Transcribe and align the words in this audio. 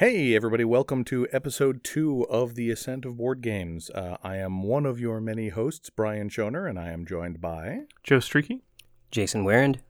Hey, 0.00 0.34
everybody, 0.34 0.64
welcome 0.64 1.04
to 1.04 1.28
episode 1.30 1.84
two 1.84 2.26
of 2.30 2.54
The 2.54 2.70
Ascent 2.70 3.04
of 3.04 3.18
Board 3.18 3.42
Games. 3.42 3.90
Uh, 3.90 4.16
I 4.22 4.38
am 4.38 4.62
one 4.62 4.86
of 4.86 4.98
your 4.98 5.20
many 5.20 5.50
hosts, 5.50 5.90
Brian 5.90 6.30
Schoner, 6.30 6.66
and 6.66 6.78
I 6.78 6.88
am 6.88 7.04
joined 7.04 7.42
by. 7.42 7.80
Joe 8.02 8.18
Streaky, 8.18 8.62
Jason 9.10 9.44
Warand, 9.44 9.80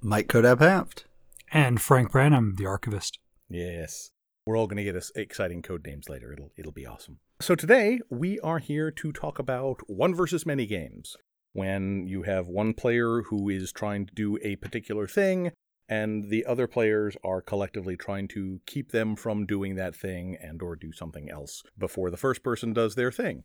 Mike 0.00 0.26
Kodab 0.26 0.58
Haft, 0.58 1.04
and 1.52 1.80
Frank 1.80 2.10
Branham, 2.10 2.56
the 2.58 2.66
archivist. 2.66 3.20
Yes. 3.48 4.10
We're 4.46 4.58
all 4.58 4.66
going 4.66 4.78
to 4.78 4.82
get 4.82 4.96
us 4.96 5.12
exciting 5.14 5.62
code 5.62 5.86
names 5.86 6.08
later. 6.08 6.32
It'll, 6.32 6.50
it'll 6.56 6.72
be 6.72 6.84
awesome. 6.84 7.20
So 7.40 7.54
today, 7.54 8.00
we 8.10 8.40
are 8.40 8.58
here 8.58 8.90
to 8.90 9.12
talk 9.12 9.38
about 9.38 9.88
one 9.88 10.12
versus 10.12 10.44
many 10.44 10.66
games. 10.66 11.16
When 11.52 12.08
you 12.08 12.22
have 12.22 12.48
one 12.48 12.74
player 12.74 13.22
who 13.28 13.48
is 13.48 13.70
trying 13.70 14.06
to 14.06 14.12
do 14.12 14.40
a 14.42 14.56
particular 14.56 15.06
thing, 15.06 15.52
and 15.88 16.30
the 16.30 16.44
other 16.46 16.66
players 16.66 17.16
are 17.24 17.42
collectively 17.42 17.96
trying 17.96 18.28
to 18.28 18.60
keep 18.66 18.92
them 18.92 19.16
from 19.16 19.46
doing 19.46 19.74
that 19.74 19.94
thing 19.94 20.36
and 20.40 20.62
or 20.62 20.76
do 20.76 20.92
something 20.92 21.30
else 21.30 21.62
before 21.78 22.10
the 22.10 22.16
first 22.16 22.42
person 22.42 22.72
does 22.72 22.94
their 22.94 23.12
thing. 23.12 23.44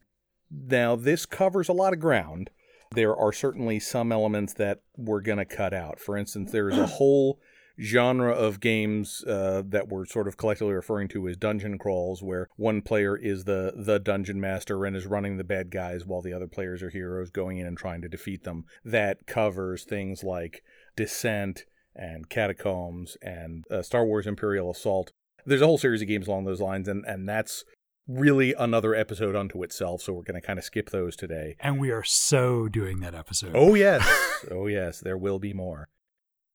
Now, 0.50 0.96
this 0.96 1.26
covers 1.26 1.68
a 1.68 1.74
lot 1.74 1.94
of 1.94 2.00
ground. 2.00 2.50
There 2.92 3.16
are 3.16 3.34
certainly 3.34 3.80
some 3.80 4.12
elements 4.12 4.54
that 4.54 4.82
we're 4.96 5.22
going 5.22 5.40
to 5.40 5.46
cut 5.46 5.74
out. 5.74 6.00
For 6.00 6.16
instance, 6.16 6.52
there's 6.52 6.78
a 6.78 6.86
whole 6.98 7.40
genre 7.80 8.32
of 8.32 8.60
games 8.60 9.24
uh, 9.26 9.62
that 9.68 9.88
we're 9.88 10.06
sort 10.06 10.28
of 10.28 10.38
collectively 10.38 10.74
referring 10.74 11.08
to 11.10 11.28
as 11.28 11.38
dungeon 11.38 11.78
crawls, 11.78 12.24
where 12.24 12.48
one 12.56 12.82
player 12.82 13.16
is 13.16 13.44
the 13.44 13.74
the 13.76 14.00
dungeon 14.00 14.40
master 14.40 14.86
and 14.86 14.96
is 14.96 15.06
running 15.06 15.38
the 15.38 15.44
bad 15.44 15.70
guys 15.70 16.06
while 16.06 16.22
the 16.22 16.34
other 16.34 16.48
players 16.48 16.82
are 16.82 16.90
heroes 16.90 17.30
going 17.30 17.58
in 17.58 17.68
and 17.68 17.78
trying 17.78 18.02
to 18.02 18.10
defeat 18.10 18.44
them. 18.44 18.66
That 18.84 19.28
covers 19.28 19.84
things 19.84 20.24
like 20.24 20.64
Descent 20.96 21.66
and 21.98 22.30
Catacombs 22.30 23.18
and 23.22 23.66
uh, 23.72 23.82
Star 23.82 24.06
Wars 24.06 24.28
Imperial 24.28 24.72
Assault. 24.72 25.12
There's 25.46 25.62
a 25.62 25.66
whole 25.66 25.78
series 25.78 26.02
of 26.02 26.08
games 26.08 26.28
along 26.28 26.46
those 26.46 26.62
lines, 26.62 26.88
and, 26.88 27.06
and 27.06 27.28
that's 27.28 27.64
really 28.08 28.54
another 28.54 28.96
episode 28.96 29.36
unto 29.36 29.64
itself. 29.64 30.02
So 30.02 30.14
we're 30.14 30.24
going 30.24 30.40
to 30.40 30.46
kind 30.46 30.60
of 30.60 30.66
skip 30.66 30.90
those 30.90 31.16
today. 31.16 31.56
And 31.60 31.80
we 31.80 31.92
are 31.92 32.04
so 32.04 32.68
doing 32.68 33.00
that 33.02 33.16
episode. 33.16 33.52
Oh, 33.54 33.74
yes. 33.76 34.08
oh, 34.52 34.68
yes. 34.68 35.00
There 35.00 35.18
will 35.18 35.40
be 35.40 35.54
more. 35.54 35.90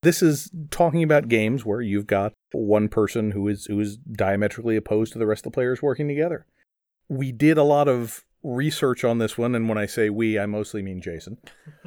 This 0.02 0.22
is 0.22 0.50
talking 0.70 1.02
about 1.02 1.28
games 1.28 1.64
where 1.64 1.80
you've 1.80 2.08
got 2.08 2.32
one 2.50 2.88
person 2.88 3.30
who 3.30 3.46
is 3.46 3.66
who 3.66 3.78
is 3.78 3.98
diametrically 3.98 4.76
opposed 4.76 5.12
to 5.12 5.18
the 5.18 5.26
rest 5.26 5.46
of 5.46 5.52
the 5.52 5.54
players 5.54 5.80
working 5.80 6.08
together. 6.08 6.44
We 7.08 7.30
did 7.30 7.56
a 7.56 7.62
lot 7.62 7.86
of 7.86 8.24
research 8.42 9.04
on 9.04 9.18
this 9.18 9.38
one, 9.38 9.54
and 9.54 9.68
when 9.68 9.78
I 9.78 9.86
say 9.86 10.10
we, 10.10 10.38
I 10.38 10.46
mostly 10.46 10.82
mean 10.82 11.00
Jason, 11.00 11.38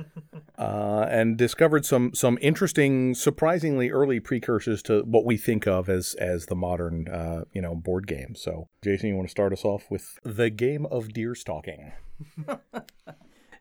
uh, 0.57 1.05
and 1.09 1.37
discovered 1.37 1.85
some 1.85 2.13
some 2.13 2.37
interesting, 2.41 3.13
surprisingly 3.15 3.89
early 3.91 4.19
precursors 4.19 4.81
to 4.83 5.01
what 5.01 5.25
we 5.25 5.37
think 5.37 5.67
of 5.67 5.89
as 5.89 6.15
as 6.15 6.45
the 6.47 6.55
modern, 6.55 7.07
uh, 7.07 7.43
you 7.53 7.61
know, 7.61 7.75
board 7.75 8.07
game. 8.07 8.35
So, 8.35 8.67
Jason, 8.83 9.09
you 9.09 9.15
want 9.15 9.27
to 9.27 9.31
start 9.31 9.53
us 9.53 9.65
off 9.65 9.89
with 9.89 10.17
the 10.23 10.49
game 10.49 10.85
of 10.87 11.13
deer 11.13 11.35
stalking? 11.35 11.93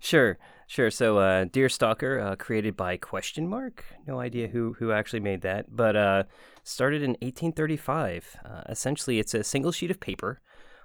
Sure, 0.05 0.37
sure. 0.66 0.91
So, 0.91 1.16
uh, 1.16 1.47
Deer 1.47 1.71
Stalker, 1.71 2.21
uh, 2.21 2.37
created 2.37 2.76
by 2.76 2.99
Question 2.99 3.49
Mark. 3.49 3.87
No 4.06 4.21
idea 4.21 4.49
who 4.49 4.75
who 4.75 4.93
actually 4.93 5.21
made 5.21 5.41
that, 5.41 5.75
but 5.75 5.97
uh, 5.97 6.25
started 6.62 7.00
in 7.00 7.12
1835. 7.22 8.37
Uh, 8.44 8.62
essentially, 8.69 9.19
it's 9.19 9.32
a 9.32 9.43
single 9.43 9.72
sheet 9.72 9.91
of 9.91 10.00
paper. 10.00 10.43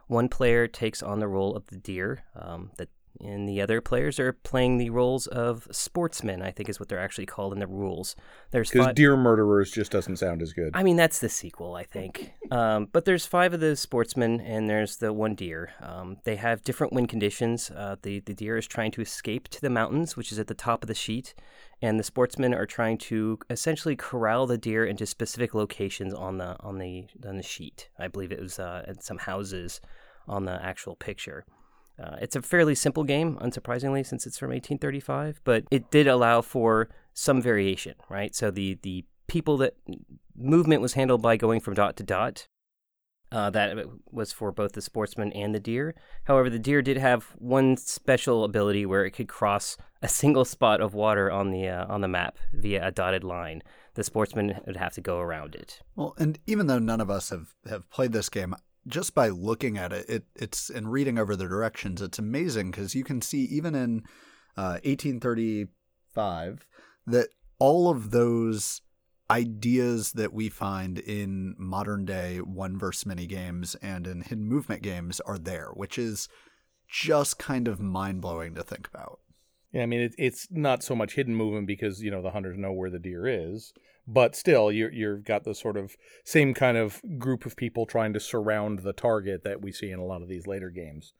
One 0.09 0.27
player 0.27 0.67
takes 0.67 1.03
on 1.03 1.19
the 1.19 1.27
role 1.27 1.55
of 1.55 1.67
the 1.67 1.77
deer. 1.77 2.23
Um, 2.35 2.71
that 2.77 2.89
and 3.21 3.49
the 3.49 3.61
other 3.61 3.81
players 3.81 4.19
are 4.19 4.31
playing 4.31 4.77
the 4.77 4.89
roles 4.89 5.27
of 5.27 5.67
sportsmen. 5.71 6.41
I 6.41 6.51
think 6.51 6.69
is 6.69 6.79
what 6.79 6.87
they're 6.87 6.99
actually 6.99 7.25
called 7.25 7.53
in 7.53 7.59
the 7.59 7.67
rules. 7.67 8.15
There's 8.51 8.71
Because 8.71 8.93
deer 8.93 9.17
murderers 9.17 9.71
just 9.71 9.91
doesn't 9.91 10.17
sound 10.17 10.41
as 10.41 10.53
good. 10.53 10.71
I 10.73 10.83
mean, 10.83 10.95
that's 10.95 11.19
the 11.19 11.29
sequel, 11.29 11.75
I 11.75 11.83
think. 11.83 12.33
um, 12.51 12.87
but 12.91 13.05
there's 13.05 13.25
five 13.25 13.53
of 13.53 13.59
the 13.59 13.75
sportsmen, 13.75 14.39
and 14.39 14.69
there's 14.69 14.97
the 14.97 15.11
one 15.11 15.35
deer. 15.35 15.71
Um, 15.81 16.17
they 16.23 16.37
have 16.37 16.63
different 16.63 16.93
wind 16.93 17.09
conditions. 17.09 17.69
Uh, 17.71 17.97
the 18.01 18.19
the 18.21 18.33
deer 18.33 18.57
is 18.57 18.67
trying 18.67 18.91
to 18.91 19.01
escape 19.01 19.49
to 19.49 19.61
the 19.61 19.69
mountains, 19.69 20.15
which 20.15 20.31
is 20.31 20.39
at 20.39 20.47
the 20.47 20.53
top 20.53 20.83
of 20.83 20.87
the 20.87 20.95
sheet, 20.95 21.33
and 21.81 21.99
the 21.99 22.03
sportsmen 22.03 22.53
are 22.53 22.65
trying 22.65 22.97
to 22.99 23.39
essentially 23.49 23.95
corral 23.95 24.47
the 24.47 24.57
deer 24.57 24.85
into 24.85 25.05
specific 25.05 25.53
locations 25.53 26.13
on 26.13 26.37
the 26.37 26.55
on 26.61 26.77
the 26.77 27.07
on 27.27 27.35
the 27.35 27.43
sheet. 27.43 27.89
I 27.99 28.07
believe 28.07 28.31
it 28.31 28.39
was 28.39 28.59
uh, 28.59 28.85
at 28.87 29.03
some 29.03 29.17
houses 29.17 29.81
on 30.29 30.45
the 30.45 30.63
actual 30.63 30.95
picture. 30.95 31.45
Uh, 32.01 32.15
it's 32.21 32.35
a 32.35 32.41
fairly 32.41 32.75
simple 32.75 33.03
game, 33.03 33.37
unsurprisingly, 33.41 34.05
since 34.05 34.25
it's 34.25 34.37
from 34.37 34.51
1835, 34.51 35.41
but 35.43 35.65
it 35.69 35.91
did 35.91 36.07
allow 36.07 36.41
for 36.41 36.89
some 37.13 37.41
variation, 37.41 37.95
right? 38.09 38.33
So 38.33 38.51
the 38.51 38.77
the 38.81 39.05
people 39.27 39.57
that 39.57 39.75
movement 40.35 40.81
was 40.81 40.93
handled 40.93 41.21
by 41.21 41.35
going 41.35 41.59
from 41.59 41.73
dot 41.73 41.97
to 41.97 42.03
dot. 42.03 42.47
Uh, 43.31 43.49
that 43.51 43.77
was 44.09 44.31
for 44.31 44.51
both 44.51 44.71
the 44.71 44.81
sportsman 44.81 45.31
and 45.33 45.53
the 45.53 45.59
deer. 45.59 45.93
However, 46.23 46.49
the 46.49 46.57
deer 46.57 46.81
did 46.81 46.97
have 46.97 47.35
one 47.37 47.77
special 47.77 48.43
ability 48.43 48.87
where 48.87 49.05
it 49.05 49.11
could 49.11 49.27
cross 49.27 49.77
a 50.01 50.07
single 50.07 50.45
spot 50.45 50.81
of 50.81 50.95
water 50.95 51.29
on 51.29 51.51
the 51.51 51.67
uh, 51.67 51.85
on 51.87 52.01
the 52.01 52.07
map 52.07 52.37
via 52.53 52.87
a 52.87 52.91
dotted 52.91 53.23
line. 53.23 53.61
The 53.93 54.03
sportsman 54.03 54.61
would 54.65 54.77
have 54.77 54.93
to 54.93 55.01
go 55.01 55.19
around 55.19 55.55
it. 55.55 55.81
Well, 55.95 56.15
and 56.17 56.39
even 56.47 56.67
though 56.67 56.79
none 56.79 57.01
of 57.01 57.09
us 57.09 57.29
have, 57.29 57.53
have 57.69 57.89
played 57.89 58.13
this 58.13 58.29
game, 58.29 58.55
just 58.89 59.15
by 59.15 59.29
looking 59.29 59.77
at 59.77 59.93
it, 59.93 60.09
it 60.09 60.23
it's 60.35 60.69
and 60.69 60.91
reading 60.91 61.17
over 61.17 61.35
the 61.35 61.47
directions, 61.47 62.01
it's 62.01 62.19
amazing 62.19 62.71
because 62.71 62.95
you 62.95 63.03
can 63.03 63.21
see 63.21 63.43
even 63.45 63.75
in 63.75 64.03
uh, 64.57 64.79
1835 64.83 66.67
that 67.07 67.29
all 67.59 67.89
of 67.89 68.11
those 68.11 68.81
ideas 69.31 70.13
that 70.13 70.33
we 70.33 70.49
find 70.49 70.97
in 70.97 71.55
modern 71.57 72.03
day 72.03 72.37
one 72.37 72.77
verse 72.77 73.05
many 73.05 73.27
games 73.27 73.75
and 73.75 74.07
in 74.07 74.21
hidden 74.21 74.45
movement 74.45 74.81
games 74.81 75.19
are 75.21 75.37
there, 75.37 75.69
which 75.73 75.97
is 75.97 76.27
just 76.87 77.37
kind 77.37 77.67
of 77.67 77.79
mind 77.79 78.21
blowing 78.21 78.55
to 78.55 78.63
think 78.63 78.87
about. 78.87 79.19
Yeah, 79.71 79.83
I 79.83 79.85
mean 79.85 80.01
it, 80.01 80.15
it's 80.17 80.47
not 80.49 80.81
so 80.81 80.95
much 80.95 81.13
hidden 81.13 81.35
movement 81.35 81.67
because 81.67 82.01
you 82.01 82.09
know 82.09 82.23
the 82.23 82.31
hunters 82.31 82.57
know 82.57 82.73
where 82.73 82.89
the 82.89 82.97
deer 82.97 83.27
is, 83.27 83.71
but 84.07 84.35
still 84.35 84.71
you're 84.71 84.91
you've 84.91 85.23
got 85.23 85.43
the 85.43 85.55
sort 85.55 85.77
of 85.77 85.95
same 86.23 86.53
kind 86.53 86.77
of 86.77 87.01
group 87.17 87.45
of 87.45 87.55
people 87.55 87.85
trying 87.85 88.13
to 88.13 88.19
surround 88.19 88.79
the 88.79 88.93
target 88.93 89.43
that 89.43 89.61
we 89.61 89.71
see 89.71 89.91
in 89.91 89.99
a 89.99 90.05
lot 90.05 90.21
of 90.21 90.27
these 90.27 90.47
later 90.47 90.69
games. 90.69 91.13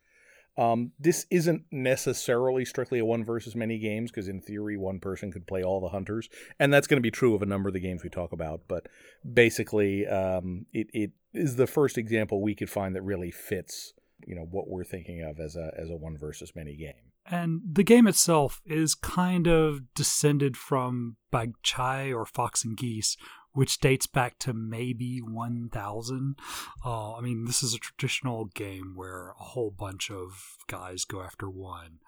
Um, 0.57 0.91
this 0.99 1.25
isn't 1.31 1.63
necessarily 1.71 2.65
strictly 2.65 2.99
a 2.99 3.05
one 3.05 3.23
versus 3.23 3.55
many 3.55 3.77
games 3.77 4.11
because 4.11 4.27
in 4.27 4.41
theory 4.41 4.75
one 4.75 4.99
person 4.99 5.31
could 5.31 5.47
play 5.47 5.63
all 5.63 5.79
the 5.79 5.89
hunters, 5.89 6.27
and 6.59 6.73
that's 6.73 6.87
going 6.87 6.97
to 6.97 7.01
be 7.01 7.11
true 7.11 7.33
of 7.33 7.41
a 7.41 7.45
number 7.45 7.69
of 7.69 7.73
the 7.73 7.79
games 7.79 8.03
we 8.03 8.09
talk 8.09 8.33
about. 8.33 8.61
But 8.67 8.87
basically, 9.33 10.05
um, 10.05 10.65
it 10.73 10.87
it 10.93 11.11
is 11.33 11.55
the 11.55 11.67
first 11.67 11.97
example 11.97 12.41
we 12.41 12.55
could 12.55 12.69
find 12.69 12.93
that 12.95 13.03
really 13.03 13.31
fits 13.31 13.93
you 14.27 14.35
know 14.35 14.47
what 14.51 14.67
we're 14.67 14.83
thinking 14.83 15.21
of 15.21 15.39
as 15.39 15.55
a 15.55 15.71
as 15.77 15.89
a 15.89 15.95
one 15.95 16.17
versus 16.17 16.53
many 16.55 16.75
game. 16.75 17.08
And 17.31 17.61
the 17.63 17.83
game 17.83 18.07
itself 18.07 18.61
is 18.65 18.95
kind 18.95 19.47
of 19.47 19.93
descended 19.93 20.57
from 20.57 21.17
Bagh-Chal 21.31 22.13
or 22.13 22.25
Fox 22.25 22.63
and 22.63 22.75
Geese, 22.75 23.17
which 23.53 23.79
dates 23.79 24.07
back 24.07 24.39
to 24.39 24.53
maybe 24.53 25.19
1000. 25.19 26.35
Uh, 26.83 27.15
I 27.15 27.21
mean, 27.21 27.45
this 27.45 27.61
is 27.61 27.73
a 27.73 27.79
traditional 27.79 28.45
game 28.45 28.93
where 28.95 29.33
a 29.39 29.43
whole 29.43 29.71
bunch 29.71 30.09
of 30.09 30.57
guys 30.67 31.05
go 31.05 31.21
after 31.21 31.49
one. 31.49 31.99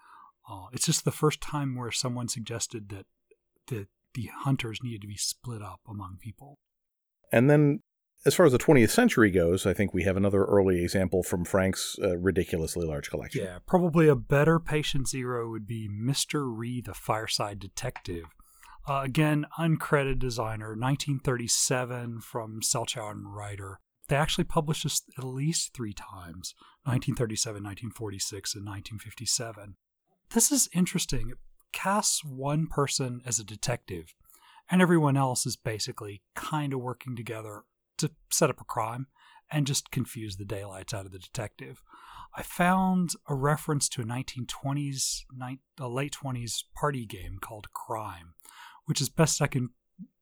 Uh, 0.50 0.66
it's 0.72 0.86
just 0.86 1.04
the 1.04 1.12
first 1.12 1.40
time 1.40 1.76
where 1.76 1.92
someone 1.92 2.28
suggested 2.28 2.88
that 2.88 3.06
the, 3.68 3.86
the 4.14 4.30
hunters 4.40 4.80
needed 4.82 5.02
to 5.02 5.06
be 5.06 5.16
split 5.16 5.62
up 5.62 5.80
among 5.88 6.18
people. 6.20 6.58
And 7.30 7.48
then 7.48 7.80
as 8.24 8.34
far 8.34 8.46
as 8.46 8.52
the 8.52 8.58
20th 8.58 8.90
century 8.90 9.30
goes, 9.30 9.66
I 9.66 9.74
think 9.74 9.92
we 9.92 10.04
have 10.04 10.16
another 10.16 10.44
early 10.44 10.82
example 10.82 11.22
from 11.22 11.44
Frank's 11.44 11.96
uh, 12.02 12.16
ridiculously 12.18 12.86
large 12.86 13.10
collection. 13.10 13.44
Yeah, 13.44 13.58
probably 13.66 14.08
a 14.08 14.14
better 14.14 14.60
patient 14.60 15.08
zero 15.08 15.50
would 15.50 15.66
be 15.66 15.88
Mr. 15.88 16.44
Ree 16.56 16.80
the 16.80 16.94
Fireside 16.94 17.58
Detective. 17.58 18.24
Uh, 18.88 19.00
again, 19.04 19.46
uncredited 19.58 20.18
designer, 20.18 20.68
1937 20.68 22.20
from 22.20 22.60
Selchow 22.60 23.10
and 23.10 23.34
Righter. 23.34 23.80
They 24.08 24.16
actually 24.16 24.44
published 24.44 24.84
this 24.84 25.02
at 25.16 25.24
least 25.24 25.72
three 25.74 25.92
times 25.92 26.54
1937, 26.84 27.62
1946, 27.62 28.54
and 28.54 28.66
1957. 28.66 29.76
This 30.34 30.50
is 30.50 30.68
interesting. 30.72 31.30
It 31.30 31.38
casts 31.72 32.24
one 32.24 32.66
person 32.66 33.20
as 33.24 33.38
a 33.38 33.44
detective, 33.44 34.14
and 34.70 34.82
everyone 34.82 35.16
else 35.16 35.46
is 35.46 35.56
basically 35.56 36.22
kind 36.34 36.72
of 36.72 36.80
working 36.80 37.14
together 37.14 37.62
to 38.02 38.10
set 38.30 38.50
up 38.50 38.60
a 38.60 38.64
crime 38.64 39.06
and 39.50 39.66
just 39.66 39.90
confuse 39.90 40.36
the 40.36 40.44
daylights 40.44 40.94
out 40.94 41.06
of 41.06 41.12
the 41.12 41.18
detective. 41.18 41.82
I 42.34 42.42
found 42.42 43.10
a 43.28 43.34
reference 43.34 43.88
to 43.90 44.02
a 44.02 44.04
1920s, 44.04 45.24
a 45.78 45.88
late 45.88 46.16
20s 46.22 46.64
party 46.74 47.04
game 47.04 47.38
called 47.40 47.72
Crime, 47.74 48.34
which, 48.86 49.00
as 49.02 49.10
best 49.10 49.42
I 49.42 49.46
can 49.46 49.70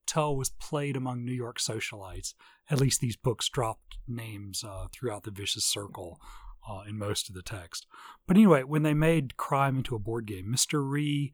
tell, 0.06 0.36
was 0.36 0.50
played 0.50 0.96
among 0.96 1.24
New 1.24 1.32
York 1.32 1.58
socialites. 1.58 2.34
At 2.68 2.80
least 2.80 3.00
these 3.00 3.16
books 3.16 3.48
dropped 3.48 3.98
names 4.08 4.64
uh, 4.64 4.88
throughout 4.92 5.22
the 5.22 5.30
vicious 5.30 5.64
circle 5.64 6.20
uh, 6.68 6.82
in 6.88 6.98
most 6.98 7.28
of 7.28 7.36
the 7.36 7.42
text. 7.42 7.86
But 8.26 8.36
anyway, 8.36 8.64
when 8.64 8.82
they 8.82 8.94
made 8.94 9.36
Crime 9.36 9.76
into 9.78 9.94
a 9.94 10.00
board 10.00 10.26
game, 10.26 10.52
Mr. 10.52 10.88
Ree 10.88 11.32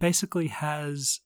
basically 0.00 0.48
has 0.48 1.20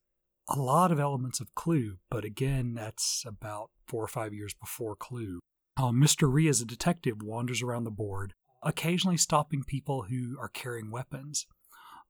a 0.48 0.58
lot 0.58 0.92
of 0.92 1.00
elements 1.00 1.40
of 1.40 1.54
Clue, 1.54 1.98
but 2.10 2.24
again, 2.24 2.74
that's 2.74 3.24
about 3.26 3.70
four 3.90 4.04
or 4.04 4.08
five 4.08 4.32
years 4.32 4.54
before 4.54 4.94
Clue. 4.94 5.40
Uh, 5.76 5.90
Mr. 5.90 6.32
Ree, 6.32 6.48
as 6.48 6.60
a 6.60 6.66
detective, 6.66 7.22
wanders 7.22 7.62
around 7.62 7.84
the 7.84 7.90
board, 7.90 8.34
occasionally 8.62 9.16
stopping 9.16 9.64
people 9.64 10.02
who 10.02 10.36
are 10.38 10.48
carrying 10.48 10.90
weapons. 10.90 11.46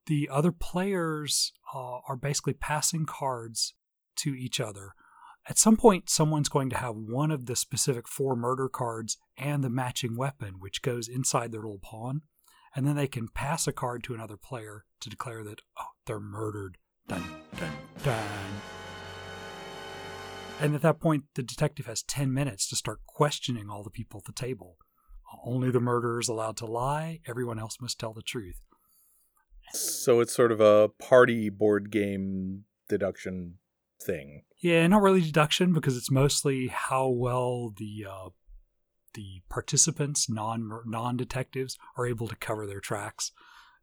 The 0.06 0.28
other 0.30 0.52
players 0.52 1.52
uh, 1.74 1.98
are 2.08 2.16
basically 2.16 2.54
passing 2.54 3.06
cards 3.06 3.74
to 4.16 4.34
each 4.34 4.60
other. 4.60 4.92
At 5.48 5.58
some 5.58 5.76
point, 5.76 6.10
someone's 6.10 6.48
going 6.48 6.68
to 6.70 6.76
have 6.76 6.96
one 6.96 7.30
of 7.30 7.46
the 7.46 7.56
specific 7.56 8.06
four 8.06 8.36
murder 8.36 8.68
cards 8.68 9.16
and 9.38 9.64
the 9.64 9.70
matching 9.70 10.16
weapon, 10.16 10.54
which 10.58 10.82
goes 10.82 11.08
inside 11.08 11.50
their 11.50 11.62
little 11.62 11.80
pawn. 11.82 12.22
And 12.74 12.86
then 12.86 12.94
they 12.94 13.08
can 13.08 13.28
pass 13.28 13.66
a 13.66 13.72
card 13.72 14.04
to 14.04 14.14
another 14.14 14.36
player 14.36 14.84
to 15.00 15.10
declare 15.10 15.42
that, 15.44 15.62
oh, 15.78 15.86
they're 16.06 16.20
murdered. 16.20 16.76
Dun, 17.08 17.24
dun, 17.58 17.72
dun. 18.04 18.79
And 20.60 20.74
at 20.74 20.82
that 20.82 21.00
point, 21.00 21.24
the 21.34 21.42
detective 21.42 21.86
has 21.86 22.02
10 22.02 22.32
minutes 22.32 22.68
to 22.68 22.76
start 22.76 23.00
questioning 23.06 23.70
all 23.70 23.82
the 23.82 23.90
people 23.90 24.18
at 24.20 24.26
the 24.26 24.40
table. 24.40 24.76
Only 25.44 25.70
the 25.70 25.80
murderer 25.80 26.20
is 26.20 26.28
allowed 26.28 26.56
to 26.58 26.66
lie, 26.66 27.20
everyone 27.26 27.58
else 27.58 27.78
must 27.80 27.98
tell 27.98 28.12
the 28.12 28.22
truth. 28.22 28.60
So 29.72 30.20
it's 30.20 30.34
sort 30.34 30.52
of 30.52 30.60
a 30.60 30.88
party 30.88 31.48
board 31.48 31.90
game 31.90 32.64
deduction 32.88 33.54
thing. 34.02 34.42
Yeah, 34.60 34.86
not 34.86 35.02
really 35.02 35.20
deduction 35.20 35.72
because 35.72 35.96
it's 35.96 36.10
mostly 36.10 36.66
how 36.66 37.08
well 37.08 37.72
the 37.76 38.06
uh, 38.10 38.28
the 39.14 39.42
participants, 39.48 40.28
non 40.28 40.68
non 40.84 41.16
detectives, 41.16 41.78
are 41.96 42.06
able 42.06 42.26
to 42.28 42.36
cover 42.36 42.66
their 42.66 42.80
tracks 42.80 43.32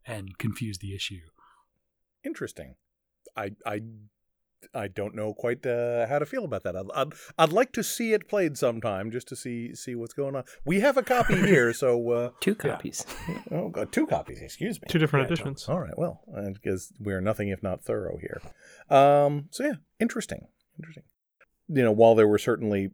and 0.06 0.38
confuse 0.38 0.80
the 0.80 0.94
issue. 0.94 1.22
Interesting. 2.24 2.76
I 3.36 3.52
I 3.66 3.82
I 4.74 4.88
don't 4.88 5.16
know 5.16 5.34
quite 5.34 5.66
uh, 5.66 6.08
how 6.08 6.20
to 6.20 6.26
feel 6.26 6.46
about 6.46 6.64
that. 6.64 6.76
I'd, 6.76 6.86
I'd, 6.94 7.14
I'd 7.38 7.52
like 7.52 7.72
to 7.74 7.84
see 7.84 8.14
it 8.14 8.28
played 8.28 8.58
sometime 8.58 9.12
just 9.12 9.28
to 9.30 9.36
see 9.36 9.76
see 9.76 9.96
what's 9.96 10.14
going 10.14 10.36
on. 10.36 10.44
We 10.66 10.80
have 10.82 10.98
a 10.98 11.04
copy 11.04 11.36
here, 11.46 11.74
so 11.74 12.12
uh, 12.12 12.30
two 12.40 12.56
copies. 12.56 13.06
Yeah. 13.28 13.42
Oh, 13.52 13.70
God, 13.70 13.92
two 13.92 14.08
copies. 14.08 14.42
Excuse 14.42 14.82
me. 14.82 14.88
Two 14.90 15.00
different 15.00 15.24
yeah, 15.24 15.34
editions. 15.34 15.68
All 15.68 15.80
right. 15.80 15.98
Well, 15.98 16.22
because 16.54 16.92
we're 17.00 17.22
nothing 17.22 17.50
if 17.50 17.64
not 17.64 17.84
thorough 17.84 18.18
here. 18.18 18.42
Um, 18.90 19.48
so 19.52 19.64
yeah, 19.64 19.76
interesting. 20.00 20.48
Interesting. 20.80 21.04
You 21.68 21.84
know, 21.84 21.92
while 21.92 22.16
there 22.16 22.28
were 22.28 22.38
certainly 22.38 22.92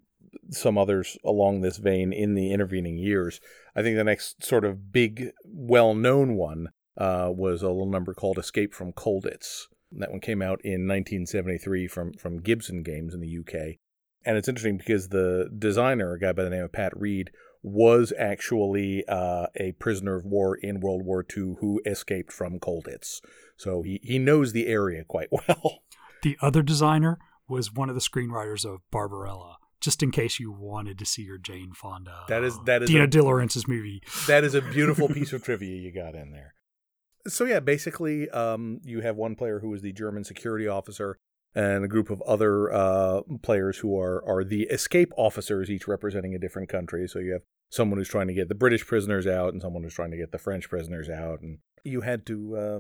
some 0.50 0.78
others 0.78 1.18
along 1.24 1.62
this 1.62 1.78
vein 1.78 2.12
in 2.12 2.34
the 2.34 2.52
intervening 2.52 2.98
years, 2.98 3.40
I 3.76 3.82
think 3.82 3.98
the 3.98 4.04
next 4.04 4.44
sort 4.44 4.66
of 4.66 4.92
big, 4.92 5.32
well-known 5.44 6.36
one 6.36 6.70
uh, 6.98 7.30
was 7.32 7.62
a 7.62 7.68
little 7.68 7.90
number 7.90 8.14
called 8.14 8.38
"Escape 8.38 8.74
from 8.74 8.94
Colditz." 8.94 9.68
That 9.98 10.12
one 10.12 10.20
came 10.20 10.42
out 10.42 10.60
in 10.64 10.88
1973 10.88 11.88
from 11.88 12.14
from 12.14 12.42
Gibson 12.42 12.84
Games 12.84 13.14
in 13.14 13.22
the 13.22 13.38
UK. 13.40 13.78
And 14.26 14.38
it's 14.38 14.48
interesting 14.48 14.78
because 14.78 15.10
the 15.10 15.50
designer, 15.58 16.14
a 16.14 16.20
guy 16.20 16.32
by 16.32 16.44
the 16.44 16.50
name 16.50 16.64
of 16.64 16.72
Pat 16.72 16.94
Reid, 16.96 17.32
was 17.62 18.14
actually 18.18 19.06
uh, 19.08 19.48
a 19.56 19.72
prisoner 19.74 20.16
of 20.16 20.26
war 20.26 20.56
in 20.56 20.82
World 20.82 21.06
War 21.06 21.26
II 21.26 21.56
who 21.60 21.82
escaped 21.86 22.32
from 22.32 22.60
Colditz. 22.60 23.22
So 23.58 23.82
he, 23.82 24.00
he 24.04 24.20
knows 24.20 24.52
the 24.52 24.68
area 24.68 25.04
quite 25.04 25.30
well. 25.32 25.80
The 26.22 26.38
other 26.42 26.62
designer 26.62 27.20
was 27.48 27.74
one 27.74 27.90
of 27.90 27.96
the 27.96 28.02
screenwriters 28.02 28.66
of 28.66 28.82
Barbarella. 28.92 29.58
Just 29.80 30.02
in 30.02 30.12
case 30.12 30.40
you 30.40 30.52
wanted 30.52 30.98
to 31.00 31.06
see 31.06 31.24
your 31.24 31.38
Jane 31.38 31.74
Fonda, 31.74 32.24
that 32.30 32.42
is 32.42 32.58
that 32.64 32.84
is 32.84 32.90
Dino 32.90 33.06
De 33.06 33.22
Laurentiis's 33.22 33.68
movie. 33.68 34.02
That 34.28 34.46
is 34.46 34.56
a 34.56 34.62
beautiful 34.62 35.10
piece 35.14 35.34
of 35.34 35.44
trivia 35.44 35.76
you 35.76 35.92
got 35.92 36.16
in 36.16 36.32
there. 36.32 36.56
So 37.28 37.46
yeah, 37.46 37.60
basically, 37.60 38.30
um, 38.30 38.80
you 38.84 39.02
have 39.02 39.16
one 39.16 39.36
player 39.36 39.60
who 39.60 39.74
is 39.74 39.82
the 39.82 39.94
German 39.94 40.24
security 40.24 40.68
officer, 40.68 41.18
and 41.56 41.86
a 41.86 41.88
group 41.88 42.10
of 42.10 42.22
other 42.24 42.72
uh, 42.72 43.22
players 43.42 43.78
who 43.78 44.00
are 44.00 44.24
are 44.28 44.44
the 44.44 44.64
escape 44.64 45.14
officers, 45.18 45.70
each 45.70 45.88
representing 45.88 46.36
a 46.36 46.40
different 46.40 46.70
country. 46.70 47.08
So 47.08 47.20
you 47.20 47.34
have 47.34 47.44
someone 47.70 47.98
who's 47.98 48.10
trying 48.10 48.28
to 48.28 48.34
get 48.34 48.50
the 48.50 48.56
British 48.56 48.86
prisoners 48.86 49.26
out, 49.28 49.54
and 49.54 49.62
someone 49.62 49.84
who's 49.84 49.94
trying 49.94 50.12
to 50.12 50.18
get 50.18 50.32
the 50.32 50.38
French 50.38 50.70
prisoners 50.70 51.10
out, 51.10 51.42
and 51.42 51.60
you 51.84 52.02
had 52.02 52.26
to 52.26 52.58
uh, 52.58 52.80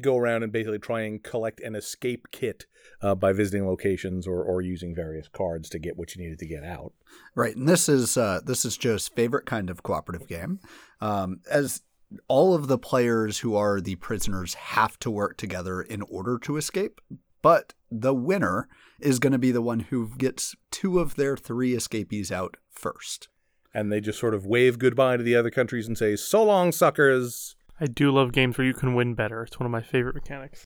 go 0.00 0.16
around 0.16 0.42
and 0.42 0.52
basically 0.52 0.78
try 0.78 1.02
and 1.02 1.22
collect 1.22 1.60
an 1.60 1.74
escape 1.74 2.28
kit 2.30 2.66
uh, 3.02 3.14
by 3.14 3.32
visiting 3.32 3.66
locations 3.66 4.26
or, 4.26 4.42
or 4.42 4.62
using 4.62 4.94
various 4.94 5.28
cards 5.28 5.68
to 5.70 5.78
get 5.78 5.96
what 5.96 6.14
you 6.14 6.22
needed 6.22 6.38
to 6.38 6.46
get 6.46 6.64
out. 6.64 6.92
Right, 7.34 7.56
and 7.56 7.68
this 7.68 7.88
is 7.88 8.16
uh, 8.16 8.40
this 8.44 8.64
is 8.64 8.76
Joe's 8.76 9.08
favorite 9.08 9.46
kind 9.46 9.70
of 9.70 9.82
cooperative 9.82 10.28
game. 10.28 10.60
Um, 11.00 11.40
as 11.50 11.82
all 12.28 12.54
of 12.54 12.68
the 12.68 12.78
players 12.78 13.38
who 13.40 13.54
are 13.54 13.80
the 13.80 13.96
prisoners 13.96 14.54
have 14.54 14.98
to 15.00 15.10
work 15.10 15.36
together 15.36 15.82
in 15.82 16.02
order 16.02 16.38
to 16.40 16.56
escape, 16.56 17.00
but 17.42 17.74
the 17.90 18.14
winner 18.14 18.68
is 19.00 19.18
going 19.18 19.32
to 19.32 19.38
be 19.38 19.50
the 19.50 19.62
one 19.62 19.80
who 19.80 20.10
gets 20.16 20.54
two 20.70 20.98
of 20.98 21.16
their 21.16 21.36
three 21.36 21.74
escapees 21.74 22.30
out 22.30 22.56
first. 22.70 23.28
And 23.74 23.90
they 23.90 24.00
just 24.00 24.18
sort 24.18 24.34
of 24.34 24.46
wave 24.46 24.78
goodbye 24.78 25.16
to 25.16 25.22
the 25.22 25.36
other 25.36 25.50
countries 25.50 25.86
and 25.86 25.96
say, 25.96 26.16
So 26.16 26.42
long, 26.42 26.72
suckers. 26.72 27.56
I 27.80 27.86
do 27.86 28.10
love 28.10 28.32
games 28.32 28.58
where 28.58 28.66
you 28.66 28.74
can 28.74 28.94
win 28.94 29.14
better. 29.14 29.42
It's 29.42 29.58
one 29.58 29.66
of 29.66 29.72
my 29.72 29.80
favorite 29.80 30.14
mechanics. 30.14 30.64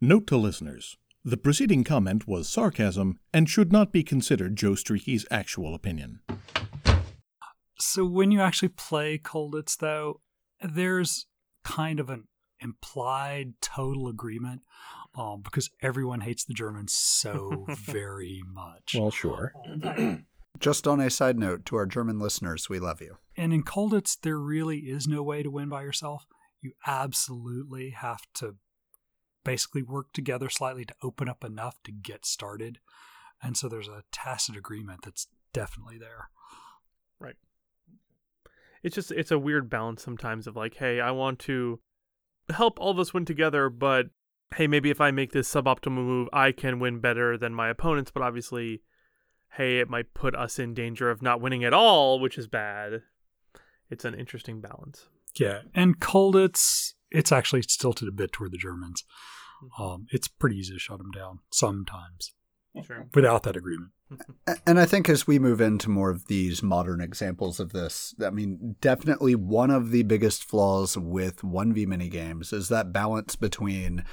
Note 0.00 0.26
to 0.26 0.36
listeners 0.36 0.96
the 1.26 1.36
preceding 1.36 1.82
comment 1.82 2.28
was 2.28 2.48
sarcasm 2.48 3.18
and 3.34 3.50
should 3.50 3.72
not 3.72 3.90
be 3.90 4.04
considered 4.04 4.54
Joe 4.54 4.76
Streaky's 4.76 5.26
actual 5.28 5.74
opinion. 5.74 6.20
So, 7.80 8.04
when 8.04 8.30
you 8.30 8.40
actually 8.40 8.68
play 8.68 9.18
Colditz, 9.18 9.76
though, 9.76 10.20
there's 10.62 11.26
kind 11.64 12.00
of 12.00 12.10
an 12.10 12.24
implied 12.60 13.54
total 13.60 14.08
agreement 14.08 14.62
um, 15.14 15.40
because 15.42 15.70
everyone 15.82 16.20
hates 16.20 16.44
the 16.44 16.54
Germans 16.54 16.94
so 16.94 17.66
very 17.70 18.42
much. 18.46 18.96
Well, 18.98 19.10
sure. 19.10 19.52
Just 20.58 20.86
on 20.86 21.00
a 21.00 21.10
side 21.10 21.38
note 21.38 21.66
to 21.66 21.76
our 21.76 21.86
German 21.86 22.18
listeners, 22.18 22.68
we 22.68 22.78
love 22.78 23.02
you. 23.02 23.18
And 23.36 23.52
in 23.52 23.62
Colditz, 23.62 24.16
there 24.18 24.38
really 24.38 24.78
is 24.78 25.06
no 25.06 25.22
way 25.22 25.42
to 25.42 25.50
win 25.50 25.68
by 25.68 25.82
yourself. 25.82 26.26
You 26.62 26.72
absolutely 26.86 27.90
have 27.90 28.22
to 28.34 28.56
basically 29.44 29.82
work 29.82 30.12
together 30.12 30.48
slightly 30.48 30.84
to 30.86 30.94
open 31.02 31.28
up 31.28 31.44
enough 31.44 31.76
to 31.84 31.92
get 31.92 32.24
started. 32.24 32.78
And 33.42 33.56
so 33.56 33.68
there's 33.68 33.88
a 33.88 34.04
tacit 34.12 34.56
agreement 34.56 35.00
that's 35.04 35.28
definitely 35.52 35.98
there. 35.98 36.30
Right 37.20 37.36
it's 38.86 38.94
just 38.94 39.10
it's 39.10 39.32
a 39.32 39.38
weird 39.38 39.68
balance 39.68 40.00
sometimes 40.00 40.46
of 40.46 40.54
like, 40.54 40.76
hey, 40.76 41.00
I 41.00 41.10
want 41.10 41.40
to 41.40 41.80
help 42.48 42.78
all 42.78 42.92
of 42.92 43.00
us 43.00 43.12
win 43.12 43.24
together, 43.24 43.68
but 43.68 44.06
hey, 44.54 44.68
maybe 44.68 44.90
if 44.90 45.00
I 45.00 45.10
make 45.10 45.32
this 45.32 45.52
suboptimal 45.52 45.90
move, 45.90 46.28
I 46.32 46.52
can 46.52 46.78
win 46.78 47.00
better 47.00 47.36
than 47.36 47.52
my 47.52 47.68
opponents, 47.68 48.12
but 48.12 48.22
obviously, 48.22 48.82
hey, 49.54 49.80
it 49.80 49.90
might 49.90 50.14
put 50.14 50.36
us 50.36 50.60
in 50.60 50.72
danger 50.72 51.10
of 51.10 51.20
not 51.20 51.40
winning 51.40 51.64
at 51.64 51.72
all, 51.72 52.20
which 52.20 52.38
is 52.38 52.46
bad. 52.46 53.02
It's 53.90 54.04
an 54.04 54.14
interesting 54.14 54.60
balance. 54.60 55.08
Yeah, 55.34 55.62
and 55.74 55.98
Colditz, 55.98 56.44
it's 56.52 56.94
it's 57.10 57.32
actually 57.32 57.62
tilted 57.62 58.06
a 58.06 58.12
bit 58.12 58.30
toward 58.30 58.52
the 58.52 58.56
Germans. 58.56 59.02
Mm-hmm. 59.64 59.82
Um, 59.82 60.06
it's 60.12 60.28
pretty 60.28 60.58
easy 60.58 60.74
to 60.74 60.78
shut 60.78 60.98
them 60.98 61.10
down 61.10 61.40
sometimes 61.50 62.34
sure. 62.84 63.08
without 63.12 63.42
that 63.42 63.56
agreement. 63.56 63.90
And 64.66 64.78
I 64.78 64.84
think 64.84 65.08
as 65.08 65.26
we 65.26 65.38
move 65.38 65.60
into 65.60 65.90
more 65.90 66.10
of 66.10 66.26
these 66.26 66.62
modern 66.62 67.00
examples 67.00 67.58
of 67.58 67.72
this, 67.72 68.14
I 68.24 68.30
mean, 68.30 68.76
definitely 68.80 69.34
one 69.34 69.70
of 69.70 69.90
the 69.90 70.04
biggest 70.04 70.44
flaws 70.44 70.96
with 70.96 71.42
1v 71.42 71.86
mini 71.86 72.08
games 72.08 72.52
is 72.52 72.68
that 72.68 72.92
balance 72.92 73.34
between 73.34 74.04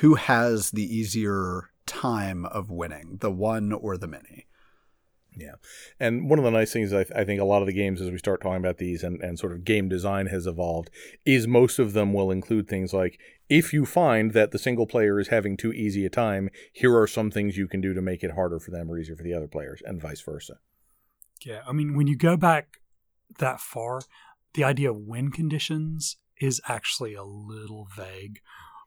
who 0.00 0.14
has 0.14 0.70
the 0.70 0.82
easier 0.82 1.70
time 1.86 2.46
of 2.46 2.70
winning, 2.70 3.18
the 3.20 3.30
one 3.30 3.72
or 3.72 3.96
the 3.96 4.08
many. 4.08 4.46
Yeah. 5.36 5.54
And 5.98 6.28
one 6.28 6.38
of 6.38 6.44
the 6.44 6.50
nice 6.50 6.72
things 6.72 6.92
I, 6.92 7.04
th- 7.04 7.16
I, 7.16 7.24
think 7.24 7.40
a 7.40 7.44
lot 7.44 7.62
of 7.62 7.66
the 7.66 7.72
games 7.72 8.00
as 8.00 8.10
we 8.10 8.18
start 8.18 8.42
talking 8.42 8.58
about 8.58 8.78
these 8.78 9.02
and, 9.02 9.20
and 9.22 9.38
sort 9.38 9.52
of 9.52 9.64
game 9.64 9.88
design 9.88 10.26
has 10.26 10.46
evolved 10.46 10.90
is 11.24 11.46
most 11.46 11.78
of 11.78 11.94
them 11.94 12.12
will 12.12 12.30
include 12.30 12.68
things 12.68 12.92
like 12.92 13.18
if 13.52 13.74
you 13.74 13.84
find 13.84 14.32
that 14.32 14.50
the 14.50 14.58
single 14.58 14.86
player 14.86 15.20
is 15.20 15.28
having 15.28 15.58
too 15.58 15.74
easy 15.74 16.06
a 16.06 16.08
time, 16.08 16.48
here 16.72 16.98
are 16.98 17.06
some 17.06 17.30
things 17.30 17.58
you 17.58 17.68
can 17.68 17.82
do 17.82 17.92
to 17.92 18.00
make 18.00 18.24
it 18.24 18.30
harder 18.30 18.58
for 18.58 18.70
them 18.70 18.90
or 18.90 18.98
easier 18.98 19.14
for 19.14 19.22
the 19.22 19.34
other 19.34 19.46
players 19.46 19.82
and 19.84 20.00
vice 20.00 20.22
versa. 20.22 20.54
Yeah. 21.44 21.60
I 21.68 21.72
mean, 21.72 21.94
when 21.94 22.06
you 22.06 22.16
go 22.16 22.38
back 22.38 22.78
that 23.38 23.60
far, 23.60 24.00
the 24.54 24.64
idea 24.64 24.90
of 24.90 24.96
win 24.96 25.30
conditions 25.30 26.16
is 26.40 26.62
actually 26.66 27.12
a 27.12 27.24
little 27.24 27.86
vague. 27.94 28.40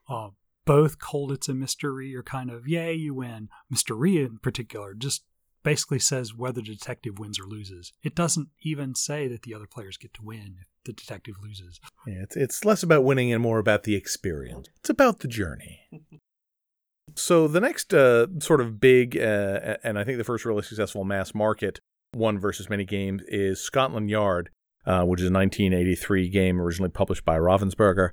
Uh, 0.08 0.30
both 0.64 0.98
Colditz 0.98 1.48
and 1.48 1.62
Mr. 1.62 1.94
Ree 1.94 2.16
are 2.16 2.24
kind 2.24 2.50
of, 2.50 2.66
yay, 2.66 2.92
you 2.92 3.14
win. 3.14 3.48
Ree 3.88 4.20
in 4.20 4.38
particular 4.38 4.94
just 4.94 5.22
basically 5.62 6.00
says 6.00 6.34
whether 6.34 6.60
the 6.60 6.74
detective 6.74 7.20
wins 7.20 7.38
or 7.38 7.44
loses. 7.44 7.92
It 8.02 8.16
doesn't 8.16 8.48
even 8.64 8.96
say 8.96 9.28
that 9.28 9.42
the 9.42 9.54
other 9.54 9.68
players 9.68 9.96
get 9.96 10.12
to 10.14 10.24
win 10.24 10.56
if 10.60 10.66
the 10.86 10.92
detective 10.92 11.34
loses. 11.42 11.80
Yeah, 12.06 12.22
it's 12.22 12.36
it's 12.36 12.64
less 12.64 12.82
about 12.82 13.04
winning 13.04 13.32
and 13.32 13.42
more 13.42 13.58
about 13.58 13.82
the 13.82 13.94
experience. 13.94 14.68
It's 14.76 14.90
about 14.90 15.20
the 15.20 15.28
journey. 15.28 15.80
so 17.14 17.46
the 17.46 17.60
next 17.60 17.92
uh, 17.92 18.26
sort 18.38 18.60
of 18.60 18.80
big 18.80 19.16
uh, 19.16 19.76
and 19.84 19.98
I 19.98 20.04
think 20.04 20.18
the 20.18 20.24
first 20.24 20.44
really 20.44 20.62
successful 20.62 21.04
mass 21.04 21.34
market 21.34 21.80
one 22.12 22.38
versus 22.38 22.70
many 22.70 22.84
games 22.84 23.22
is 23.28 23.60
Scotland 23.60 24.08
Yard, 24.10 24.50
uh, 24.86 25.04
which 25.04 25.20
is 25.20 25.28
a 25.28 25.32
1983 25.32 26.28
game 26.28 26.60
originally 26.60 26.90
published 26.90 27.24
by 27.24 27.36
Ravensburger. 27.36 28.10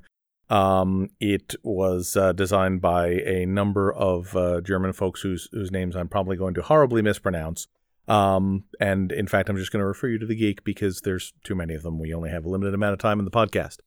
Um, 0.50 1.08
it 1.20 1.54
was 1.62 2.16
uh, 2.16 2.32
designed 2.32 2.82
by 2.82 3.06
a 3.06 3.46
number 3.46 3.92
of 3.92 4.36
uh, 4.36 4.60
German 4.60 4.92
folks 4.92 5.22
whose 5.22 5.48
whose 5.52 5.70
names 5.70 5.96
I'm 5.96 6.08
probably 6.08 6.36
going 6.36 6.54
to 6.54 6.62
horribly 6.62 7.00
mispronounce. 7.02 7.66
Um, 8.06 8.64
and 8.80 9.10
in 9.12 9.26
fact, 9.26 9.48
I'm 9.48 9.56
just 9.56 9.72
going 9.72 9.80
to 9.82 9.86
refer 9.86 10.08
you 10.08 10.18
to 10.18 10.26
the 10.26 10.36
geek 10.36 10.64
because 10.64 11.00
there's 11.00 11.32
too 11.42 11.54
many 11.54 11.74
of 11.74 11.82
them. 11.82 11.98
We 11.98 12.12
only 12.12 12.30
have 12.30 12.44
a 12.44 12.50
limited 12.50 12.74
amount 12.74 12.92
of 12.92 12.98
time 12.98 13.18
in 13.18 13.24
the 13.24 13.30
podcast. 13.30 13.78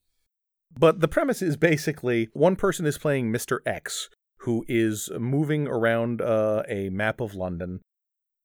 But 0.77 0.99
the 0.99 1.07
premise 1.07 1.41
is 1.41 1.57
basically 1.57 2.29
one 2.33 2.55
person 2.55 2.85
is 2.85 2.97
playing 2.97 3.31
Mr. 3.31 3.59
X, 3.65 4.09
who 4.41 4.65
is 4.67 5.09
moving 5.17 5.67
around 5.67 6.21
uh, 6.21 6.63
a 6.67 6.89
map 6.89 7.21
of 7.21 7.35
London 7.35 7.81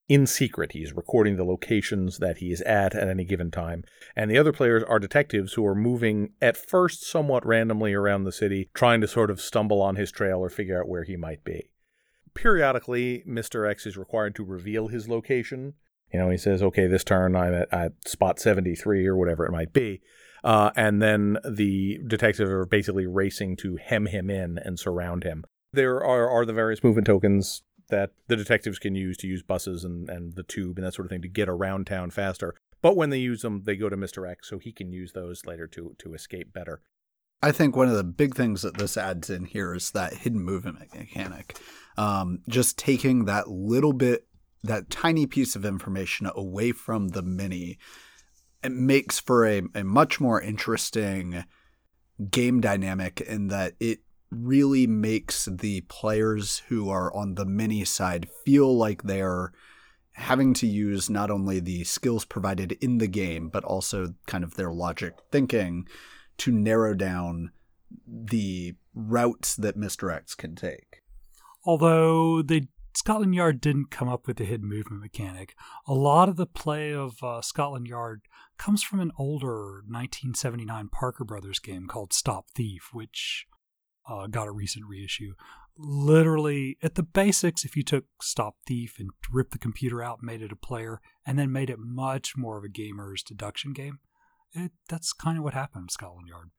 in 0.09 0.27
secret. 0.27 0.73
He's 0.73 0.93
recording 0.93 1.37
the 1.37 1.45
locations 1.45 2.19
that 2.19 2.39
he 2.39 2.53
is 2.53 2.61
at 2.63 2.95
at 2.95 3.09
any 3.09 3.25
given 3.25 3.51
time. 3.51 3.85
And 4.15 4.31
the 4.31 4.39
other 4.39 4.53
players 4.53 4.83
are 4.83 4.99
detectives 4.99 5.55
who 5.55 5.67
are 5.67 5.75
moving 5.75 6.33
at 6.41 6.57
first 6.57 7.09
somewhat 7.09 7.47
randomly 7.47 7.95
around 7.95 8.25
the 8.25 8.33
city, 8.33 8.69
trying 8.75 9.01
to 9.01 9.09
sort 9.09 9.31
of 9.31 9.41
stumble 9.41 9.81
on 9.81 9.97
his 9.97 10.13
trail 10.13 10.39
or 10.39 10.51
figure 10.51 10.81
out 10.81 10.89
where 10.89 11.05
he 11.05 11.17
might 11.17 11.45
be. 11.45 11.71
Periodically, 12.35 13.23
Mr. 13.29 13.69
X 13.69 13.87
is 13.87 13.97
required 13.97 14.35
to 14.37 14.45
reveal 14.45 14.89
his 14.89 15.09
location. 15.09 15.75
You 16.13 16.19
know, 16.19 16.31
he 16.31 16.39
says, 16.39 16.63
okay, 16.63 16.87
this 16.87 17.05
turn 17.05 17.37
I'm 17.37 17.55
at, 17.55 17.73
at 17.73 17.93
spot 18.07 18.39
73 18.39 19.07
or 19.07 19.17
whatever 19.17 19.47
it 19.47 19.53
might 19.53 19.73
be. 19.73 20.01
Uh, 20.45 20.71
and 20.77 21.01
then 21.01 21.39
the 21.49 22.01
detectives 22.07 22.51
are 22.51 22.67
basically 22.67 23.07
racing 23.07 23.57
to 23.57 23.77
hem 23.77 24.07
him 24.07 24.29
in 24.29 24.59
and 24.59 24.79
surround 24.79 25.25
him. 25.25 25.45
There 25.73 26.05
are, 26.05 26.29
are 26.29 26.45
the 26.45 26.53
various 26.53 26.83
movement 26.83 27.07
tokens 27.07 27.63
that 27.89 28.11
the 28.27 28.37
detectives 28.37 28.79
can 28.79 28.95
use 28.95 29.17
to 29.19 29.27
use 29.27 29.43
buses 29.43 29.85
and, 29.85 30.09
and 30.09 30.35
the 30.35 30.43
tube 30.43 30.79
and 30.79 30.87
that 30.87 30.95
sort 30.95 31.07
of 31.07 31.11
thing 31.11 31.23
to 31.23 31.29
get 31.29 31.49
around 31.49 31.87
town 31.87 32.11
faster. 32.11 32.55
But 32.81 32.97
when 32.97 33.11
they 33.11 33.19
use 33.19 33.43
them, 33.43 33.63
they 33.65 33.77
go 33.77 33.89
to 33.89 33.97
Mr. 33.97 34.29
X 34.29 34.49
so 34.49 34.59
he 34.59 34.73
can 34.73 34.93
use 34.93 35.13
those 35.13 35.47
later 35.47 35.67
to, 35.69 35.95
to 35.99 36.15
escape 36.15 36.53
better. 36.53 36.81
I 37.43 37.51
think 37.51 37.75
one 37.75 37.89
of 37.89 37.97
the 37.97 38.05
big 38.05 38.37
things 38.37 38.63
that 38.63 38.79
this 38.79 38.97
adds 38.97 39.29
in 39.29 39.47
here 39.47 39.75
is 39.75 39.91
that 39.91 40.15
hidden 40.15 40.41
movement 40.41 40.79
mechanic. 40.95 41.59
Um, 41.99 42.41
just 42.49 42.79
taking 42.79 43.25
that 43.25 43.49
little 43.49 43.93
bit, 43.93 44.27
that 44.63 44.91
tiny 44.91 45.27
piece 45.27 45.57
of 45.57 45.65
information 45.65 46.31
away 46.35 46.71
from 46.71 47.09
the 47.09 47.23
mini, 47.23 47.79
it 48.63 48.71
makes 48.71 49.19
for 49.19 49.45
a, 49.45 49.63
a 49.75 49.83
much 49.83 50.21
more 50.21 50.41
interesting 50.41 51.45
game 52.31 52.61
dynamic 52.61 53.21
in 53.21 53.49
that 53.49 53.73
it 53.81 54.01
really 54.31 54.87
makes 54.87 55.47
the 55.47 55.81
players 55.83 56.63
who 56.69 56.89
are 56.89 57.13
on 57.15 57.35
the 57.35 57.45
mini 57.45 57.85
side 57.85 58.29
feel 58.45 58.75
like 58.75 59.03
they're 59.03 59.53
having 60.13 60.55
to 60.55 60.67
use 60.67 61.11
not 61.11 61.31
only 61.31 61.59
the 61.59 61.83
skills 61.85 62.25
provided 62.25 62.73
in 62.81 62.99
the 62.99 63.09
game, 63.09 63.49
but 63.49 63.65
also 63.65 64.15
kind 64.27 64.45
of 64.45 64.55
their 64.55 64.71
logic 64.71 65.15
thinking 65.31 65.87
to 66.43 66.51
narrow 66.51 66.93
down 66.93 67.53
the 68.05 68.75
routes 68.95 69.55
that 69.55 69.79
Mr. 69.79 70.13
X 70.13 70.35
can 70.35 70.57
take. 70.57 71.03
Although 71.65 72.43
the 72.43 72.67
Scotland 72.97 73.33
Yard 73.33 73.61
didn't 73.61 73.93
come 73.93 74.09
up 74.09 74.27
with 74.27 74.39
the 74.39 74.45
hidden 74.45 74.69
movement 74.69 75.01
mechanic, 75.01 75.55
a 75.87 75.95
lot 75.95 76.29
of 76.29 76.35
the 76.35 76.47
play 76.47 76.93
of 76.93 77.23
uh, 77.23 77.41
Scotland 77.43 77.87
Yard 77.87 78.23
comes 78.59 78.83
from 78.83 78.99
an 78.99 79.13
older 79.17 79.85
1979 79.87 80.89
Parker 80.89 81.25
Brothers 81.25 81.61
game 81.61 81.87
called 81.87 82.13
Stop 82.13 82.51
Thief, 82.51 82.89
which 82.93 83.47
uh, 84.09 84.27
got 84.27 84.49
a 84.49 84.53
recent 84.53 84.85
reissue. 84.87 85.35
Literally, 85.79 86.77
at 86.83 86.97
the 86.97 87.05
basics, 87.05 87.65
if 87.65 87.77
you 87.77 87.85
took 87.85 88.07
Stop 88.21 88.57
Thief 88.67 88.97
and 88.99 89.11
ripped 89.31 89.53
the 89.53 89.59
computer 89.59 90.03
out, 90.03 90.25
made 90.25 90.43
it 90.43 90.51
a 90.51 90.57
player, 90.57 91.01
and 91.25 91.39
then 91.39 91.53
made 91.53 91.71
it 91.71 91.79
much 91.79 92.37
more 92.37 92.59
of 92.59 92.65
a 92.65 92.69
gamer's 92.69 93.23
deduction 93.23 93.73
game, 93.73 94.01
it, 94.55 94.73
that's 94.89 95.13
kind 95.13 95.39
of 95.39 95.45
what 95.45 95.55
happened 95.55 95.85
in 95.85 95.89
Scotland 95.89 96.29
Yard. 96.29 96.51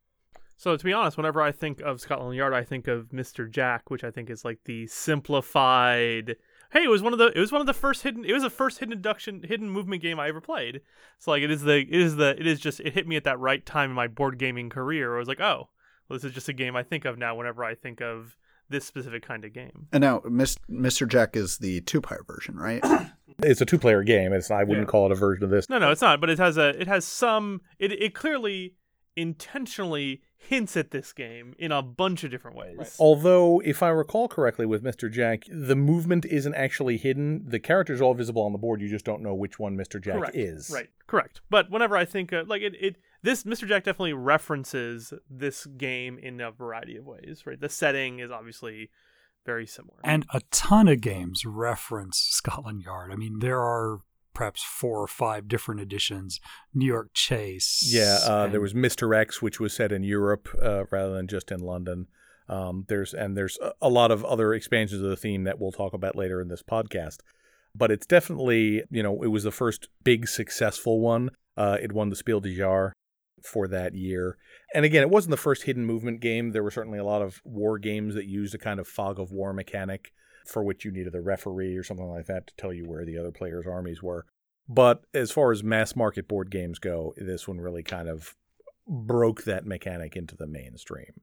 So 0.58 0.78
to 0.78 0.84
be 0.84 0.94
honest, 0.94 1.18
whenever 1.18 1.42
I 1.42 1.52
think 1.52 1.82
of 1.82 2.00
Scotland 2.00 2.38
Yard, 2.38 2.54
I 2.54 2.64
think 2.64 2.88
of 2.88 3.10
Mr. 3.10 3.50
Jack, 3.50 3.90
which 3.90 4.04
I 4.04 4.12
think 4.12 4.30
is 4.30 4.46
like 4.46 4.60
the 4.66 4.88
simplified. 4.88 6.38
Hey, 6.72 6.84
it 6.84 6.90
was 6.90 7.02
one 7.02 7.14
of 7.14 7.20
the 7.20 7.28
it 7.36 7.40
was 7.40 7.52
one 7.52 7.62
of 7.62 7.68
the 7.68 7.74
first 7.74 8.04
hidden 8.04 8.24
it 8.24 8.34
was 8.34 8.44
the 8.44 8.50
first 8.50 8.80
hidden 8.80 8.96
deduction 8.96 9.44
hidden 9.44 9.70
movement 9.70 10.02
game 10.02 10.20
I 10.20 10.30
ever 10.30 10.42
played. 10.42 10.82
So 11.20 11.32
like 11.32 11.44
it 11.44 11.52
is 11.52 11.64
the 11.64 11.80
it 11.80 11.90
is 11.90 12.16
the 12.16 12.40
it 12.40 12.48
is 12.48 12.60
just 12.60 12.80
it 12.80 12.94
hit 12.94 13.08
me 13.08 13.16
at 13.16 13.26
that 13.26 13.40
right 13.40 13.66
time 13.66 13.90
in 13.90 13.96
my 13.96 14.08
board 14.08 14.38
gaming 14.40 14.70
career. 14.70 15.16
I 15.16 15.20
was 15.20 15.28
like, 15.28 15.42
oh, 15.42 15.70
well, 16.08 16.18
this 16.18 16.24
is 16.24 16.34
just 16.34 16.50
a 16.50 16.54
game 16.54 16.76
I 16.76 16.84
think 16.84 17.06
of 17.06 17.18
now 17.18 17.36
whenever 17.36 17.64
I 17.64 17.76
think 17.76 18.02
of 18.02 18.38
this 18.70 18.86
specific 18.86 19.26
kind 19.26 19.46
of 19.46 19.54
game. 19.54 19.88
And 19.92 20.02
now, 20.02 20.20
Mr. 20.20 21.08
Jack 21.08 21.36
is 21.36 21.58
the 21.58 21.82
two-player 21.82 22.24
version, 22.26 22.56
right? 22.56 22.84
it's 23.40 23.62
a 23.62 23.66
two-player 23.66 24.04
game. 24.04 24.34
It's 24.34 24.52
I 24.52 24.64
wouldn't 24.64 24.88
yeah. 24.88 24.92
call 24.92 25.06
it 25.08 25.12
a 25.12 25.16
version 25.16 25.44
of 25.44 25.50
this. 25.50 25.70
No, 25.70 25.80
no, 25.80 25.92
it's 25.92 26.02
not. 26.02 26.20
But 26.22 26.30
it 26.30 26.40
has 26.40 26.58
a 26.58 26.70
it 26.70 26.88
has 26.88 27.06
some. 27.06 27.62
It 27.80 27.92
it 27.92 28.14
clearly 28.14 28.76
intentionally 29.16 30.22
hints 30.36 30.76
at 30.76 30.92
this 30.92 31.14
game 31.14 31.54
in 31.58 31.72
a 31.72 31.82
bunch 31.82 32.24
of 32.24 32.32
different 32.32 32.58
ways. 32.58 32.78
Right. 32.78 32.96
Although, 33.00 33.62
if 33.64 33.82
I 33.82 33.90
recall 33.90 34.28
correctly, 34.28 34.66
with 34.66 34.84
Mr. 34.84 35.12
Jack, 35.12 35.44
the 35.50 35.76
movement 35.76 36.26
isn't 36.26 36.54
actually 36.56 36.98
hidden. 36.98 37.44
The 37.48 37.60
characters 37.60 38.02
are 38.02 38.06
all 38.06 38.14
visible 38.14 38.44
on 38.44 38.52
the 38.52 38.58
board. 38.58 38.82
You 38.82 38.90
just 38.90 39.06
don't 39.06 39.22
know 39.22 39.34
which 39.34 39.60
one 39.60 39.78
Mr. 39.78 40.02
Jack 40.04 40.18
Correct. 40.18 40.36
is. 40.36 40.70
Right. 40.74 40.90
Correct. 41.08 41.42
But 41.50 41.72
whenever 41.72 41.96
I 41.96 42.06
think 42.06 42.34
uh, 42.34 42.44
like 42.46 42.62
it, 42.62 42.74
it, 42.80 42.98
this 43.22 43.44
Mr. 43.44 43.68
Jack 43.68 43.84
definitely 43.84 44.14
references 44.14 45.14
this 45.30 45.66
game 45.66 46.18
in 46.18 46.42
a 46.42 46.52
variety 46.52 46.98
of 46.98 47.06
ways. 47.06 47.44
Right. 47.46 47.60
The 47.60 47.70
setting 47.70 48.20
is 48.20 48.32
obviously 48.32 48.90
very 49.46 49.68
similar, 49.68 50.00
and 50.04 50.26
a 50.34 50.42
ton 50.52 50.88
of 50.88 51.02
games 51.02 51.46
reference 51.46 52.18
Scotland 52.18 52.82
Yard. 52.82 53.12
I 53.12 53.16
mean, 53.16 53.40
there 53.40 53.60
are 53.60 54.02
perhaps 54.34 54.64
four 54.64 55.02
or 55.02 55.08
five 55.08 55.48
different 55.48 55.82
editions. 55.82 56.40
New 56.74 56.86
York 56.86 57.10
Chase. 57.14 57.84
Yeah, 57.86 58.20
uh, 58.28 58.46
and... 58.46 58.54
there 58.54 58.62
was 58.62 58.74
Mr. 58.74 59.16
X, 59.16 59.42
which 59.42 59.60
was 59.60 59.74
set 59.74 59.92
in 59.92 60.04
Europe 60.04 60.50
uh, 60.62 60.86
rather 60.92 61.14
than 61.14 61.28
just 61.28 61.52
in 61.52 61.60
London. 61.60 62.08
Um, 62.50 62.86
there's 62.90 63.14
and 63.14 63.38
there's 63.38 63.58
a 63.82 63.90
lot 63.90 64.12
of 64.12 64.26
other 64.26 64.54
expansions 64.54 65.02
of 65.02 65.10
the 65.10 65.16
theme 65.16 65.44
that 65.46 65.60
we'll 65.60 65.72
talk 65.72 65.94
about 65.94 66.16
later 66.16 66.42
in 66.42 66.50
this 66.50 66.64
podcast. 66.64 67.20
But 67.76 67.90
it's 67.90 68.06
definitely, 68.06 68.84
you 68.92 69.02
know, 69.02 69.24
it 69.24 69.28
was 69.28 69.44
the 69.44 69.52
first 69.52 69.88
big 70.04 70.28
successful 70.28 71.00
one. 71.00 71.32
Uh, 71.58 71.78
it 71.82 71.92
won 71.92 72.10
the 72.10 72.16
Spiel 72.16 72.40
des 72.40 72.56
Jahres 72.56 72.92
for 73.44 73.68
that 73.68 73.94
year. 73.94 74.38
And 74.74 74.86
again, 74.86 75.04
it 75.04 75.10
wasn't 75.10 75.32
the 75.32 75.38
first 75.38 75.64
hidden 75.64 75.86
movement 75.86 76.20
game. 76.20 76.52
There 76.52 76.64
were 76.64 76.72
certainly 76.72 77.00
a 77.00 77.06
lot 77.06 77.22
of 77.22 77.42
war 77.44 77.78
games 77.78 78.16
that 78.16 78.26
used 78.26 78.56
a 78.56 78.60
kind 78.60 78.80
of 78.80 78.88
fog 78.88 79.20
of 79.20 79.32
war 79.32 79.54
mechanic 79.54 80.14
for 80.46 80.64
which 80.64 80.84
you 80.84 80.92
needed 80.92 81.16
a 81.16 81.22
referee 81.22 81.76
or 81.76 81.84
something 81.84 82.08
like 82.08 82.26
that 82.26 82.48
to 82.48 82.54
tell 82.58 82.74
you 82.74 82.88
where 82.88 83.06
the 83.06 83.18
other 83.18 83.32
players' 83.32 83.68
armies 83.68 84.02
were. 84.02 84.26
But 84.68 85.04
as 85.14 85.32
far 85.32 85.52
as 85.52 85.64
mass 85.64 85.96
market 85.96 86.28
board 86.28 86.50
games 86.50 86.80
go, 86.80 87.14
this 87.18 87.48
one 87.48 87.60
really 87.60 87.84
kind 87.84 88.08
of 88.08 88.36
broke 88.88 89.44
that 89.44 89.66
mechanic 89.66 90.16
into 90.16 90.36
the 90.36 90.48
mainstream. 90.48 91.22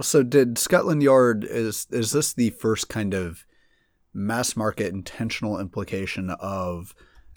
So 0.00 0.22
did 0.22 0.58
Scotland 0.58 1.02
Yard 1.02 1.44
is 1.44 1.86
is 1.90 2.12
this 2.12 2.32
the 2.32 2.50
first 2.50 2.88
kind 2.88 3.14
of 3.14 3.44
mass 4.14 4.56
market 4.56 4.92
intentional 4.92 5.58
implication 5.58 6.30
of 6.30 6.94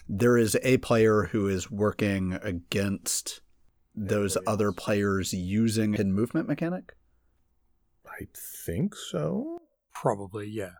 there 0.08 0.36
is 0.36 0.56
a 0.62 0.78
player 0.78 1.24
who 1.32 1.48
is 1.48 1.70
working 1.70 2.38
against 2.42 3.40
those 3.96 4.36
other 4.46 4.72
players 4.72 5.32
using 5.32 5.92
hidden 5.94 6.12
movement 6.12 6.46
mechanic? 6.46 6.94
I 8.06 8.26
think 8.34 8.94
so. 8.94 9.62
Probably, 9.92 10.46
yeah. 10.48 10.74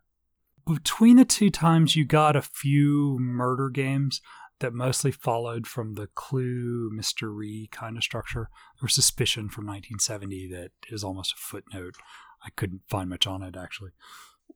Between 0.67 1.17
the 1.17 1.25
two 1.25 1.51
times 1.51 1.97
you 1.97 2.05
got 2.05 2.37
a 2.37 2.43
few 2.43 3.19
murder 3.19 3.71
games 3.71 4.21
that 4.61 4.73
mostly 4.73 5.11
followed 5.11 5.67
from 5.67 5.95
the 5.95 6.09
clue 6.09 6.91
mystery 6.93 7.69
kind 7.71 7.97
of 7.97 8.03
structure 8.03 8.49
or 8.83 8.89
suspicion 8.89 9.49
from 9.49 9.67
1970 9.67 10.49
that 10.49 10.71
is 10.89 11.05
almost 11.05 11.33
a 11.33 11.37
footnote. 11.37 11.95
I 12.45 12.51
couldn't 12.51 12.83
find 12.89 13.11
much 13.11 13.27
on 13.27 13.43
it 13.43 13.57
actually. 13.57 13.91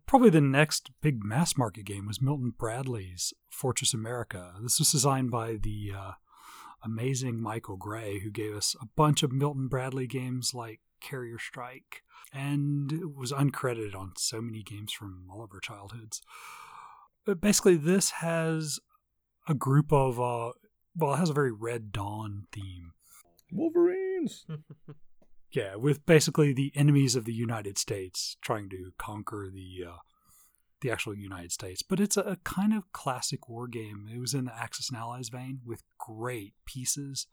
Probably 0.07 0.31
the 0.31 0.41
next 0.41 0.91
big 1.01 1.23
mass 1.23 1.57
market 1.57 1.85
game 1.85 2.07
was 2.07 2.23
milton 2.23 2.55
bradley's 2.57 3.35
fortress 3.51 3.93
america. 3.93 4.55
This 4.63 4.79
was 4.79 4.91
designed 4.91 5.31
by 5.31 5.57
the 5.61 5.93
uh, 5.97 6.13
amazing 6.83 7.41
michael 7.41 7.77
gray 7.77 8.21
who 8.21 8.31
gave 8.31 8.55
us 8.55 8.75
a 8.81 8.87
bunch 8.97 9.23
of 9.23 9.33
milton 9.33 9.69
bradley 9.69 10.07
games 10.07 10.55
like 10.55 10.81
carrier 11.01 11.39
strike 11.39 12.03
and 12.33 13.15
was 13.17 13.33
uncredited 13.33 13.95
on 13.95 14.13
so 14.17 14.41
many 14.41 14.63
games 14.63 14.93
from 14.93 15.27
all 15.31 15.43
of 15.43 15.51
our 15.53 15.61
childhoods. 15.61 16.23
But 17.27 17.41
basically, 17.41 17.77
this 17.77 18.11
has 18.11 18.79
a 19.49 19.55
group 19.55 19.93
of, 19.93 20.21
uh, 20.21 20.53
well, 20.97 21.15
it 21.15 21.19
has 21.19 21.31
a 21.31 21.35
very 21.35 21.53
Red 21.53 21.93
Dawn 21.93 22.45
theme. 22.53 22.93
Wolverines! 23.53 24.47
Yeah, 25.53 25.75
with 25.75 26.07
basically 26.07 26.53
the 26.53 26.71
enemies 26.77 27.17
of 27.17 27.25
the 27.25 27.35
United 27.35 27.77
States 27.77 28.37
trying 28.41 28.71
to 28.71 28.93
conquer 28.99 29.49
the 29.53 29.85
uh, 29.85 29.97
the 30.81 30.93
actual 30.93 31.13
United 31.13 31.51
States. 31.51 31.83
But 31.83 31.99
it's 31.99 32.17
a, 32.17 32.21
a 32.21 32.37
kind 32.45 32.73
of 32.73 32.93
classic 32.93 33.49
war 33.49 33.67
game. 33.67 34.09
It 34.15 34.21
was 34.21 34.33
in 34.33 34.45
the 34.45 34.57
Axis 34.57 34.91
and 34.91 34.97
Allies 34.97 35.29
vein 35.29 35.59
with 35.67 35.83
great 36.07 36.55
pieces. 36.65 37.27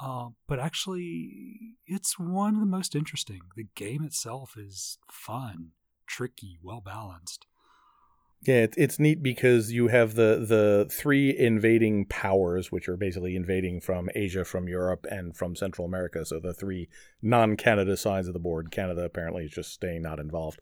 Uh, 0.00 0.28
but 0.48 0.58
actually, 0.58 1.76
it's 1.86 2.18
one 2.18 2.54
of 2.54 2.60
the 2.60 2.66
most 2.66 2.96
interesting. 2.96 3.40
The 3.56 3.68
game 3.74 4.02
itself 4.02 4.54
is 4.56 4.98
fun, 5.10 5.72
tricky, 6.06 6.58
well 6.62 6.80
balanced. 6.80 7.46
Yeah, 8.44 8.66
it's 8.76 8.98
neat 8.98 9.22
because 9.22 9.70
you 9.70 9.86
have 9.86 10.16
the 10.16 10.44
the 10.44 10.88
three 10.90 11.36
invading 11.36 12.06
powers, 12.06 12.72
which 12.72 12.88
are 12.88 12.96
basically 12.96 13.36
invading 13.36 13.80
from 13.80 14.10
Asia, 14.16 14.44
from 14.44 14.68
Europe, 14.68 15.06
and 15.08 15.36
from 15.36 15.54
Central 15.54 15.86
America. 15.86 16.24
So 16.24 16.40
the 16.40 16.52
three 16.52 16.88
non-Canada 17.22 17.96
sides 17.96 18.26
of 18.26 18.34
the 18.34 18.40
board. 18.40 18.72
Canada 18.72 19.04
apparently 19.04 19.44
is 19.44 19.52
just 19.52 19.72
staying 19.72 20.02
not 20.02 20.18
involved, 20.18 20.58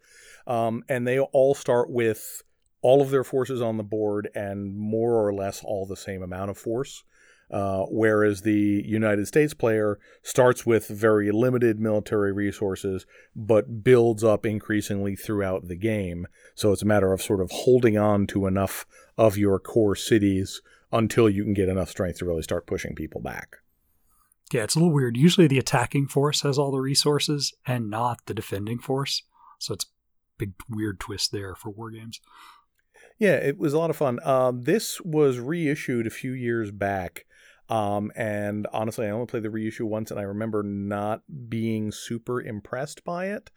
um, 0.47 0.83
and 0.91 1.07
they 1.07 1.19
all 1.19 1.55
start 1.55 1.89
with 1.89 2.43
all 2.83 3.01
of 3.01 3.11
their 3.11 3.25
forces 3.25 3.63
on 3.63 3.79
the 3.79 3.83
board 3.83 4.29
and 4.35 4.77
more 4.77 5.27
or 5.27 5.33
less 5.33 5.63
all 5.65 5.87
the 5.87 5.97
same 5.97 6.23
amount 6.23 6.51
of 6.51 6.59
force. 6.59 7.03
Uh, 7.51 7.85
whereas 7.91 8.43
the 8.43 8.85
United 8.87 9.27
States 9.27 9.55
player 9.55 9.99
starts 10.23 10.65
with 10.65 10.87
very 10.87 11.33
limited 11.33 11.81
military 11.81 12.33
resources, 12.33 13.07
but 13.35 13.83
builds 13.83 14.23
up 14.23 14.47
increasingly 14.47 15.17
throughout 15.17 15.67
the 15.67 15.77
game. 15.77 16.29
So 16.55 16.71
it's 16.73 16.83
a 16.83 16.87
matter 16.87 17.13
of 17.13 17.21
sort 17.21 17.41
of 17.41 17.51
holding 17.51 17.99
on 17.99 18.29
to 18.29 18.47
enough 18.47 18.87
of 19.19 19.37
your 19.37 19.59
core 19.59 19.97
cities 19.97 20.63
until 20.93 21.29
you 21.29 21.43
can 21.43 21.55
get 21.55 21.69
enough 21.69 21.91
strength 21.91 22.19
to 22.19 22.25
really 22.25 22.43
start 22.43 22.67
pushing 22.67 22.95
people 22.95 23.21
back. 23.21 23.57
Yeah, 24.53 24.63
it's 24.63 24.75
a 24.75 24.79
little 24.79 24.95
weird. 24.95 25.17
Usually 25.17 25.47
the 25.47 25.59
attacking 25.59 26.09
force 26.09 26.43
has 26.43 26.59
all 26.59 26.71
the 26.71 26.79
resources 26.79 27.53
and 27.67 27.91
not 27.91 28.27
the 28.27 28.35
defending 28.35 28.79
force. 28.79 29.23
So 29.59 29.75
it's 29.75 29.85
a 29.85 29.89
big 30.39 30.53
weird 30.69 31.01
twist 31.01 31.33
there 31.33 31.55
for 31.55 31.71
war 31.71 31.91
games. 31.91 32.21
Yeah, 33.19 33.35
it 33.35 33.59
was 33.59 33.73
a 33.73 33.79
lot 33.79 33.91
of 33.91 33.97
fun. 33.97 34.19
Um, 34.25 34.63
this 34.63 35.01
was 35.03 35.39
reissued 35.39 36.07
a 36.07 36.11
few 36.11 36.33
years 36.33 36.71
back 36.71 37.27
um, 37.71 38.11
and 38.17 38.67
honestly, 38.73 39.07
I 39.07 39.11
only 39.11 39.27
played 39.27 39.45
the 39.45 39.51
reissue 39.51 39.87
once, 39.87 40.11
and 40.11 40.19
I 40.19 40.25
remember 40.25 40.65
not 40.65 41.23
being 41.49 41.93
super 41.93 42.43
impressed 42.43 43.05
by 43.05 43.27
it. 43.27 43.51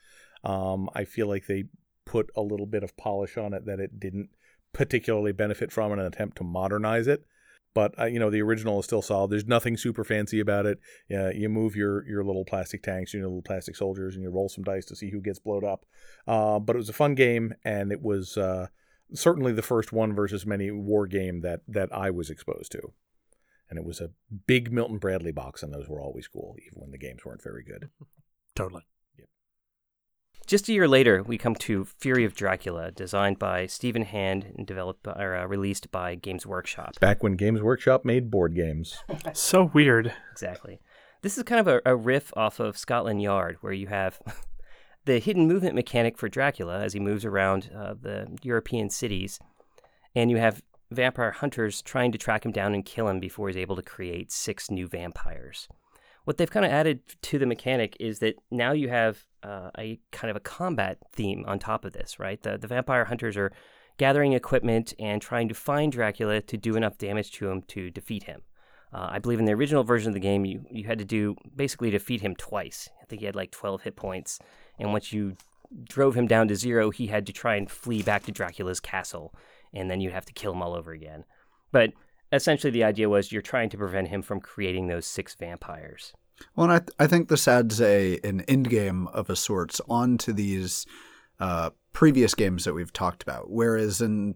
Um, 0.43 0.89
I 0.93 1.03
feel 1.05 1.27
like 1.27 1.47
they 1.47 1.65
put 2.05 2.29
a 2.35 2.41
little 2.41 2.67
bit 2.67 2.83
of 2.83 2.95
polish 2.95 3.37
on 3.37 3.53
it 3.53 3.65
that 3.65 3.79
it 3.79 3.99
didn't 3.99 4.29
particularly 4.71 5.31
benefit 5.31 5.71
from 5.71 5.91
in 5.93 5.99
an 5.99 6.05
attempt 6.05 6.37
to 6.37 6.43
modernize 6.43 7.07
it. 7.07 7.25
But 7.73 7.97
uh, 7.99 8.05
you 8.05 8.19
know, 8.19 8.29
the 8.29 8.43
original 8.43 8.79
is 8.79 8.85
still 8.85 9.01
solid. 9.01 9.31
There's 9.31 9.47
nothing 9.47 9.77
super 9.77 10.03
fancy 10.03 10.39
about 10.39 10.67
it. 10.67 10.79
You 11.07 11.49
move 11.49 11.75
your 11.75 12.07
your 12.07 12.23
little 12.23 12.45
plastic 12.45 12.83
tanks, 12.83 13.15
your 13.15 13.23
little 13.23 13.41
plastic 13.41 13.75
soldiers, 13.75 14.13
and 14.13 14.21
you 14.21 14.29
roll 14.29 14.47
some 14.47 14.63
dice 14.63 14.85
to 14.85 14.95
see 14.95 15.09
who 15.09 15.21
gets 15.21 15.39
blowed 15.39 15.63
up. 15.63 15.87
Uh, 16.27 16.59
but 16.59 16.75
it 16.75 16.79
was 16.79 16.89
a 16.89 16.93
fun 16.93 17.15
game, 17.15 17.55
and 17.65 17.91
it 17.91 18.03
was 18.03 18.37
uh, 18.37 18.67
certainly 19.15 19.53
the 19.53 19.63
first 19.63 19.91
one 19.91 20.13
versus 20.13 20.45
many 20.45 20.69
war 20.69 21.07
game 21.07 21.41
that 21.41 21.61
that 21.67 21.89
I 21.91 22.11
was 22.11 22.29
exposed 22.29 22.71
to 22.73 22.93
and 23.73 23.79
it 23.79 23.87
was 23.87 23.99
a 23.99 24.11
big 24.45 24.71
Milton 24.71 24.99
Bradley 24.99 25.31
box, 25.31 25.63
and 25.63 25.73
those 25.73 25.89
were 25.89 25.99
always 25.99 26.27
cool, 26.27 26.55
even 26.63 26.79
when 26.79 26.91
the 26.91 26.97
games 26.99 27.25
weren't 27.25 27.41
very 27.41 27.63
good. 27.63 27.89
Totally. 28.55 28.83
Yep. 29.17 29.27
Just 30.45 30.69
a 30.69 30.73
year 30.73 30.87
later, 30.87 31.23
we 31.23 31.39
come 31.39 31.55
to 31.55 31.85
Fury 31.85 32.23
of 32.23 32.35
Dracula, 32.35 32.91
designed 32.91 33.39
by 33.39 33.65
Stephen 33.65 34.03
Hand 34.03 34.53
and 34.55 34.67
developed 34.67 35.01
by, 35.01 35.13
or 35.13 35.35
uh, 35.35 35.47
released 35.47 35.91
by 35.91 36.13
Games 36.13 36.45
Workshop. 36.45 36.99
Back 36.99 37.23
when 37.23 37.35
Games 37.35 37.63
Workshop 37.63 38.05
made 38.05 38.29
board 38.29 38.53
games. 38.53 39.03
so 39.33 39.71
weird. 39.73 40.13
Exactly. 40.31 40.79
This 41.23 41.35
is 41.35 41.43
kind 41.43 41.59
of 41.59 41.67
a, 41.67 41.81
a 41.83 41.95
riff 41.95 42.31
off 42.37 42.59
of 42.59 42.77
Scotland 42.77 43.23
Yard, 43.23 43.57
where 43.61 43.73
you 43.73 43.87
have 43.87 44.21
the 45.05 45.17
hidden 45.17 45.47
movement 45.47 45.73
mechanic 45.73 46.19
for 46.19 46.29
Dracula 46.29 46.79
as 46.79 46.93
he 46.93 46.99
moves 46.99 47.25
around 47.25 47.71
uh, 47.75 47.95
the 47.99 48.37
European 48.43 48.91
cities, 48.91 49.39
and 50.13 50.29
you 50.29 50.37
have 50.37 50.61
vampire 50.93 51.31
hunters 51.31 51.81
trying 51.81 52.11
to 52.11 52.17
track 52.17 52.45
him 52.45 52.51
down 52.51 52.73
and 52.73 52.85
kill 52.85 53.07
him 53.07 53.19
before 53.19 53.47
he's 53.47 53.57
able 53.57 53.75
to 53.75 53.81
create 53.81 54.31
six 54.31 54.71
new 54.71 54.87
vampires. 54.87 55.67
What 56.25 56.37
they've 56.37 56.49
kind 56.49 56.65
of 56.65 56.71
added 56.71 57.01
to 57.23 57.37
the 57.37 57.45
mechanic 57.45 57.97
is 57.99 58.19
that 58.19 58.35
now 58.49 58.71
you 58.71 58.87
have 58.89 59.25
uh, 59.43 59.71
a 59.77 59.99
kind 60.11 60.31
of 60.31 60.37
a 60.37 60.39
combat 60.39 60.97
theme 61.11 61.43
on 61.47 61.59
top 61.59 61.83
of 61.83 61.91
this, 61.91 62.17
right? 62.17 62.41
The, 62.41 62.57
the 62.57 62.67
vampire 62.67 63.05
hunters 63.05 63.35
are 63.35 63.51
gathering 63.97 64.33
equipment 64.33 64.93
and 64.99 65.21
trying 65.21 65.49
to 65.49 65.53
find 65.53 65.91
Dracula 65.91 66.41
to 66.41 66.57
do 66.57 66.75
enough 66.75 66.97
damage 66.97 67.31
to 67.33 67.49
him 67.49 67.61
to 67.63 67.91
defeat 67.91 68.23
him. 68.23 68.43
Uh, 68.93 69.09
I 69.11 69.19
believe 69.19 69.39
in 69.39 69.45
the 69.45 69.53
original 69.53 69.83
version 69.83 70.09
of 70.09 70.13
the 70.13 70.19
game, 70.19 70.45
you, 70.45 70.65
you 70.71 70.85
had 70.85 70.99
to 70.99 71.05
do 71.05 71.35
basically 71.55 71.89
defeat 71.89 72.21
him 72.21 72.35
twice. 72.35 72.89
I 73.01 73.05
think 73.05 73.19
he 73.19 73.25
had 73.25 73.35
like 73.35 73.51
12 73.51 73.81
hit 73.81 73.95
points. 73.95 74.39
And 74.79 74.91
once 74.91 75.11
you 75.11 75.35
drove 75.83 76.15
him 76.15 76.27
down 76.27 76.47
to 76.47 76.55
zero, 76.55 76.91
he 76.91 77.07
had 77.07 77.25
to 77.25 77.33
try 77.33 77.55
and 77.55 77.69
flee 77.69 78.03
back 78.03 78.23
to 78.25 78.31
Dracula's 78.31 78.79
castle 78.79 79.33
and 79.73 79.89
then 79.89 80.01
you'd 80.01 80.13
have 80.13 80.25
to 80.25 80.33
kill 80.33 80.53
him 80.53 80.61
all 80.61 80.75
over 80.75 80.91
again. 80.91 81.25
But 81.71 81.93
essentially, 82.31 82.71
the 82.71 82.83
idea 82.83 83.09
was 83.09 83.31
you're 83.31 83.41
trying 83.41 83.69
to 83.69 83.77
prevent 83.77 84.09
him 84.09 84.21
from 84.21 84.39
creating 84.39 84.87
those 84.87 85.05
six 85.05 85.35
vampires. 85.35 86.13
Well, 86.55 86.69
I, 86.69 86.79
th- 86.79 86.89
I 86.99 87.07
think 87.07 87.29
this 87.29 87.47
adds 87.47 87.81
a 87.81 88.19
an 88.23 88.41
end 88.41 88.69
game 88.69 89.07
of 89.07 89.29
a 89.29 89.35
sorts 89.35 89.79
onto 89.87 90.33
these 90.33 90.85
uh, 91.39 91.71
previous 91.93 92.35
games 92.35 92.65
that 92.65 92.73
we've 92.73 92.93
talked 92.93 93.23
about. 93.23 93.49
Whereas 93.49 94.01
in 94.01 94.35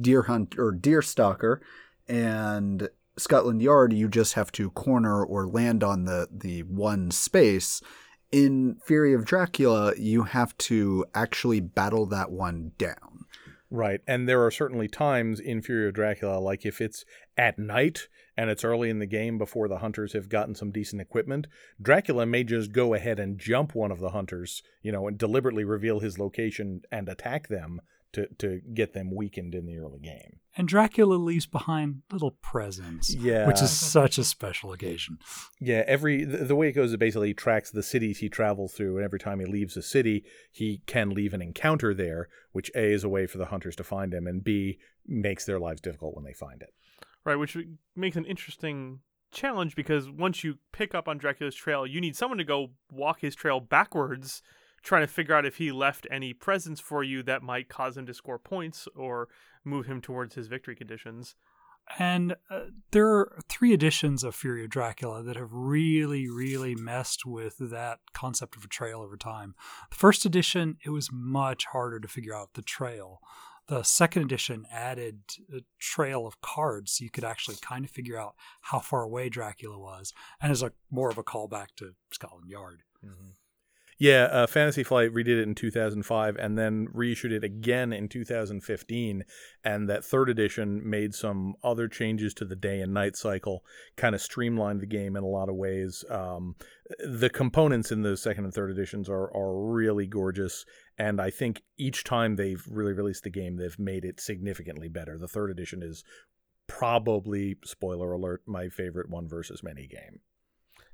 Deer 0.00 0.22
Hunt 0.22 0.58
or 0.58 0.72
Deer 0.72 1.02
Stalker 1.02 1.60
and 2.08 2.88
Scotland 3.18 3.62
Yard, 3.62 3.92
you 3.92 4.08
just 4.08 4.34
have 4.34 4.52
to 4.52 4.70
corner 4.70 5.24
or 5.24 5.46
land 5.46 5.82
on 5.82 6.04
the 6.04 6.28
the 6.30 6.62
one 6.62 7.10
space. 7.10 7.80
In 8.32 8.76
Fury 8.84 9.12
of 9.12 9.24
Dracula, 9.24 9.92
you 9.96 10.22
have 10.22 10.56
to 10.58 11.04
actually 11.14 11.58
battle 11.58 12.06
that 12.06 12.30
one 12.30 12.70
down. 12.78 13.09
Right. 13.72 14.00
And 14.06 14.28
there 14.28 14.44
are 14.44 14.50
certainly 14.50 14.88
times 14.88 15.38
in 15.38 15.62
Fury 15.62 15.86
of 15.86 15.94
Dracula, 15.94 16.40
like 16.40 16.66
if 16.66 16.80
it's 16.80 17.04
at 17.36 17.56
night 17.56 18.08
and 18.36 18.50
it's 18.50 18.64
early 18.64 18.90
in 18.90 18.98
the 18.98 19.06
game 19.06 19.38
before 19.38 19.68
the 19.68 19.78
hunters 19.78 20.12
have 20.12 20.28
gotten 20.28 20.56
some 20.56 20.72
decent 20.72 21.00
equipment, 21.00 21.46
Dracula 21.80 22.26
may 22.26 22.42
just 22.42 22.72
go 22.72 22.94
ahead 22.94 23.20
and 23.20 23.38
jump 23.38 23.76
one 23.76 23.92
of 23.92 24.00
the 24.00 24.10
hunters, 24.10 24.64
you 24.82 24.90
know, 24.90 25.06
and 25.06 25.16
deliberately 25.16 25.62
reveal 25.62 26.00
his 26.00 26.18
location 26.18 26.82
and 26.90 27.08
attack 27.08 27.46
them 27.46 27.80
to, 28.12 28.26
to 28.38 28.60
get 28.74 28.92
them 28.92 29.14
weakened 29.14 29.54
in 29.54 29.66
the 29.66 29.78
early 29.78 30.00
game. 30.00 30.40
And 30.56 30.66
Dracula 30.66 31.14
leaves 31.14 31.46
behind 31.46 32.02
little 32.10 32.32
presents, 32.42 33.14
yeah. 33.14 33.46
which 33.46 33.62
is 33.62 33.70
such 33.70 34.18
a 34.18 34.24
special 34.24 34.72
occasion. 34.72 35.18
Yeah, 35.60 35.84
every 35.86 36.24
the, 36.24 36.38
the 36.38 36.56
way 36.56 36.68
it 36.68 36.72
goes 36.72 36.90
is 36.90 36.96
basically 36.96 37.28
he 37.28 37.34
tracks 37.34 37.70
the 37.70 37.82
cities 37.82 38.18
he 38.18 38.28
travels 38.28 38.72
through, 38.72 38.96
and 38.96 39.04
every 39.04 39.20
time 39.20 39.38
he 39.38 39.46
leaves 39.46 39.76
a 39.76 39.82
city, 39.82 40.24
he 40.50 40.82
can 40.86 41.10
leave 41.10 41.34
an 41.34 41.42
encounter 41.42 41.94
there, 41.94 42.28
which 42.52 42.70
A 42.74 42.92
is 42.92 43.04
a 43.04 43.08
way 43.08 43.26
for 43.26 43.38
the 43.38 43.46
hunters 43.46 43.76
to 43.76 43.84
find 43.84 44.12
him, 44.12 44.26
and 44.26 44.42
B 44.42 44.78
makes 45.06 45.44
their 45.44 45.60
lives 45.60 45.80
difficult 45.80 46.16
when 46.16 46.24
they 46.24 46.32
find 46.32 46.62
it. 46.62 46.74
Right, 47.24 47.36
which 47.36 47.56
makes 47.94 48.16
an 48.16 48.24
interesting 48.24 49.00
challenge 49.30 49.76
because 49.76 50.10
once 50.10 50.42
you 50.42 50.58
pick 50.72 50.94
up 50.94 51.06
on 51.06 51.18
Dracula's 51.18 51.54
trail, 51.54 51.86
you 51.86 52.00
need 52.00 52.16
someone 52.16 52.38
to 52.38 52.44
go 52.44 52.70
walk 52.90 53.20
his 53.20 53.34
trail 53.34 53.60
backwards 53.60 54.42
trying 54.82 55.02
to 55.02 55.12
figure 55.12 55.34
out 55.34 55.46
if 55.46 55.56
he 55.56 55.72
left 55.72 56.06
any 56.10 56.32
presents 56.32 56.80
for 56.80 57.02
you 57.02 57.22
that 57.22 57.42
might 57.42 57.68
cause 57.68 57.96
him 57.96 58.06
to 58.06 58.14
score 58.14 58.38
points 58.38 58.88
or 58.96 59.28
move 59.64 59.86
him 59.86 60.00
towards 60.00 60.34
his 60.34 60.48
victory 60.48 60.74
conditions. 60.74 61.34
And 61.98 62.36
uh, 62.50 62.66
there 62.92 63.08
are 63.08 63.38
three 63.48 63.72
editions 63.72 64.22
of 64.22 64.34
Fury 64.34 64.64
of 64.64 64.70
Dracula 64.70 65.22
that 65.24 65.36
have 65.36 65.52
really, 65.52 66.28
really 66.28 66.74
messed 66.74 67.26
with 67.26 67.56
that 67.58 67.98
concept 68.14 68.56
of 68.56 68.64
a 68.64 68.68
trail 68.68 69.00
over 69.00 69.16
time. 69.16 69.54
The 69.90 69.96
first 69.96 70.24
edition, 70.24 70.76
it 70.84 70.90
was 70.90 71.10
much 71.12 71.66
harder 71.66 71.98
to 71.98 72.08
figure 72.08 72.34
out 72.34 72.50
the 72.54 72.62
trail. 72.62 73.20
The 73.66 73.82
second 73.82 74.22
edition 74.22 74.66
added 74.70 75.20
a 75.52 75.60
trail 75.78 76.26
of 76.26 76.40
cards 76.40 76.92
so 76.92 77.04
you 77.04 77.10
could 77.10 77.24
actually 77.24 77.56
kind 77.60 77.84
of 77.84 77.90
figure 77.90 78.18
out 78.18 78.34
how 78.62 78.78
far 78.78 79.02
away 79.02 79.28
Dracula 79.28 79.78
was, 79.78 80.12
and 80.40 80.52
is 80.52 80.62
a 80.62 80.72
more 80.90 81.10
of 81.10 81.18
a 81.18 81.24
callback 81.24 81.68
to 81.76 81.94
Scotland 82.12 82.48
Yard. 82.48 82.82
Mm-hmm. 83.04 83.30
Yeah, 84.00 84.28
uh, 84.32 84.46
Fantasy 84.46 84.82
Flight 84.82 85.12
redid 85.12 85.40
it 85.40 85.42
in 85.42 85.54
2005 85.54 86.36
and 86.36 86.56
then 86.56 86.88
reissued 86.90 87.32
it 87.32 87.44
again 87.44 87.92
in 87.92 88.08
2015. 88.08 89.24
And 89.62 89.90
that 89.90 90.06
third 90.06 90.30
edition 90.30 90.80
made 90.88 91.14
some 91.14 91.54
other 91.62 91.86
changes 91.86 92.32
to 92.34 92.46
the 92.46 92.56
day 92.56 92.80
and 92.80 92.94
night 92.94 93.14
cycle, 93.14 93.62
kind 93.98 94.14
of 94.14 94.22
streamlined 94.22 94.80
the 94.80 94.86
game 94.86 95.16
in 95.16 95.22
a 95.22 95.28
lot 95.28 95.50
of 95.50 95.54
ways. 95.54 96.02
Um, 96.08 96.56
the 96.98 97.28
components 97.28 97.92
in 97.92 98.00
the 98.00 98.16
second 98.16 98.46
and 98.46 98.54
third 98.54 98.70
editions 98.70 99.10
are, 99.10 99.30
are 99.36 99.70
really 99.70 100.06
gorgeous. 100.06 100.64
And 100.96 101.20
I 101.20 101.28
think 101.28 101.60
each 101.76 102.02
time 102.02 102.36
they've 102.36 102.64
really 102.70 102.94
released 102.94 103.24
the 103.24 103.30
game, 103.30 103.58
they've 103.58 103.78
made 103.78 104.06
it 104.06 104.18
significantly 104.18 104.88
better. 104.88 105.18
The 105.18 105.28
third 105.28 105.50
edition 105.50 105.82
is 105.82 106.04
probably, 106.66 107.58
spoiler 107.66 108.12
alert, 108.12 108.44
my 108.46 108.70
favorite 108.70 109.10
one 109.10 109.28
versus 109.28 109.62
many 109.62 109.86
game. 109.86 110.20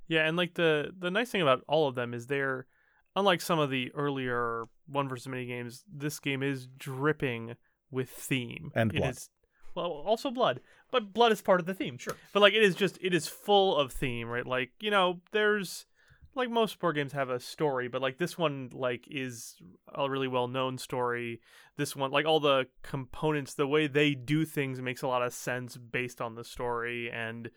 Yeah, 0.09 0.27
and 0.27 0.37
like 0.37 0.55
the 0.55 0.93
the 0.97 1.11
nice 1.11 1.31
thing 1.31 1.43
about 1.43 1.63
all 1.69 1.89
of 1.89 1.95
them 1.95 2.15
is 2.15 2.27
they're 2.27 2.67
unlike 3.17 3.41
some 3.41 3.59
of 3.59 3.71
the 3.71 3.91
earlier 3.95 4.67
one 4.87 5.09
versus 5.09 5.27
many 5.27 5.47
games, 5.47 5.83
this 5.93 6.21
game 6.21 6.43
is 6.43 6.69
dripping 6.79 7.57
with 7.91 8.11
theme 8.11 8.71
and 8.75 8.95
it 8.95 8.99
blood. 8.99 9.11
Is, 9.11 9.31
well, 9.75 9.91
also 10.07 10.31
blood, 10.31 10.61
but 10.91 11.13
blood 11.13 11.33
is 11.33 11.43
part 11.43 11.59
of 11.59 11.67
the 11.67 11.75
theme. 11.75 11.99
Sure. 11.99 12.17
But 12.33 12.41
like, 12.41 12.53
it 12.53 12.63
is 12.63 12.75
just 12.75 12.99
it 13.01 13.15
is 13.15 13.27
full 13.27 13.77
of 13.77 13.93
theme, 13.93 14.29
right? 14.29 14.47
Like 14.47 14.71
you 14.81 14.91
know, 14.91 15.21
there's 15.33 15.87
like 16.35 16.51
most 16.51 16.79
board 16.79 16.97
games 16.97 17.13
have 17.13 17.31
a 17.31 17.41
story, 17.41 17.89
but 17.89 18.03
like 18.03 18.19
this 18.19 18.37
one 18.37 18.71
like 18.73 19.07
is 19.11 19.57
a 19.95 20.09
really 20.09 20.29
well 20.29 20.49
known 20.49 20.79
story. 20.79 21.41
This 21.77 21.97
one 21.97 22.11
like 22.11 22.27
all 22.27 22.41
the 22.41 22.67
components, 22.83 23.55
the 23.55 23.67
way 23.67 23.87
they 23.87 24.15
do 24.15 24.45
things 24.45 24.81
makes 24.81 25.03
a 25.03 25.09
lot 25.09 25.23
of 25.23 25.33
sense 25.33 25.77
based 25.77 26.21
on 26.21 26.35
the 26.35 26.45
story 26.45 27.11
and 27.11 27.51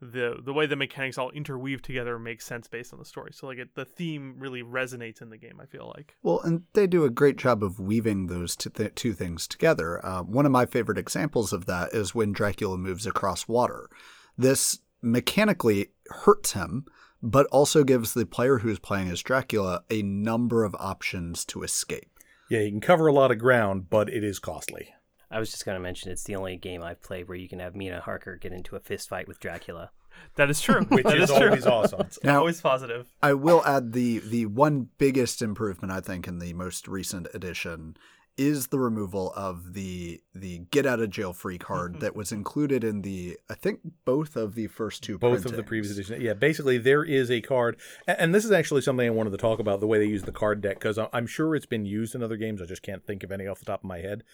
the 0.00 0.40
the 0.44 0.52
way 0.52 0.66
the 0.66 0.76
mechanics 0.76 1.18
all 1.18 1.30
interweave 1.30 1.82
together 1.82 2.18
makes 2.18 2.44
sense 2.44 2.68
based 2.68 2.92
on 2.92 2.98
the 2.98 3.04
story. 3.04 3.32
So 3.32 3.46
like 3.46 3.58
it, 3.58 3.74
the 3.74 3.84
theme 3.84 4.34
really 4.38 4.62
resonates 4.62 5.22
in 5.22 5.30
the 5.30 5.38
game. 5.38 5.60
I 5.60 5.66
feel 5.66 5.92
like. 5.96 6.16
Well, 6.22 6.40
and 6.40 6.62
they 6.72 6.86
do 6.86 7.04
a 7.04 7.10
great 7.10 7.36
job 7.36 7.62
of 7.62 7.78
weaving 7.78 8.26
those 8.26 8.56
two, 8.56 8.70
th- 8.70 8.94
two 8.94 9.12
things 9.12 9.46
together. 9.46 10.04
Uh, 10.04 10.22
one 10.22 10.46
of 10.46 10.52
my 10.52 10.66
favorite 10.66 10.98
examples 10.98 11.52
of 11.52 11.66
that 11.66 11.92
is 11.92 12.14
when 12.14 12.32
Dracula 12.32 12.76
moves 12.76 13.06
across 13.06 13.48
water. 13.48 13.88
This 14.36 14.80
mechanically 15.00 15.88
hurts 16.08 16.52
him, 16.52 16.86
but 17.22 17.46
also 17.46 17.84
gives 17.84 18.14
the 18.14 18.26
player 18.26 18.58
who's 18.58 18.78
playing 18.78 19.08
as 19.08 19.22
Dracula 19.22 19.84
a 19.90 20.02
number 20.02 20.64
of 20.64 20.74
options 20.78 21.44
to 21.46 21.62
escape. 21.62 22.10
Yeah, 22.50 22.60
you 22.60 22.70
can 22.70 22.80
cover 22.80 23.06
a 23.06 23.12
lot 23.12 23.30
of 23.30 23.38
ground, 23.38 23.88
but 23.88 24.08
it 24.08 24.22
is 24.22 24.38
costly. 24.38 24.90
I 25.34 25.40
was 25.40 25.50
just 25.50 25.64
going 25.64 25.74
to 25.74 25.82
mention 25.82 26.12
it's 26.12 26.22
the 26.22 26.36
only 26.36 26.56
game 26.56 26.82
I've 26.82 27.02
played 27.02 27.28
where 27.28 27.36
you 27.36 27.48
can 27.48 27.58
have 27.58 27.74
Mina 27.74 28.00
Harker 28.00 28.36
get 28.36 28.52
into 28.52 28.76
a 28.76 28.80
fist 28.80 29.08
fight 29.08 29.26
with 29.26 29.40
Dracula. 29.40 29.90
That 30.36 30.48
is 30.48 30.60
true. 30.60 30.84
Which 30.84 31.04
that 31.04 31.18
is, 31.18 31.28
is 31.28 31.36
true. 31.36 31.48
always 31.48 31.66
awesome. 31.66 32.06
Now- 32.22 32.38
always 32.38 32.60
positive. 32.60 33.08
I 33.20 33.34
will 33.34 33.64
add 33.66 33.92
the 33.92 34.20
the 34.20 34.46
one 34.46 34.88
biggest 34.96 35.42
improvement 35.42 35.92
I 35.92 36.00
think 36.00 36.28
in 36.28 36.38
the 36.38 36.52
most 36.54 36.86
recent 36.86 37.26
edition 37.34 37.96
is 38.36 38.68
the 38.68 38.78
removal 38.78 39.32
of 39.36 39.74
the 39.74 40.20
the 40.34 40.58
get 40.70 40.86
out 40.86 40.98
of 40.98 41.08
jail 41.10 41.32
free 41.32 41.58
card 41.58 41.92
mm-hmm. 41.92 42.00
that 42.00 42.16
was 42.16 42.32
included 42.32 42.82
in 42.82 43.02
the 43.02 43.38
I 43.48 43.54
think 43.54 43.80
both 44.04 44.34
of 44.34 44.54
the 44.56 44.66
first 44.66 45.02
two 45.04 45.18
both 45.18 45.44
of 45.44 45.52
the 45.54 45.62
previous 45.62 45.92
editions. 45.92 46.20
Yeah, 46.20 46.34
basically 46.34 46.78
there 46.78 47.04
is 47.04 47.30
a 47.30 47.40
card, 47.40 47.76
and 48.06 48.34
this 48.34 48.44
is 48.44 48.50
actually 48.50 48.80
something 48.80 49.06
I 49.06 49.10
wanted 49.10 49.30
to 49.30 49.36
talk 49.36 49.60
about 49.60 49.80
the 49.80 49.86
way 49.86 49.98
they 49.98 50.06
use 50.06 50.24
the 50.24 50.32
card 50.32 50.60
deck 50.60 50.80
because 50.80 50.98
I'm 51.12 51.26
sure 51.26 51.54
it's 51.54 51.66
been 51.66 51.84
used 51.84 52.14
in 52.14 52.22
other 52.22 52.36
games. 52.36 52.60
I 52.60 52.66
just 52.66 52.82
can't 52.82 53.06
think 53.06 53.22
of 53.22 53.30
any 53.30 53.46
off 53.46 53.60
the 53.60 53.66
top 53.66 53.80
of 53.80 53.88
my 53.88 53.98
head. 53.98 54.24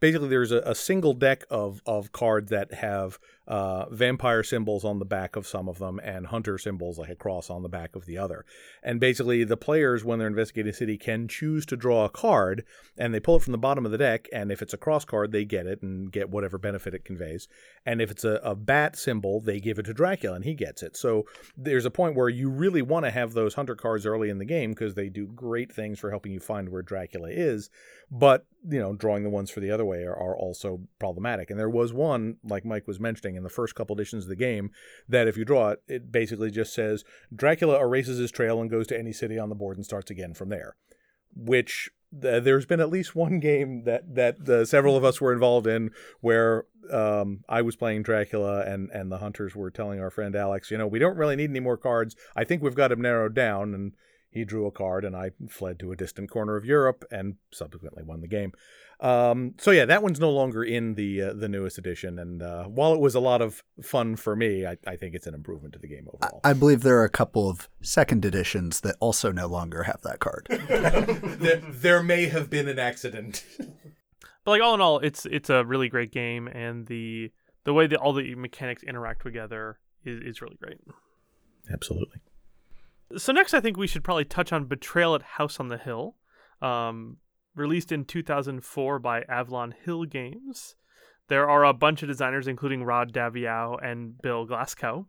Basically, 0.00 0.28
there's 0.28 0.52
a, 0.52 0.60
a 0.60 0.74
single 0.74 1.12
deck 1.12 1.44
of 1.50 1.82
of 1.84 2.12
cards 2.12 2.50
that 2.50 2.72
have 2.74 3.18
uh, 3.50 3.90
vampire 3.90 4.44
symbols 4.44 4.84
on 4.84 5.00
the 5.00 5.04
back 5.04 5.34
of 5.34 5.44
some 5.44 5.68
of 5.68 5.78
them 5.78 5.98
and 6.04 6.28
hunter 6.28 6.56
symbols 6.56 7.00
like 7.00 7.10
a 7.10 7.16
cross 7.16 7.50
on 7.50 7.64
the 7.64 7.68
back 7.68 7.96
of 7.96 8.06
the 8.06 8.16
other. 8.16 8.44
And 8.80 9.00
basically, 9.00 9.42
the 9.42 9.56
players 9.56 10.04
when 10.04 10.20
they're 10.20 10.28
investigating 10.28 10.70
a 10.70 10.72
city 10.72 10.96
can 10.96 11.26
choose 11.26 11.66
to 11.66 11.76
draw 11.76 12.04
a 12.04 12.08
card, 12.08 12.64
and 12.96 13.12
they 13.12 13.18
pull 13.18 13.36
it 13.36 13.42
from 13.42 13.50
the 13.50 13.58
bottom 13.58 13.84
of 13.84 13.90
the 13.90 13.98
deck. 13.98 14.28
And 14.32 14.52
if 14.52 14.62
it's 14.62 14.72
a 14.72 14.78
cross 14.78 15.04
card, 15.04 15.32
they 15.32 15.44
get 15.44 15.66
it 15.66 15.82
and 15.82 16.12
get 16.12 16.30
whatever 16.30 16.58
benefit 16.58 16.94
it 16.94 17.04
conveys. 17.04 17.48
And 17.84 18.00
if 18.00 18.12
it's 18.12 18.22
a, 18.22 18.40
a 18.44 18.54
bat 18.54 18.94
symbol, 18.94 19.40
they 19.40 19.58
give 19.58 19.80
it 19.80 19.86
to 19.86 19.94
Dracula 19.94 20.36
and 20.36 20.44
he 20.44 20.54
gets 20.54 20.84
it. 20.84 20.96
So 20.96 21.26
there's 21.56 21.84
a 21.84 21.90
point 21.90 22.14
where 22.14 22.28
you 22.28 22.48
really 22.50 22.82
want 22.82 23.04
to 23.04 23.10
have 23.10 23.32
those 23.32 23.54
hunter 23.54 23.74
cards 23.74 24.06
early 24.06 24.30
in 24.30 24.38
the 24.38 24.44
game 24.44 24.70
because 24.70 24.94
they 24.94 25.08
do 25.08 25.26
great 25.26 25.72
things 25.72 25.98
for 25.98 26.10
helping 26.10 26.30
you 26.30 26.38
find 26.38 26.68
where 26.68 26.82
Dracula 26.82 27.30
is. 27.30 27.68
But, 28.12 28.46
you 28.68 28.78
know, 28.78 28.94
drawing 28.94 29.22
the 29.22 29.30
ones 29.30 29.50
for 29.50 29.60
the 29.60 29.70
other 29.70 29.84
way 29.84 30.02
are, 30.02 30.14
are 30.14 30.36
also 30.36 30.80
problematic. 30.98 31.50
And 31.50 31.58
there 31.58 31.70
was 31.70 31.92
one, 31.92 32.36
like 32.44 32.64
Mike 32.64 32.86
was 32.86 33.00
mentioning, 33.00 33.39
in 33.40 33.44
the 33.44 33.50
first 33.50 33.74
couple 33.74 33.94
editions 33.94 34.24
of 34.24 34.28
the 34.28 34.36
game, 34.36 34.70
that 35.08 35.26
if 35.26 35.36
you 35.36 35.44
draw 35.44 35.70
it, 35.70 35.82
it 35.88 36.12
basically 36.12 36.50
just 36.50 36.74
says 36.74 37.04
Dracula 37.34 37.80
erases 37.80 38.18
his 38.18 38.30
trail 38.30 38.60
and 38.60 38.70
goes 38.70 38.86
to 38.88 38.98
any 38.98 39.12
city 39.12 39.38
on 39.38 39.48
the 39.48 39.54
board 39.54 39.76
and 39.76 39.84
starts 39.84 40.10
again 40.10 40.34
from 40.34 40.50
there. 40.50 40.76
Which 41.34 41.90
th- 42.12 42.44
there's 42.44 42.66
been 42.66 42.80
at 42.80 42.90
least 42.90 43.16
one 43.16 43.40
game 43.40 43.84
that 43.84 44.14
that 44.14 44.48
uh, 44.48 44.64
several 44.64 44.96
of 44.96 45.04
us 45.04 45.20
were 45.20 45.32
involved 45.32 45.66
in 45.66 45.90
where 46.20 46.66
um, 46.92 47.44
I 47.48 47.62
was 47.62 47.76
playing 47.76 48.02
Dracula 48.02 48.62
and 48.62 48.90
and 48.90 49.10
the 49.10 49.18
hunters 49.18 49.56
were 49.56 49.70
telling 49.70 50.00
our 50.00 50.10
friend 50.10 50.36
Alex, 50.36 50.70
you 50.70 50.78
know, 50.78 50.86
we 50.86 50.98
don't 50.98 51.16
really 51.16 51.36
need 51.36 51.50
any 51.50 51.60
more 51.60 51.76
cards. 51.76 52.16
I 52.36 52.44
think 52.44 52.62
we've 52.62 52.74
got 52.74 52.92
him 52.92 53.00
narrowed 53.00 53.34
down, 53.34 53.74
and 53.74 53.92
he 54.30 54.44
drew 54.44 54.66
a 54.66 54.70
card, 54.70 55.04
and 55.04 55.16
I 55.16 55.32
fled 55.48 55.78
to 55.80 55.92
a 55.92 55.96
distant 55.96 56.30
corner 56.30 56.56
of 56.56 56.64
Europe 56.64 57.04
and 57.10 57.36
subsequently 57.52 58.02
won 58.02 58.20
the 58.20 58.28
game. 58.28 58.52
Um, 59.00 59.54
so 59.58 59.70
yeah, 59.70 59.86
that 59.86 60.02
one's 60.02 60.20
no 60.20 60.30
longer 60.30 60.62
in 60.62 60.94
the 60.94 61.22
uh, 61.22 61.32
the 61.32 61.48
newest 61.48 61.78
edition, 61.78 62.18
and 62.18 62.42
uh, 62.42 62.64
while 62.64 62.92
it 62.92 63.00
was 63.00 63.14
a 63.14 63.20
lot 63.20 63.40
of 63.40 63.64
fun 63.82 64.14
for 64.16 64.36
me, 64.36 64.66
I, 64.66 64.76
I 64.86 64.96
think 64.96 65.14
it's 65.14 65.26
an 65.26 65.34
improvement 65.34 65.72
to 65.72 65.80
the 65.80 65.88
game 65.88 66.06
overall. 66.12 66.40
I 66.44 66.52
believe 66.52 66.82
there 66.82 66.98
are 66.98 67.04
a 67.04 67.10
couple 67.10 67.48
of 67.48 67.68
second 67.80 68.24
editions 68.24 68.82
that 68.82 68.96
also 69.00 69.32
no 69.32 69.46
longer 69.46 69.84
have 69.84 70.02
that 70.02 70.20
card. 70.20 70.46
there, 70.50 71.56
there 71.56 72.02
may 72.02 72.26
have 72.26 72.50
been 72.50 72.68
an 72.68 72.78
accident. 72.78 73.44
But 74.42 74.52
like 74.52 74.62
all 74.62 74.74
in 74.74 74.80
all, 74.80 75.00
it's 75.00 75.26
it's 75.26 75.50
a 75.50 75.64
really 75.64 75.90
great 75.90 76.12
game, 76.12 76.48
and 76.48 76.86
the 76.86 77.30
the 77.64 77.74
way 77.74 77.86
that 77.86 77.98
all 77.98 78.14
the 78.14 78.34
mechanics 78.34 78.82
interact 78.82 79.22
together 79.22 79.78
is, 80.02 80.20
is 80.22 80.40
really 80.40 80.56
great. 80.56 80.78
Absolutely. 81.70 82.20
So 83.16 83.32
next, 83.32 83.54
I 83.54 83.60
think 83.60 83.76
we 83.76 83.86
should 83.86 84.04
probably 84.04 84.24
touch 84.24 84.52
on 84.52 84.66
Betrayal 84.66 85.14
at 85.14 85.22
House 85.22 85.58
on 85.58 85.68
the 85.68 85.78
Hill, 85.78 86.16
um, 86.62 87.16
released 87.54 87.90
in 87.90 88.04
2004 88.04 88.98
by 88.98 89.22
Avalon 89.22 89.74
Hill 89.84 90.04
Games. 90.04 90.76
There 91.28 91.48
are 91.48 91.64
a 91.64 91.72
bunch 91.72 92.02
of 92.02 92.08
designers, 92.08 92.46
including 92.46 92.84
Rob 92.84 93.12
Daviau 93.12 93.78
and 93.82 94.20
Bill 94.20 94.46
Glassco. 94.46 95.06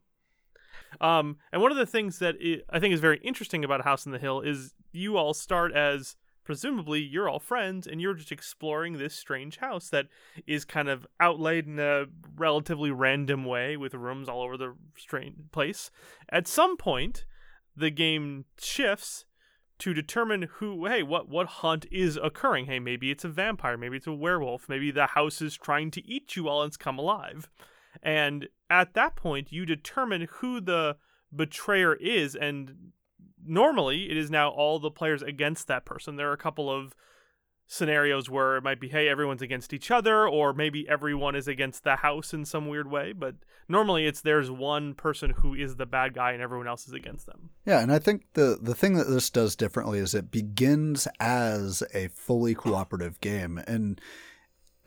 Um, 1.00 1.38
and 1.52 1.62
one 1.62 1.72
of 1.72 1.78
the 1.78 1.86
things 1.86 2.20
that 2.20 2.36
i 2.44 2.58
I 2.70 2.80
think 2.80 2.94
is 2.94 3.00
very 3.00 3.20
interesting 3.24 3.64
about 3.64 3.84
House 3.84 4.06
on 4.06 4.14
the 4.14 4.20
Hill 4.20 4.42
is 4.42 4.74
you 4.92 5.18
all 5.18 5.34
start 5.34 5.74
as 5.74 6.16
presumably 6.44 7.00
you're 7.00 7.30
all 7.30 7.40
friends 7.40 7.88
and 7.88 8.02
you're 8.02 8.14
just 8.14 8.32
exploring 8.32 8.98
this 8.98 9.16
strange 9.16 9.58
house 9.58 9.90
that 9.90 10.08
is 10.48 10.66
kind 10.66 10.90
of 10.90 11.06
outlaid 11.20 11.68
in 11.68 11.80
a 11.80 12.06
relatively 12.36 12.92
random 12.92 13.46
way 13.46 13.78
with 13.78 13.94
rooms 13.94 14.28
all 14.28 14.42
over 14.42 14.58
the 14.58 14.76
strange 14.98 15.36
place. 15.52 15.92
At 16.30 16.48
some 16.48 16.78
point, 16.78 17.26
the 17.76 17.90
game 17.90 18.46
shifts 18.60 19.26
to 19.80 19.94
determine 19.94 20.44
who 20.58 20.86
hey 20.86 21.02
what 21.02 21.28
what 21.28 21.48
hunt 21.48 21.86
is 21.92 22.18
occurring. 22.22 22.66
Hey 22.66 22.80
maybe 22.80 23.10
it's 23.10 23.24
a 23.24 23.30
vampire 23.30 23.78
maybe 23.78 23.98
it's 23.98 24.08
a 24.08 24.14
werewolf 24.14 24.70
maybe 24.70 24.92
the 24.92 25.08
house 25.08 25.42
is 25.42 25.58
trying 25.58 25.90
to 25.92 26.08
eat 26.08 26.36
you 26.36 26.44
while 26.44 26.64
it's 26.64 26.78
come 26.78 27.00
alive. 27.00 27.50
And 28.04 28.48
at 28.70 28.94
that 28.94 29.16
point 29.16 29.52
you 29.52 29.66
determine 29.66 30.28
who 30.34 30.62
the 30.62 30.98
betrayer 31.36 31.96
is 31.96 32.36
and 32.36 32.92
normally 33.44 34.12
it 34.12 34.18
is 34.18 34.30
now 34.30 34.50
all 34.50 34.80
the 34.80 34.92
players 34.92 35.24
against 35.24 35.68
that 35.68 35.86
person. 35.86 36.16
There 36.16 36.30
are 36.30 36.34
a 36.34 36.38
couple 36.38 36.70
of 36.70 36.94
scenarios 37.72 38.30
where 38.30 38.58
it 38.58 38.64
might 38.64 38.82
be 38.82 38.90
hey 38.90 39.08
everyone's 39.08 39.42
against 39.42 39.72
each 39.72 39.90
other 39.90 40.28
or 40.28 40.52
maybe 40.52 40.86
everyone 40.90 41.36
is 41.36 41.48
against 41.48 41.86
the 41.86 41.96
house 41.96 42.34
in 42.34 42.44
some 42.44 42.68
weird 42.68 42.92
way 42.92 43.14
but 43.14 43.34
normally 43.70 44.06
it's 44.06 44.20
there's 44.20 44.52
one 44.52 44.94
person 44.94 45.30
who 45.38 45.54
is 45.54 45.78
the 45.78 45.86
bad 45.86 46.14
guy 46.14 46.34
and 46.34 46.42
everyone 46.42 46.68
else 46.68 46.86
is 46.86 46.94
against 46.94 47.26
them 47.28 47.50
Yeah, 47.66 47.80
and 47.80 47.90
I 47.90 47.98
think 47.98 48.26
the 48.34 48.60
the 48.62 48.76
thing 48.76 48.96
that 48.96 49.08
this 49.08 49.30
does 49.30 49.56
differently 49.56 50.00
is 50.00 50.14
it 50.14 50.32
begins 50.32 51.08
as 51.22 51.82
a 51.94 52.10
fully 52.10 52.54
cooperative 52.54 53.22
game 53.22 53.58
and 53.66 54.02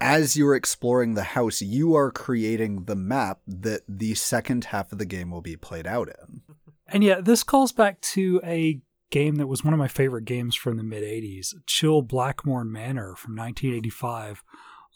as 0.01 0.37
you're 0.37 0.55
exploring 0.57 1.15
the 1.15 1.23
house, 1.23 1.63
you 1.63 1.95
are 1.95 2.11
creating 2.11 2.85
the 2.85 2.97
map 2.97 3.41
that 3.47 3.83
the 3.89 4.15
second 4.15 4.65
half 4.67 4.93
of 4.93 4.99
the 4.99 5.07
game 5.07 5.31
will 5.31 5.41
be 5.41 5.57
played 5.57 5.87
out 5.87 6.09
in. 6.09 6.43
And 6.89 7.03
yeah, 7.03 7.23
this 7.23 7.43
calls 7.43 7.73
back 7.73 8.01
to 8.03 8.41
a 8.45 8.83
game 9.15 9.37
that 9.37 9.47
was 9.47 9.63
one 9.63 9.73
of 9.73 9.79
my 9.79 9.87
favorite 9.87 10.25
games 10.25 10.57
from 10.57 10.77
the 10.77 10.83
mid 10.83 11.05
80s 11.05 11.55
Chill 11.67 12.03
Black 12.03 12.45
Morn 12.45 12.73
Manor 12.73 13.15
from 13.15 13.37
1985, 13.37 14.43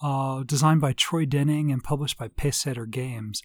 uh, 0.02 0.42
designed 0.42 0.80
by 0.80 0.92
Troy 0.92 1.24
Denning 1.24 1.70
and 1.70 1.84
published 1.84 2.18
by 2.18 2.26
Pacesetter 2.26 2.90
Games. 2.90 3.42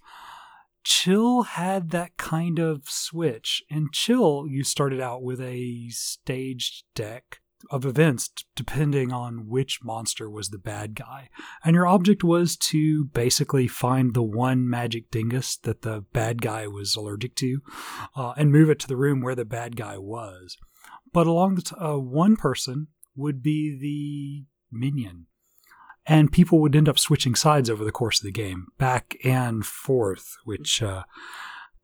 Chill 0.83 1.43
had 1.43 1.91
that 1.91 2.17
kind 2.17 2.57
of 2.57 2.89
switch. 2.89 3.61
In 3.69 3.89
Chill, 3.91 4.47
you 4.49 4.63
started 4.63 4.99
out 4.99 5.21
with 5.21 5.39
a 5.39 5.89
staged 5.89 6.85
deck 6.95 7.39
of 7.71 7.85
events 7.85 8.29
depending 8.55 9.11
on 9.11 9.47
which 9.47 9.79
monster 9.83 10.29
was 10.29 10.49
the 10.49 10.57
bad 10.57 10.95
guy. 10.95 11.29
And 11.63 11.75
your 11.75 11.87
object 11.87 12.23
was 12.23 12.55
to 12.57 13.05
basically 13.05 13.67
find 13.67 14.13
the 14.13 14.23
one 14.23 14.69
magic 14.69 15.11
dingus 15.11 15.57
that 15.57 15.81
the 15.81 16.05
bad 16.13 16.41
guy 16.41 16.67
was 16.67 16.95
allergic 16.95 17.35
to 17.35 17.61
uh, 18.15 18.33
and 18.37 18.51
move 18.51 18.69
it 18.69 18.79
to 18.79 18.87
the 18.87 18.97
room 18.97 19.21
where 19.21 19.35
the 19.35 19.45
bad 19.45 19.75
guy 19.75 19.97
was. 19.97 20.57
But 21.11 21.27
along 21.27 21.55
the 21.55 21.61
t- 21.61 21.75
uh, 21.79 21.97
one 21.97 22.35
person 22.35 22.87
would 23.15 23.41
be 23.41 23.77
the 23.79 24.45
minion. 24.75 25.27
And 26.05 26.33
people 26.33 26.59
would 26.59 26.75
end 26.75 26.89
up 26.89 26.99
switching 26.99 27.33
sides 27.33 27.69
over 27.69 27.85
the 27.85 27.91
course 27.91 28.19
of 28.19 28.25
the 28.25 28.31
game, 28.31 28.67
back 28.77 29.15
and 29.23 29.65
forth, 29.65 30.35
which 30.43 30.83
uh, 30.83 31.03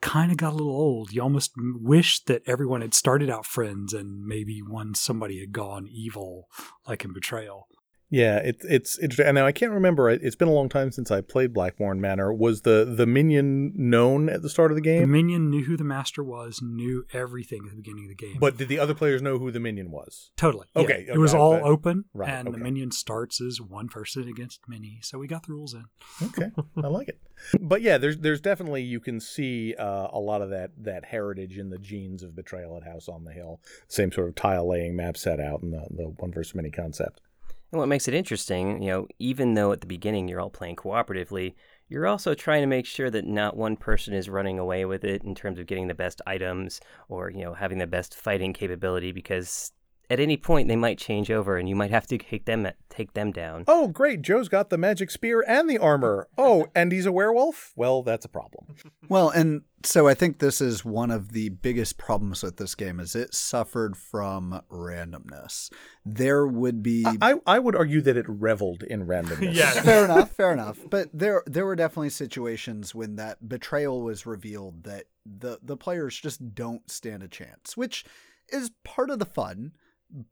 kind 0.01 0.31
of 0.31 0.37
got 0.37 0.53
a 0.53 0.55
little 0.55 0.71
old. 0.71 1.11
You 1.11 1.21
almost 1.21 1.51
wish 1.57 2.23
that 2.25 2.43
everyone 2.45 2.81
had 2.81 2.93
started 2.93 3.29
out 3.29 3.45
friends 3.45 3.93
and 3.93 4.25
maybe 4.25 4.61
one 4.61 4.95
somebody 4.95 5.39
had 5.39 5.51
gone 5.51 5.87
evil, 5.87 6.47
like 6.87 7.03
in 7.03 7.13
Betrayal. 7.13 7.67
Yeah, 8.09 8.37
it's 8.37 8.65
it's 8.65 8.97
interesting. 8.97 9.27
And 9.27 9.35
now 9.35 9.45
I 9.45 9.51
can't 9.51 9.71
remember. 9.71 10.09
It's 10.09 10.35
been 10.35 10.47
a 10.47 10.53
long 10.53 10.67
time 10.67 10.91
since 10.91 11.11
I 11.11 11.21
played 11.21 11.53
Black 11.53 11.79
Morn 11.79 12.01
Manor. 12.01 12.33
Was 12.33 12.61
the 12.61 12.83
the 12.85 13.05
minion 13.05 13.71
known 13.75 14.29
at 14.29 14.41
the 14.41 14.49
start 14.49 14.71
of 14.71 14.75
the 14.75 14.81
game? 14.81 15.01
The 15.01 15.07
minion 15.07 15.49
knew 15.49 15.63
who 15.65 15.77
the 15.77 15.83
master 15.83 16.23
was, 16.23 16.59
knew 16.61 17.05
everything 17.13 17.61
at 17.65 17.71
the 17.71 17.77
beginning 17.77 18.05
of 18.05 18.09
the 18.09 18.15
game. 18.15 18.37
but 18.39 18.57
did 18.57 18.67
the 18.67 18.79
other 18.79 18.95
players 18.95 19.21
know 19.21 19.37
who 19.37 19.51
the 19.51 19.59
minion 19.59 19.91
was? 19.91 20.31
totally, 20.37 20.67
yeah. 20.75 20.81
Okay, 20.81 21.05
it 21.07 21.17
was 21.17 21.33
okay, 21.33 21.39
all 21.39 21.53
okay. 21.53 21.63
open, 21.63 22.05
Right, 22.13 22.29
and 22.29 22.47
okay. 22.47 22.57
the 22.57 22.63
minion 22.63 22.91
starts 22.91 23.39
as 23.41 23.61
one 23.61 23.87
person 23.87 24.27
against 24.27 24.61
many. 24.67 24.99
So 25.03 25.19
we 25.19 25.27
got 25.27 25.45
the 25.45 25.53
rules 25.53 25.75
in. 25.75 25.85
Okay, 26.23 26.49
I 26.83 26.87
like 26.87 27.09
it. 27.09 27.19
But 27.61 27.81
yeah, 27.81 27.99
there's 27.99 28.17
there's 28.17 28.41
definitely 28.41 28.81
you 28.81 28.99
can 28.99 29.19
see 29.19 29.75
uh, 29.75 30.07
a 30.11 30.19
lot 30.19 30.41
of 30.41 30.49
that 30.49 30.71
that 30.79 31.05
heritage 31.05 31.57
in 31.59 31.69
the 31.69 31.77
genes 31.77 32.23
of 32.23 32.35
Betrayal 32.35 32.75
at 32.75 32.83
House 32.83 33.07
on 33.07 33.23
the 33.23 33.31
Hill. 33.31 33.61
Same 33.87 34.11
sort 34.11 34.29
of 34.29 34.35
tile 34.35 34.67
laying 34.67 34.95
map 34.95 35.15
set 35.15 35.39
out 35.39 35.61
and 35.61 35.73
the 35.73 35.85
the 35.91 36.03
one 36.17 36.31
versus 36.31 36.55
many 36.55 36.71
concept. 36.71 37.21
And 37.71 37.79
what 37.79 37.87
makes 37.87 38.07
it 38.07 38.15
interesting, 38.15 38.81
you 38.81 38.89
know, 38.89 39.07
even 39.19 39.53
though 39.53 39.71
at 39.71 39.81
the 39.81 39.87
beginning 39.87 40.27
you're 40.27 40.41
all 40.41 40.49
playing 40.49 40.75
cooperatively, 40.75 41.53
you're 41.87 42.07
also 42.07 42.33
trying 42.33 42.61
to 42.61 42.67
make 42.67 42.85
sure 42.85 43.11
that 43.11 43.25
not 43.25 43.57
one 43.57 43.75
person 43.75 44.13
is 44.13 44.29
running 44.29 44.57
away 44.57 44.85
with 44.85 45.03
it 45.03 45.23
in 45.23 45.35
terms 45.35 45.59
of 45.59 45.67
getting 45.67 45.87
the 45.87 45.93
best 45.93 46.21
items 46.25 46.79
or, 47.09 47.29
you 47.29 47.43
know, 47.43 47.53
having 47.53 47.77
the 47.77 47.87
best 47.87 48.15
fighting 48.15 48.53
capability 48.53 49.11
because 49.11 49.71
at 50.09 50.19
any 50.19 50.37
point 50.37 50.67
they 50.67 50.75
might 50.75 50.97
change 50.97 51.29
over 51.29 51.57
and 51.57 51.69
you 51.69 51.75
might 51.75 51.91
have 51.91 52.07
to 52.07 52.17
take 52.17 52.45
them 52.45 52.67
take 52.89 53.13
them 53.13 53.31
down. 53.31 53.63
Oh, 53.67 53.87
great! 53.87 54.21
Joe's 54.21 54.49
got 54.49 54.69
the 54.69 54.77
magic 54.77 55.11
spear 55.11 55.43
and 55.47 55.69
the 55.69 55.77
armor. 55.77 56.27
Oh, 56.37 56.67
and 56.75 56.91
he's 56.91 57.05
a 57.05 57.11
werewolf. 57.11 57.73
Well, 57.75 58.03
that's 58.03 58.25
a 58.25 58.29
problem. 58.29 58.75
Well, 59.07 59.29
and 59.29 59.61
so 59.85 60.07
I 60.07 60.13
think 60.13 60.39
this 60.39 60.59
is 60.61 60.83
one 60.83 61.09
of 61.11 61.31
the 61.31 61.49
biggest 61.49 61.97
problems 61.97 62.43
with 62.43 62.57
this 62.57 62.75
game 62.75 62.99
is 62.99 63.15
it 63.15 63.33
suffered 63.33 63.95
from 63.95 64.61
randomness. 64.69 65.71
There 66.05 66.45
would 66.47 66.81
be 66.83 67.05
I 67.21 67.35
I 67.45 67.59
would 67.59 67.75
argue 67.75 68.01
that 68.01 68.17
it 68.17 68.25
reveled 68.27 68.83
in 68.83 69.05
randomness. 69.05 69.53
Yes. 69.59 69.79
fair 69.79 70.05
enough, 70.05 70.31
fair 70.31 70.51
enough. 70.53 70.79
But 70.89 71.09
there 71.13 71.43
there 71.45 71.65
were 71.65 71.75
definitely 71.75 72.09
situations 72.09 72.93
when 72.95 73.15
that 73.17 73.47
betrayal 73.47 74.01
was 74.01 74.25
revealed 74.25 74.83
that 74.83 75.05
the 75.25 75.59
the 75.61 75.77
players 75.77 76.19
just 76.19 76.55
don't 76.55 76.89
stand 76.89 77.23
a 77.23 77.27
chance, 77.27 77.77
which 77.77 78.05
is 78.51 78.71
part 78.83 79.09
of 79.09 79.19
the 79.19 79.25
fun, 79.25 79.73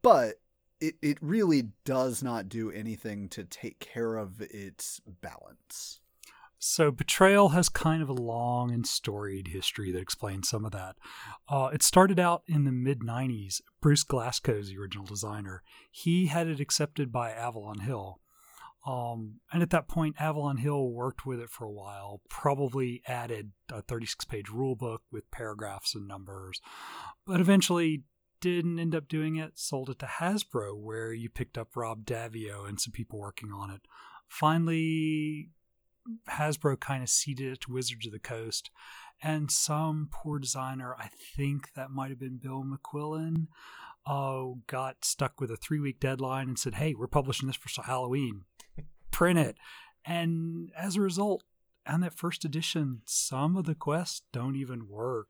but 0.01 0.35
it, 0.79 0.95
it 1.01 1.17
really 1.21 1.69
does 1.85 2.21
not 2.21 2.49
do 2.49 2.71
anything 2.71 3.29
to 3.29 3.43
take 3.43 3.79
care 3.79 4.17
of 4.17 4.41
its 4.41 5.01
balance. 5.21 5.99
So 6.59 6.89
Betrayal 6.89 7.49
has 7.49 7.69
kind 7.69 8.01
of 8.01 8.09
a 8.09 8.13
long 8.13 8.71
and 8.71 8.85
storied 8.87 9.49
history 9.49 9.91
that 9.91 10.01
explains 10.01 10.49
some 10.49 10.65
of 10.65 10.71
that. 10.71 10.95
Uh, 11.47 11.69
it 11.71 11.83
started 11.83 12.19
out 12.19 12.41
in 12.47 12.63
the 12.63 12.71
mid 12.71 13.01
90s. 13.01 13.61
Bruce 13.79 14.03
Glassco 14.03 14.59
is 14.59 14.69
the 14.69 14.77
original 14.77 15.05
designer. 15.05 15.61
He 15.91 16.27
had 16.27 16.47
it 16.47 16.59
accepted 16.59 17.11
by 17.11 17.31
Avalon 17.31 17.81
Hill. 17.81 18.19
Um, 18.87 19.41
and 19.51 19.61
at 19.61 19.69
that 19.71 19.87
point, 19.87 20.15
Avalon 20.17 20.57
Hill 20.57 20.89
worked 20.89 21.25
with 21.25 21.39
it 21.39 21.49
for 21.49 21.65
a 21.65 21.71
while, 21.71 22.21
probably 22.29 23.01
added 23.05 23.51
a 23.71 23.81
36 23.81 24.25
page 24.25 24.49
rule 24.49 24.75
book 24.75 25.01
with 25.11 25.29
paragraphs 25.29 25.93
and 25.93 26.07
numbers, 26.07 26.61
but 27.25 27.39
eventually 27.39 28.03
didn't 28.39 28.79
end 28.79 28.95
up 28.95 29.07
doing 29.07 29.35
it, 29.35 29.53
sold 29.55 29.89
it 29.89 29.99
to 29.99 30.05
Hasbro, 30.05 30.77
where 30.77 31.13
you 31.13 31.29
picked 31.29 31.57
up 31.57 31.75
Rob 31.75 32.05
Daviau 32.05 32.67
and 32.67 32.79
some 32.79 32.91
people 32.91 33.19
working 33.19 33.51
on 33.51 33.69
it. 33.69 33.81
Finally, 34.27 35.49
Hasbro 36.29 36.79
kind 36.79 37.03
of 37.03 37.09
ceded 37.09 37.53
it 37.53 37.61
to 37.61 37.71
Wizards 37.71 38.05
of 38.05 38.13
the 38.13 38.19
Coast, 38.19 38.71
and 39.21 39.51
some 39.51 40.09
poor 40.11 40.39
designer, 40.39 40.95
I 40.97 41.09
think 41.35 41.73
that 41.75 41.91
might 41.91 42.09
have 42.09 42.19
been 42.19 42.39
Bill 42.41 42.63
McQuillan, 42.63 43.47
uh, 44.05 44.55
got 44.67 45.03
stuck 45.03 45.41
with 45.41 45.51
a 45.51 45.57
three 45.57 45.79
week 45.79 45.99
deadline 45.99 46.47
and 46.47 46.59
said, 46.59 46.75
Hey, 46.75 46.93
we're 46.93 47.07
publishing 47.07 47.47
this 47.47 47.57
for 47.57 47.81
Halloween. 47.81 48.45
Print 49.11 49.39
it. 49.39 49.57
And 50.05 50.71
as 50.77 50.95
a 50.95 51.01
result, 51.01 51.43
on 51.85 52.01
that 52.01 52.13
first 52.13 52.45
edition, 52.45 53.01
some 53.05 53.57
of 53.57 53.65
the 53.65 53.75
quests 53.75 54.21
don't 54.31 54.55
even 54.55 54.87
work. 54.87 55.27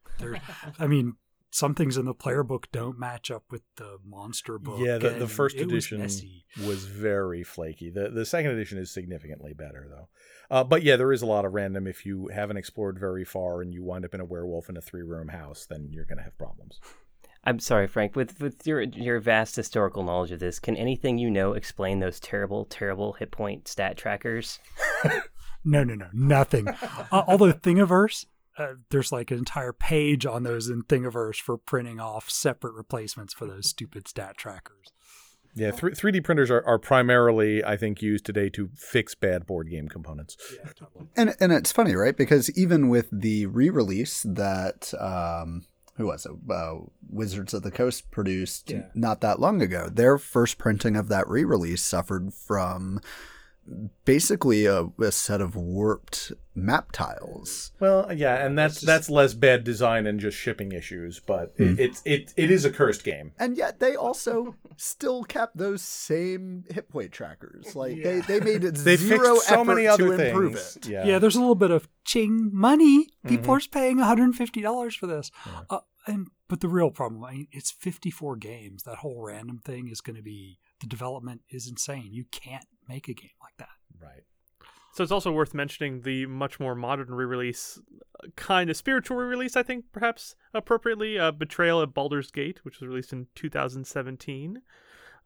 I 0.79 0.87
mean, 0.87 1.15
some 1.49 1.73
things 1.73 1.97
in 1.97 2.05
the 2.05 2.13
player 2.13 2.43
book 2.43 2.67
don't 2.71 2.99
match 2.99 3.31
up 3.31 3.43
with 3.49 3.61
the 3.77 3.97
monster 4.05 4.59
book. 4.59 4.79
Yeah, 4.79 4.97
the, 4.97 5.11
the 5.11 5.27
first 5.27 5.55
it 5.55 5.71
was 5.71 5.91
edition 5.91 6.43
was, 6.65 6.85
very 6.85 7.43
flaky. 7.43 7.89
The 7.89 8.09
the 8.09 8.25
second 8.25 8.51
edition 8.51 8.77
is 8.77 8.91
significantly 8.91 9.53
better 9.53 9.87
though. 9.89 10.09
Uh, 10.49 10.63
but 10.63 10.83
yeah, 10.83 10.95
there 10.95 11.11
is 11.11 11.21
a 11.21 11.25
lot 11.25 11.45
of 11.45 11.53
random. 11.53 11.87
If 11.87 12.05
you 12.05 12.29
haven't 12.33 12.57
explored 12.57 12.99
very 12.99 13.25
far 13.25 13.61
and 13.61 13.73
you 13.73 13.83
wind 13.83 14.05
up 14.05 14.13
in 14.13 14.21
a 14.21 14.25
werewolf 14.25 14.69
in 14.69 14.77
a 14.77 14.81
three 14.81 15.03
room 15.03 15.29
house, 15.29 15.65
then 15.69 15.89
you're 15.91 16.05
gonna 16.05 16.23
have 16.23 16.37
problems. 16.37 16.79
I'm 17.43 17.59
sorry, 17.59 17.87
Frank. 17.87 18.15
With 18.15 18.41
with 18.41 18.67
your 18.67 18.81
your 18.81 19.19
vast 19.19 19.55
historical 19.55 20.03
knowledge 20.03 20.31
of 20.31 20.39
this, 20.39 20.59
can 20.59 20.75
anything 20.75 21.17
you 21.17 21.29
know 21.29 21.53
explain 21.53 21.99
those 21.99 22.19
terrible, 22.19 22.65
terrible 22.65 23.13
hit 23.13 23.31
point 23.31 23.67
stat 23.67 23.97
trackers? 23.97 24.59
No, 25.67 25.83
no, 25.83 25.95
no, 25.95 26.07
nothing. 26.13 26.69
uh, 26.69 27.23
although 27.27 27.51
Thingiverse, 27.51 28.25
uh, 28.57 28.73
there's 28.89 29.11
like 29.11 29.31
an 29.31 29.37
entire 29.37 29.73
page 29.73 30.25
on 30.25 30.43
those 30.43 30.69
in 30.69 30.83
Thingiverse 30.83 31.39
for 31.39 31.57
printing 31.57 31.99
off 31.99 32.29
separate 32.29 32.73
replacements 32.73 33.33
for 33.33 33.47
those 33.47 33.67
stupid 33.69 34.07
stat 34.07 34.37
trackers. 34.37 34.91
Yeah, 35.55 35.71
three 35.71 35.91
3D 35.93 36.23
printers 36.23 36.51
are, 36.51 36.63
are 36.67 36.77
primarily, 36.77 37.63
I 37.63 37.77
think, 37.77 38.01
used 38.01 38.25
today 38.25 38.49
to 38.49 38.69
fix 38.75 39.15
bad 39.15 39.47
board 39.47 39.69
game 39.71 39.87
components. 39.87 40.37
And 41.15 41.35
and 41.39 41.51
it's 41.51 41.71
funny, 41.71 41.95
right? 41.95 42.15
Because 42.15 42.55
even 42.55 42.89
with 42.89 43.07
the 43.11 43.47
re-release 43.47 44.21
that 44.29 44.93
um, 44.99 45.65
who 45.95 46.05
was 46.05 46.27
it? 46.27 46.31
Uh, 46.51 46.75
Wizards 47.09 47.55
of 47.55 47.63
the 47.63 47.71
Coast 47.71 48.11
produced 48.11 48.69
Yeah. 48.69 48.83
not 48.93 49.21
that 49.21 49.39
long 49.39 49.63
ago. 49.63 49.89
Their 49.91 50.19
first 50.19 50.59
printing 50.59 50.95
of 50.95 51.07
that 51.07 51.27
re-release 51.27 51.81
suffered 51.81 52.35
from 52.35 53.01
basically 54.05 54.65
a, 54.65 54.87
a 54.99 55.11
set 55.11 55.41
of 55.41 55.55
warped 55.55 56.31
map 56.55 56.91
tiles. 56.91 57.71
Well, 57.79 58.11
yeah, 58.13 58.45
and 58.45 58.57
that's 58.57 58.81
that's 58.81 59.09
less 59.09 59.33
bad 59.33 59.63
design 59.63 60.07
and 60.07 60.19
just 60.19 60.37
shipping 60.37 60.71
issues, 60.71 61.19
but 61.19 61.53
it, 61.57 61.79
it's 61.79 62.01
it 62.05 62.33
it 62.37 62.51
is 62.51 62.65
a 62.65 62.71
cursed 62.71 63.03
game. 63.03 63.31
And 63.39 63.57
yet 63.57 63.79
they 63.79 63.95
also 63.95 64.55
still 64.77 65.23
kept 65.23 65.57
those 65.57 65.81
same 65.81 66.63
hit 66.69 66.89
point 66.89 67.11
trackers. 67.11 67.75
Like 67.75 68.01
they, 68.01 68.21
they 68.21 68.39
made 68.39 68.63
it 68.63 68.75
They 68.87 68.95
zero 68.95 69.35
fixed 69.35 69.49
so 69.49 69.61
effort 69.61 69.65
many 69.65 69.87
other 69.87 70.17
to 70.17 70.27
improve 70.27 70.53
things. 70.55 70.77
it. 70.77 70.87
Yeah. 70.87 71.05
Yeah. 71.05 71.19
there's 71.19 71.35
a 71.35 71.39
little 71.39 71.55
bit 71.55 71.71
of 71.71 71.87
ching 72.05 72.49
money. 72.53 73.07
People 73.27 73.53
are 73.55 73.59
paying 73.59 73.97
$150 73.97 74.95
for 74.95 75.07
this. 75.07 75.31
Uh, 75.69 75.79
and 76.05 76.27
but 76.47 76.61
the 76.61 76.69
real 76.69 76.91
problem, 76.91 77.23
I 77.25 77.31
mean, 77.33 77.47
it's 77.51 77.71
54 77.71 78.37
games. 78.37 78.83
That 78.83 78.97
whole 78.99 79.21
random 79.21 79.59
thing 79.59 79.89
is 79.89 79.99
going 79.99 80.15
to 80.15 80.21
be 80.21 80.59
the 80.79 80.87
development 80.87 81.41
is 81.49 81.67
insane. 81.67 82.13
You 82.13 82.23
can't 82.31 82.65
make 82.87 83.07
a 83.07 83.13
game 83.13 83.29
like 83.41 83.57
that. 83.57 83.69
right. 84.01 84.23
So 84.97 85.03
it's 85.03 85.11
also 85.11 85.31
worth 85.31 85.53
mentioning 85.53 86.01
the 86.01 86.25
much 86.25 86.59
more 86.59 86.73
modern 86.73 87.13
re-release, 87.13 87.79
uh, 88.23 88.29
kind 88.35 88.67
of 88.67 88.75
spiritual 88.75 89.17
re-release, 89.17 89.55
I 89.55 89.61
think, 89.61 89.85
perhaps 89.91 90.35
appropriately, 90.55 91.19
uh, 91.19 91.29
Betrayal 91.29 91.83
at 91.83 91.93
Baldur's 91.93 92.31
Gate, 92.31 92.65
which 92.65 92.79
was 92.79 92.87
released 92.89 93.13
in 93.13 93.27
2017 93.35 94.57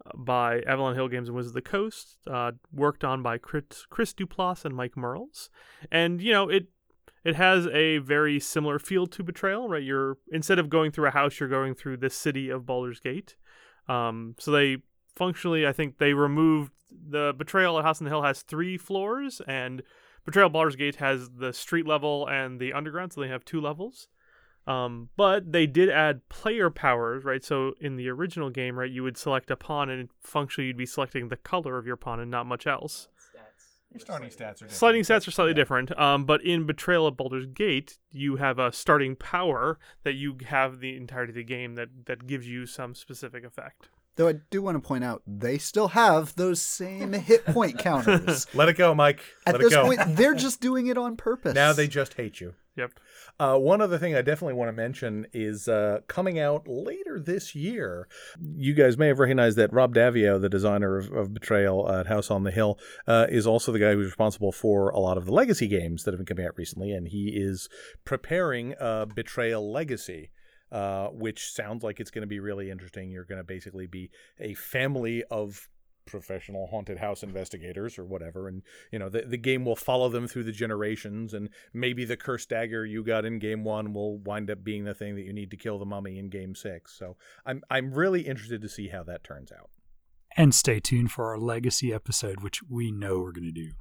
uh, 0.06 0.10
by 0.14 0.60
Avalon 0.68 0.96
Hill 0.96 1.08
Games 1.08 1.30
and 1.30 1.38
Wizards 1.38 1.52
of 1.52 1.64
the 1.64 1.70
Coast, 1.70 2.18
uh, 2.30 2.52
worked 2.74 3.06
on 3.06 3.24
by 3.24 3.38
Chris, 3.38 3.86
Chris 3.90 4.14
Duplass 4.14 4.66
and 4.66 4.76
Mike 4.76 4.98
Mearls, 4.98 5.50
and 5.90 6.22
you 6.22 6.34
know 6.34 6.50
it. 6.50 6.68
It 7.24 7.36
has 7.36 7.68
a 7.68 8.00
very 8.00 8.40
similar 8.40 8.80
feel 8.80 9.06
to 9.06 9.24
Betrayal, 9.24 9.70
right? 9.70 9.84
You're 9.84 10.18
instead 10.32 10.58
of 10.58 10.72
going 10.72 10.92
through 10.92 11.08
a 11.08 11.12
house, 11.12 11.40
you're 11.40 11.48
going 11.48 11.76
through 11.76 11.98
the 11.98 12.10
city 12.10 12.50
of 12.50 12.66
Baldur's 12.66 13.00
Gate. 13.00 13.36
Um, 13.88 14.34
so 14.40 14.50
they 14.50 14.78
functionally, 15.16 15.68
I 15.68 15.72
think 15.72 16.00
they 16.00 16.14
removed 16.14 16.72
the 16.92 17.34
Betrayal 17.38 17.78
at 17.78 17.86
House 17.86 18.02
on 18.02 18.06
the 18.06 18.12
Hill 18.12 18.24
has 18.24 18.42
three 18.42 18.78
floors, 18.78 19.42
and 19.48 19.82
Betrayal 20.26 20.48
of 20.48 20.54
Baldur's 20.54 20.76
Gate 20.76 20.98
has 20.98 21.30
the 21.30 21.54
street 21.54 21.88
level 21.88 22.28
and 22.28 22.60
the 22.60 22.74
underground, 22.74 23.14
so 23.14 23.22
they 23.22 23.28
have 23.28 23.46
two 23.46 23.62
levels. 23.62 24.08
Um, 24.68 25.10
but 25.18 25.52
they 25.52 25.66
did 25.66 25.90
add 25.90 26.28
player 26.30 26.70
powers, 26.70 27.24
right? 27.24 27.44
So 27.44 27.74
in 27.82 27.96
the 27.96 28.10
original 28.10 28.52
game, 28.52 28.78
right, 28.78 28.92
you 28.92 29.02
would 29.04 29.18
select 29.18 29.50
a 29.50 29.56
pawn, 29.56 29.90
and 29.90 30.10
functionally 30.22 30.68
you'd 30.68 30.78
be 30.78 30.86
selecting 30.86 31.30
the 31.30 31.38
color 31.38 31.78
of 31.78 31.88
your 31.88 31.98
pawn 31.98 32.20
and 32.20 32.30
not 32.30 32.46
much 32.46 32.68
else. 32.68 33.08
Your 33.92 34.00
starting 34.00 34.30
stats 34.30 34.40
are 34.40 34.52
different. 34.54 34.72
Sliding 34.72 35.02
stats 35.04 35.28
are 35.28 35.32
slightly 35.32 35.54
different, 35.54 35.98
um, 36.00 36.24
but 36.24 36.42
in 36.46 36.66
Betrayal 36.66 37.08
of 37.08 37.18
Baldur's 37.18 37.46
Gate, 37.46 37.98
you 38.12 38.38
have 38.38 38.58
a 38.58 38.72
starting 38.72 39.18
power 39.18 39.80
that 40.04 40.14
you 40.14 40.38
have 40.48 40.80
the 40.80 40.96
entirety 40.96 41.32
of 41.32 41.36
the 41.36 41.44
game 41.44 41.76
that, 41.76 41.90
that 42.06 42.26
gives 42.26 42.48
you 42.48 42.66
some 42.66 42.96
specific 42.96 43.44
effect. 43.44 43.90
Though 44.18 44.28
I 44.28 44.34
do 44.50 44.62
want 44.62 44.76
to 44.82 44.86
point 44.86 45.04
out 45.04 45.22
they 45.26 45.58
still 45.58 45.90
have 45.90 46.36
those 46.36 46.62
same 46.62 47.14
hit 47.14 47.46
point 47.46 47.78
counters. 47.80 48.46
Let 48.54 48.70
it 48.70 48.78
go, 48.78 48.94
Mike. 48.94 49.22
At 49.46 49.54
Let 49.54 49.62
this 49.62 49.74
it 49.74 49.76
go. 49.76 49.86
point, 49.86 50.02
they're 50.16 50.36
just 50.36 50.60
doing 50.62 50.88
it 50.88 50.98
on 50.98 51.16
purpose. 51.16 51.56
now 51.56 51.72
they 51.74 51.88
just 51.88 52.16
hate 52.16 52.42
you. 52.42 52.54
Yep. 52.78 52.92
Uh, 53.38 53.58
one 53.58 53.82
other 53.82 53.98
thing 53.98 54.16
I 54.16 54.22
definitely 54.22 54.54
want 54.54 54.70
to 54.70 54.74
mention 54.74 55.28
is 55.34 55.68
uh, 55.68 56.00
coming 56.08 56.40
out 56.40 56.68
later 56.70 57.20
this 57.20 57.54
year. 57.54 58.08
You 58.40 58.74
guys 58.74 58.98
may 58.98 59.08
have 59.08 59.20
recognized 59.20 59.58
that 59.58 59.74
Rob 59.74 59.94
Daviau, 59.94 60.40
the 60.40 60.48
designer 60.48 60.96
of, 60.98 61.12
of 61.12 61.34
Betrayal 61.34 61.92
at 61.92 62.08
House 62.08 62.32
on 62.32 62.44
the 62.44 62.52
Hill, 62.52 62.80
uh, 63.08 63.28
is 63.30 63.46
also 63.46 63.74
the 63.74 63.80
guy 63.80 63.94
who's 63.94 64.06
responsible 64.06 64.54
for 64.54 64.90
a 64.90 65.00
lot 65.00 65.18
of 65.18 65.26
the 65.26 65.34
legacy 65.34 65.68
games 65.68 66.04
that 66.04 66.12
have 66.12 66.20
been 66.20 66.26
coming 66.26 66.46
out 66.46 66.56
recently, 66.58 66.92
and 66.92 67.10
he 67.10 67.34
is 67.36 67.68
preparing 68.06 68.74
uh, 68.80 69.06
Betrayal 69.06 69.70
Legacy. 69.70 70.30
Uh, 70.72 71.08
which 71.08 71.52
sounds 71.52 71.84
like 71.84 72.00
it's 72.00 72.12
going 72.12 72.22
to 72.22 72.28
be 72.28 72.40
really 72.40 72.72
interesting. 72.72 73.12
You're 73.12 73.26
going 73.26 73.40
to 73.40 73.44
basically 73.44 73.88
be 73.88 74.10
a 74.40 74.54
family 74.54 75.22
of 75.30 75.68
professional 76.06 76.68
haunted 76.68 76.98
house 76.98 77.24
investigators 77.24 78.00
or 78.00 78.04
whatever 78.04 78.48
and 78.48 78.64
you 78.92 78.98
know 78.98 79.08
the, 79.08 79.22
the 79.22 79.38
game 79.38 79.64
will 79.64 79.76
follow 79.76 80.10
them 80.10 80.28
through 80.28 80.44
the 80.44 80.52
generations 80.52 81.34
and 81.34 81.48
maybe 81.74 82.04
the 82.06 82.18
cursed 82.18 82.50
dagger 82.50 82.84
you 82.86 83.04
got 83.04 83.24
in 83.24 83.38
game 83.38 83.64
one 83.64 83.94
will 83.94 84.18
wind 84.18 84.50
up 84.50 84.64
being 84.64 84.84
the 84.84 84.96
thing 84.96 85.16
that 85.16 85.22
you 85.22 85.32
need 85.32 85.52
to 85.52 85.56
kill 85.56 85.78
the 85.78 85.86
mummy 85.86 86.18
in 86.18 86.28
game 86.28 86.56
six 86.56 86.98
so 86.98 87.16
i'm 87.46 87.62
i'm 87.70 87.94
really 87.94 88.22
interested 88.22 88.62
to 88.62 88.68
see 88.68 88.88
how 88.88 89.04
that 89.04 89.24
turns 89.24 89.52
out 89.52 89.70
And 90.36 90.56
stay 90.56 90.80
tuned 90.80 91.12
for 91.12 91.26
our 91.30 91.38
legacy 91.38 91.94
episode, 91.94 92.42
which 92.42 92.62
we 92.68 92.92
know 92.92 93.20
we're 93.20 93.32
going 93.32 93.54
to 93.54 93.62
do. 93.64 93.72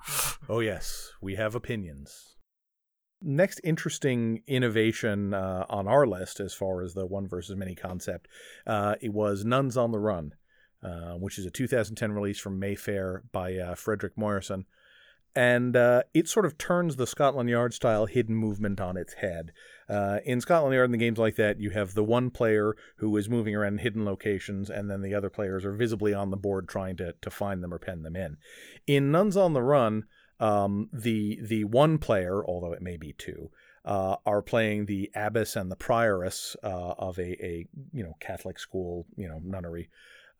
oh 0.48 0.60
yes 0.60 1.12
we 1.22 1.36
have 1.36 1.54
opinions 1.54 2.36
next 3.22 3.60
interesting 3.64 4.42
innovation 4.46 5.34
uh, 5.34 5.64
on 5.68 5.86
our 5.86 6.06
list 6.06 6.40
as 6.40 6.54
far 6.54 6.82
as 6.82 6.94
the 6.94 7.06
one 7.06 7.28
versus 7.28 7.56
many 7.56 7.74
concept 7.74 8.28
uh, 8.66 8.94
it 9.00 9.12
was 9.12 9.44
nuns 9.44 9.76
on 9.76 9.92
the 9.92 9.98
run 9.98 10.32
uh, 10.82 11.12
which 11.14 11.38
is 11.38 11.44
a 11.44 11.50
2010 11.50 12.12
release 12.12 12.38
from 12.38 12.58
mayfair 12.58 13.22
by 13.32 13.54
uh, 13.56 13.74
frederick 13.74 14.16
moyersoen 14.16 14.64
and 15.36 15.76
uh, 15.76 16.02
it 16.12 16.28
sort 16.28 16.44
of 16.44 16.58
turns 16.58 16.96
the 16.96 17.06
scotland 17.06 17.48
yard 17.48 17.72
style 17.72 18.06
hidden 18.06 18.34
movement 18.34 18.80
on 18.80 18.96
its 18.96 19.14
head. 19.14 19.52
Uh, 19.88 20.18
in 20.24 20.40
scotland 20.40 20.74
yard 20.74 20.86
in 20.86 20.92
the 20.92 20.98
games 20.98 21.18
like 21.18 21.36
that 21.36 21.60
you 21.60 21.70
have 21.70 21.94
the 21.94 22.04
one 22.04 22.30
player 22.30 22.74
who 22.96 23.16
is 23.16 23.28
moving 23.28 23.54
around 23.54 23.78
hidden 23.78 24.04
locations 24.04 24.70
and 24.70 24.90
then 24.90 25.02
the 25.02 25.14
other 25.14 25.30
players 25.30 25.64
are 25.64 25.72
visibly 25.72 26.12
on 26.12 26.30
the 26.30 26.36
board 26.36 26.68
trying 26.68 26.96
to, 26.96 27.14
to 27.20 27.30
find 27.30 27.62
them 27.62 27.72
or 27.72 27.78
pen 27.78 28.02
them 28.02 28.16
in. 28.16 28.36
In 28.86 29.12
nuns 29.12 29.36
on 29.36 29.52
the 29.52 29.62
run 29.62 30.04
um, 30.40 30.88
the 30.92 31.38
the 31.42 31.64
one 31.64 31.98
player, 31.98 32.44
although 32.44 32.72
it 32.72 32.82
may 32.82 32.96
be 32.96 33.12
two, 33.12 33.50
uh, 33.84 34.16
are 34.26 34.42
playing 34.42 34.86
the 34.86 35.10
abbess 35.14 35.54
and 35.54 35.70
the 35.70 35.76
prioress 35.76 36.56
uh, 36.62 36.94
of 36.98 37.18
a, 37.18 37.44
a 37.44 37.66
you 37.92 38.02
know 38.02 38.16
Catholic 38.20 38.58
school 38.58 39.06
you 39.16 39.28
know 39.28 39.40
nunnery, 39.44 39.90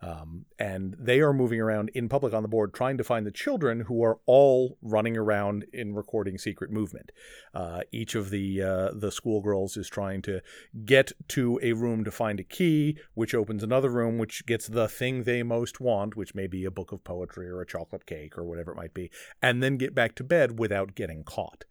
um, 0.03 0.47
and 0.59 0.97
they 0.99 1.21
are 1.21 1.33
moving 1.33 1.61
around 1.61 1.91
in 1.95 2.09
public 2.09 2.33
on 2.33 2.43
the 2.43 2.49
board 2.49 2.73
trying 2.73 2.97
to 2.97 3.05
find 3.05 3.27
the 3.27 3.31
children 3.31 3.81
who 3.81 4.03
are 4.03 4.19
all 4.27 4.79
running 4.81 5.17
around 5.17 5.67
in 5.73 5.95
recording 5.95 6.39
secret 6.39 6.71
movement. 6.71 7.13
Uh, 7.55 7.83
each 7.93 8.15
of 8.15 8.31
the 8.31 8.63
uh, 8.63 8.91
the 8.95 9.13
schoolgirls 9.13 9.77
is 9.77 9.89
trying 9.89 10.23
to 10.23 10.41
get 10.85 11.13
to 11.29 11.61
a 11.63 11.73
room 11.73 12.05
to 12.05 12.11
find 12.11 12.41
a 12.41 12.45
key, 12.45 12.99
which 13.15 13.35
opens 13.35 13.63
another 13.63 13.91
room, 13.91 14.19
which 14.19 14.47
gets 14.47 14.67
the 14.67 14.89
thing 14.89 15.23
they 15.23 15.43
most 15.43 15.81
want, 15.81 16.17
which 16.17 16.35
may 16.35 16.47
be 16.47 16.65
a 16.65 16.71
book 16.71 16.93
of 16.93 17.05
poetry 17.05 17.49
or 17.49 17.61
a 17.61 17.67
chocolate 17.67 18.07
cake 18.07 18.39
or 18.39 18.45
whatever 18.45 18.73
it 18.73 18.77
might 18.77 18.95
be, 18.95 19.11
and 19.43 19.63
then 19.63 19.77
get 19.77 19.95
back 19.95 20.15
to 20.15 20.25
bed 20.25 20.59
without 20.59 20.95
getting 20.95 21.25
caught. 21.25 21.65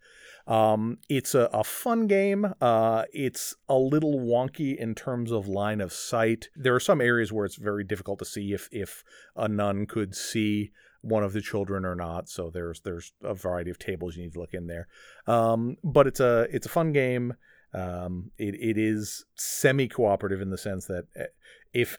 Um, 0.50 0.98
it's 1.08 1.36
a, 1.36 1.48
a 1.52 1.62
fun 1.62 2.08
game. 2.08 2.54
Uh, 2.60 3.04
it's 3.12 3.54
a 3.68 3.76
little 3.76 4.18
wonky 4.18 4.76
in 4.76 4.96
terms 4.96 5.30
of 5.30 5.46
line 5.46 5.80
of 5.80 5.92
sight. 5.92 6.48
There 6.56 6.74
are 6.74 6.80
some 6.80 7.00
areas 7.00 7.32
where 7.32 7.46
it's 7.46 7.54
very 7.54 7.84
difficult 7.84 8.18
to 8.18 8.24
see 8.24 8.52
if 8.52 8.68
if 8.72 9.04
a 9.36 9.48
nun 9.48 9.86
could 9.86 10.16
see 10.16 10.72
one 11.02 11.22
of 11.22 11.32
the 11.32 11.40
children 11.40 11.84
or 11.84 11.94
not. 11.94 12.28
So 12.28 12.50
there's 12.50 12.80
there's 12.80 13.12
a 13.22 13.32
variety 13.32 13.70
of 13.70 13.78
tables 13.78 14.16
you 14.16 14.24
need 14.24 14.32
to 14.32 14.40
look 14.40 14.52
in 14.52 14.66
there. 14.66 14.88
Um, 15.28 15.76
but 15.84 16.08
it's 16.08 16.20
a 16.20 16.48
it's 16.50 16.66
a 16.66 16.70
fun 16.70 16.92
game. 16.92 17.34
Um, 17.72 18.32
it 18.36 18.56
it 18.56 18.76
is 18.76 19.24
semi 19.36 19.86
cooperative 19.86 20.40
in 20.40 20.50
the 20.50 20.58
sense 20.58 20.86
that 20.86 21.04
eh, 21.14 21.26
if 21.72 21.96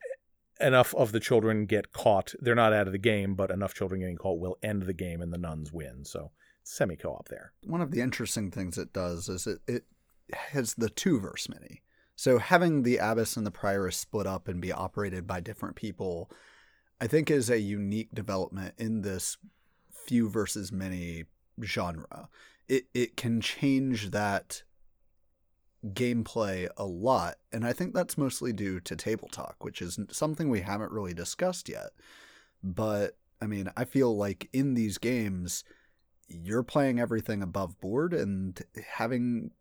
enough 0.60 0.94
of 0.96 1.14
the 1.14 1.22
children 1.22 1.66
get 1.66 1.94
caught, 1.94 2.34
they're 2.42 2.54
not 2.54 2.74
out 2.74 2.88
of 2.88 2.92
the 2.92 3.00
game, 3.00 3.34
but 3.34 3.50
enough 3.50 3.74
children 3.74 4.02
getting 4.02 4.18
caught 4.18 4.42
will 4.42 4.58
end 4.62 4.84
the 4.84 4.94
game 4.94 5.22
and 5.22 5.32
the 5.32 5.38
nuns 5.38 5.72
win. 5.72 6.04
So 6.04 6.32
semi 6.63 6.95
co-op 6.95 7.28
there. 7.28 7.54
One 7.63 7.82
of 7.82 7.91
the 7.91 8.02
interesting 8.02 8.52
things 8.52 8.78
it 8.78 8.93
does 8.93 9.30
is 9.30 9.47
it, 9.47 9.60
it 9.67 9.86
has 10.34 10.76
the 10.76 10.89
two 10.89 11.19
verse 11.19 11.50
mini. 11.50 11.82
So 12.15 12.38
having 12.38 12.84
the 12.84 12.97
abbess 12.97 13.36
and 13.36 13.45
the 13.45 13.52
prioress 13.52 13.95
split 13.95 14.28
up 14.28 14.47
and 14.47 14.62
be 14.62 14.71
operated 14.71 15.26
by 15.26 15.39
different 15.39 15.76
people, 15.76 16.30
I 17.00 17.08
think 17.08 17.32
is 17.32 17.50
a 17.50 17.60
unique 17.60 18.13
development 18.13 18.76
in 18.78 19.02
this 19.02 19.38
few 19.91 20.30
versus 20.30 20.71
many 20.71 21.26
genre. 21.63 22.30
It 22.67 22.86
it 22.93 23.17
can 23.17 23.41
change 23.41 24.12
that 24.12 24.63
gameplay 25.86 26.69
a 26.78 26.86
lot, 26.86 27.38
and 27.52 27.65
I 27.65 27.74
think 27.74 27.93
that's 27.93 28.17
mostly 28.17 28.54
due 28.54 28.80
to 28.82 28.95
table 28.95 29.28
talk, 29.30 29.63
which 29.63 29.82
is 29.82 30.00
something 30.12 30.50
we 30.50 30.62
haven't 30.62 30.91
really 30.91 31.13
discussed 31.13 31.67
yet. 31.67 31.89
But 32.63 33.17
I 33.41 33.47
mean, 33.47 33.71
I 33.76 33.86
feel 33.86 34.15
like 34.15 34.47
in 34.54 34.76
these 34.76 35.00
games, 35.00 35.63
you're 36.41 36.63
playing 36.63 37.00
everything 37.00 37.41
above 37.41 37.80
board 37.80 38.13
and 38.13 38.60
having 38.96 39.52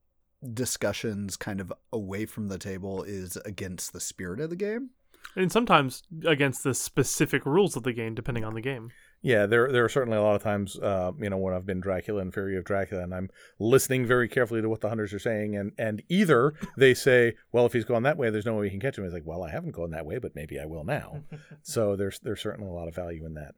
discussions 0.55 1.37
kind 1.37 1.61
of 1.61 1.73
away 1.93 2.27
from 2.27 2.49
the 2.49 2.59
table 2.59 3.03
is 3.03 3.37
against 3.45 3.93
the 3.93 4.01
spirit 4.01 4.41
of 4.41 4.51
the 4.51 4.57
game. 4.57 4.91
And 5.37 5.53
sometimes 5.53 6.03
against 6.27 6.65
the 6.65 6.75
specific 6.75 7.45
rules 7.45 7.77
of 7.77 7.83
the 7.83 7.93
game, 7.93 8.15
depending 8.15 8.45
on 8.45 8.55
the 8.55 8.61
game. 8.61 8.91
Yeah, 9.23 9.45
there 9.45 9.71
there 9.71 9.85
are 9.85 9.89
certainly 9.91 10.17
a 10.17 10.23
lot 10.23 10.35
of 10.35 10.43
times, 10.43 10.79
uh, 10.79 11.13
you 11.19 11.29
know, 11.29 11.37
when 11.37 11.53
I've 11.53 11.67
been 11.67 11.81
Dracula 11.81 12.23
and 12.23 12.33
Fury 12.33 12.57
of 12.57 12.65
Dracula, 12.65 13.03
and 13.03 13.15
I'm 13.15 13.29
listening 13.59 14.07
very 14.07 14.29
carefully 14.29 14.63
to 14.63 14.69
what 14.69 14.81
the 14.81 14.89
hunters 14.89 15.13
are 15.13 15.19
saying, 15.19 15.57
and 15.57 15.73
and 15.77 16.03
either 16.09 16.55
they 16.79 16.95
say, 16.95 17.35
well, 17.53 17.67
if 17.67 17.75
he's 17.75 17.85
gone 17.85 18.05
that 18.05 18.17
way, 18.17 18.31
there's 18.31 18.47
no 18.47 18.55
way 18.55 18.63
we 18.63 18.71
can 18.71 18.81
catch 18.81 18.97
him. 18.97 19.05
he's 19.05 19.13
like, 19.13 19.27
well, 19.27 19.43
I 19.43 19.51
haven't 19.51 19.73
gone 19.73 19.91
that 19.91 20.07
way, 20.07 20.19
but 20.19 20.35
maybe 20.35 20.59
I 20.59 20.65
will 20.65 20.85
now. 20.85 21.23
so 21.63 21.97
there's 21.97 22.19
there's 22.21 22.41
certainly 22.41 22.71
a 22.71 22.73
lot 22.73 22.89
of 22.89 22.95
value 22.95 23.27
in 23.27 23.35
that. 23.35 23.55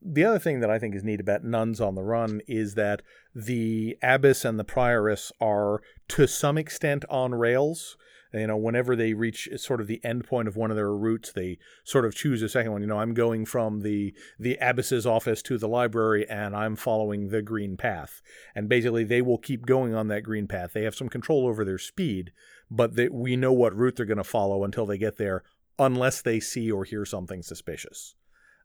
The 0.00 0.24
other 0.24 0.38
thing 0.38 0.60
that 0.60 0.70
I 0.70 0.78
think 0.78 0.94
is 0.94 1.04
neat 1.04 1.20
about 1.20 1.44
Nuns 1.44 1.80
on 1.80 1.94
the 1.94 2.02
Run 2.02 2.40
is 2.46 2.74
that 2.74 3.02
the 3.34 3.96
abbess 4.02 4.44
and 4.44 4.58
the 4.58 4.64
prioress 4.64 5.32
are 5.40 5.80
to 6.08 6.26
some 6.26 6.58
extent 6.58 7.04
on 7.08 7.34
rails. 7.34 7.96
You 8.34 8.46
know, 8.46 8.56
whenever 8.56 8.96
they 8.96 9.12
reach 9.12 9.48
sort 9.56 9.80
of 9.82 9.86
the 9.86 10.02
end 10.02 10.24
point 10.24 10.48
of 10.48 10.56
one 10.56 10.70
of 10.70 10.76
their 10.76 10.92
routes, 10.92 11.32
they 11.32 11.58
sort 11.84 12.06
of 12.06 12.14
choose 12.14 12.40
a 12.40 12.48
second 12.48 12.72
one. 12.72 12.80
You 12.80 12.86
know, 12.86 12.98
I'm 12.98 13.12
going 13.12 13.44
from 13.44 13.80
the 13.82 14.14
the 14.38 14.58
abbess's 14.58 15.06
office 15.06 15.42
to 15.42 15.58
the 15.58 15.68
library, 15.68 16.28
and 16.30 16.56
I'm 16.56 16.74
following 16.74 17.28
the 17.28 17.42
green 17.42 17.76
path. 17.76 18.22
And 18.54 18.70
basically, 18.70 19.04
they 19.04 19.20
will 19.20 19.38
keep 19.38 19.66
going 19.66 19.94
on 19.94 20.08
that 20.08 20.22
green 20.22 20.48
path. 20.48 20.72
They 20.72 20.84
have 20.84 20.94
some 20.94 21.10
control 21.10 21.46
over 21.46 21.62
their 21.62 21.78
speed, 21.78 22.32
but 22.70 22.96
they, 22.96 23.08
we 23.08 23.36
know 23.36 23.52
what 23.52 23.76
route 23.76 23.96
they're 23.96 24.06
going 24.06 24.16
to 24.16 24.24
follow 24.24 24.64
until 24.64 24.86
they 24.86 24.96
get 24.96 25.18
there, 25.18 25.42
unless 25.78 26.22
they 26.22 26.40
see 26.40 26.70
or 26.72 26.84
hear 26.84 27.04
something 27.04 27.42
suspicious. 27.42 28.14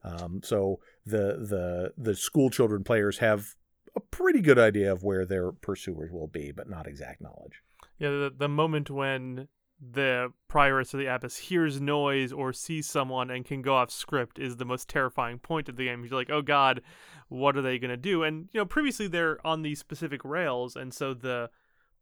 Um, 0.08 0.42
so 0.44 0.80
the 1.06 1.38
the 1.40 1.94
the 1.98 2.16
school 2.16 2.50
children 2.50 2.84
players 2.84 3.20
have 3.20 3.56
a 3.96 4.00
pretty 4.00 4.42
good 4.42 4.60
idea 4.60 4.92
of 4.92 5.04
where 5.04 5.26
their 5.26 5.52
pursuers 5.52 6.12
will 6.12 6.28
be, 6.28 6.52
but 6.52 6.70
not 6.70 6.88
exact 6.88 7.22
knowledge. 7.22 7.62
Yeah, 8.00 8.10
the, 8.10 8.34
the 8.38 8.48
moment 8.48 8.90
when 8.90 9.48
the 9.80 10.34
prioress 10.50 10.94
or 10.94 10.98
the 10.98 11.06
abbess 11.06 11.38
hears 11.38 11.80
noise 11.80 12.32
or 12.32 12.52
sees 12.52 12.90
someone 12.90 13.30
and 13.30 13.46
can 13.46 13.62
go 13.62 13.76
off 13.76 13.92
script 13.92 14.40
is 14.40 14.58
the 14.58 14.66
most 14.66 14.90
terrifying 14.90 15.38
point 15.38 15.70
of 15.70 15.76
the 15.76 15.86
game. 15.86 16.04
You're 16.04 16.18
like, 16.18 16.32
oh 16.32 16.42
god, 16.42 16.82
what 17.30 17.56
are 17.58 17.62
they 17.62 17.78
going 17.78 17.92
to 17.92 17.98
do? 17.98 18.24
And 18.24 18.50
you 18.52 18.60
know, 18.60 18.66
previously 18.66 19.08
they're 19.08 19.46
on 19.46 19.62
these 19.62 19.80
specific 19.80 20.24
rails, 20.24 20.76
and 20.76 20.94
so 20.94 21.14
the 21.14 21.50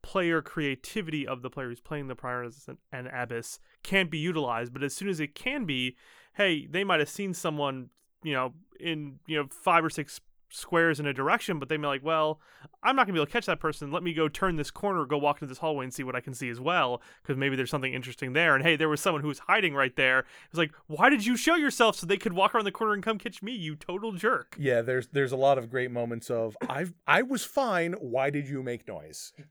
player 0.01 0.41
creativity 0.41 1.25
of 1.25 1.41
the 1.41 1.49
player 1.49 1.69
who's 1.69 1.81
playing 1.81 2.07
the 2.07 2.15
prioress 2.15 2.67
and, 2.67 2.77
and 2.91 3.07
abbess 3.07 3.59
can't 3.83 4.11
be 4.11 4.19
utilized. 4.19 4.71
But 4.71 4.83
as 4.83 4.93
soon 4.93 5.09
as 5.09 5.19
it 5.19 5.33
can 5.33 5.65
be, 5.65 5.95
hey, 6.35 6.67
they 6.67 6.83
might 6.83 6.99
have 6.99 7.09
seen 7.09 7.33
someone, 7.33 7.89
you 8.23 8.33
know, 8.33 8.53
in 8.79 9.19
you 9.27 9.37
know 9.37 9.47
five 9.49 9.83
or 9.83 9.89
six 9.89 10.19
squares 10.49 10.99
in 10.99 11.05
a 11.05 11.13
direction, 11.13 11.59
but 11.59 11.69
they 11.69 11.77
may 11.77 11.83
be 11.83 11.87
like, 11.87 12.03
well, 12.03 12.39
I'm 12.83 12.95
not 12.95 13.05
gonna 13.05 13.13
be 13.13 13.19
able 13.19 13.25
to 13.25 13.31
catch 13.31 13.45
that 13.47 13.59
person. 13.59 13.91
Let 13.91 14.03
me 14.03 14.13
go 14.13 14.27
turn 14.27 14.55
this 14.55 14.71
corner, 14.71 15.05
go 15.05 15.17
walk 15.17 15.37
into 15.37 15.47
this 15.47 15.57
hallway 15.57 15.85
and 15.85 15.93
see 15.93 16.03
what 16.03 16.15
I 16.15 16.21
can 16.21 16.33
see 16.33 16.49
as 16.49 16.59
well, 16.59 17.01
because 17.21 17.37
maybe 17.37 17.55
there's 17.55 17.69
something 17.69 17.93
interesting 17.93 18.33
there. 18.33 18.55
And 18.55 18.63
hey, 18.63 18.75
there 18.75 18.89
was 18.89 19.01
someone 19.01 19.21
who 19.21 19.27
was 19.27 19.39
hiding 19.39 19.73
right 19.73 19.95
there. 19.95 20.19
It's 20.49 20.57
like, 20.57 20.71
why 20.87 21.09
did 21.09 21.25
you 21.25 21.35
show 21.35 21.55
yourself 21.55 21.95
so 21.95 22.05
they 22.05 22.17
could 22.17 22.33
walk 22.33 22.55
around 22.55 22.65
the 22.65 22.71
corner 22.71 22.93
and 22.93 23.03
come 23.03 23.17
catch 23.17 23.41
me? 23.41 23.53
You 23.53 23.75
total 23.75 24.13
jerk. 24.13 24.55
Yeah, 24.57 24.81
there's 24.81 25.07
there's 25.07 25.31
a 25.31 25.37
lot 25.37 25.57
of 25.57 25.69
great 25.69 25.91
moments 25.91 26.29
of 26.29 26.55
I've 26.69 26.93
I 27.07 27.21
was 27.21 27.43
fine. 27.43 27.93
Why 27.93 28.29
did 28.29 28.47
you 28.47 28.63
make 28.63 28.87
noise? 28.87 29.33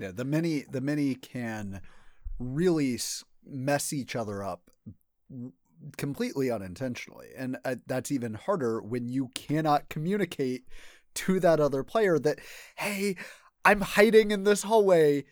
Yeah, 0.00 0.12
the 0.12 0.24
mini 0.24 0.64
the 0.70 0.80
mini 0.80 1.16
can 1.16 1.80
really 2.38 3.00
mess 3.44 3.92
each 3.92 4.14
other 4.14 4.44
up 4.44 4.70
completely 5.96 6.50
unintentionally. 6.50 7.28
And 7.36 7.58
uh, 7.64 7.76
that's 7.86 8.10
even 8.12 8.34
harder 8.34 8.80
when 8.80 9.08
you 9.08 9.30
cannot 9.34 9.88
communicate 9.88 10.64
to 11.14 11.40
that 11.40 11.60
other 11.60 11.82
player 11.82 12.18
that, 12.18 12.38
hey, 12.76 13.16
I'm 13.64 13.80
hiding 13.80 14.30
in 14.30 14.44
this 14.44 14.62
hallway. 14.62 15.24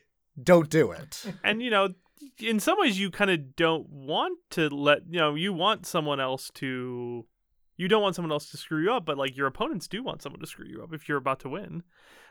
Don't 0.42 0.68
do 0.68 0.90
it. 0.92 1.24
And, 1.44 1.62
you 1.62 1.70
know, 1.70 1.90
in 2.38 2.60
some 2.60 2.78
ways, 2.78 2.98
you 2.98 3.10
kind 3.10 3.30
of 3.30 3.56
don't 3.56 3.88
want 3.88 4.38
to 4.50 4.68
let, 4.68 5.00
you 5.08 5.18
know, 5.18 5.34
you 5.34 5.52
want 5.52 5.86
someone 5.86 6.20
else 6.20 6.50
to. 6.54 7.26
You 7.78 7.88
don't 7.88 8.00
want 8.00 8.14
someone 8.14 8.32
else 8.32 8.48
to 8.50 8.56
screw 8.56 8.82
you 8.82 8.90
up, 8.90 9.04
but 9.04 9.18
like 9.18 9.36
your 9.36 9.46
opponents 9.46 9.86
do 9.86 10.02
want 10.02 10.22
someone 10.22 10.40
to 10.40 10.46
screw 10.46 10.66
you 10.66 10.82
up 10.82 10.94
if 10.94 11.10
you're 11.10 11.18
about 11.18 11.40
to 11.40 11.50
win, 11.50 11.82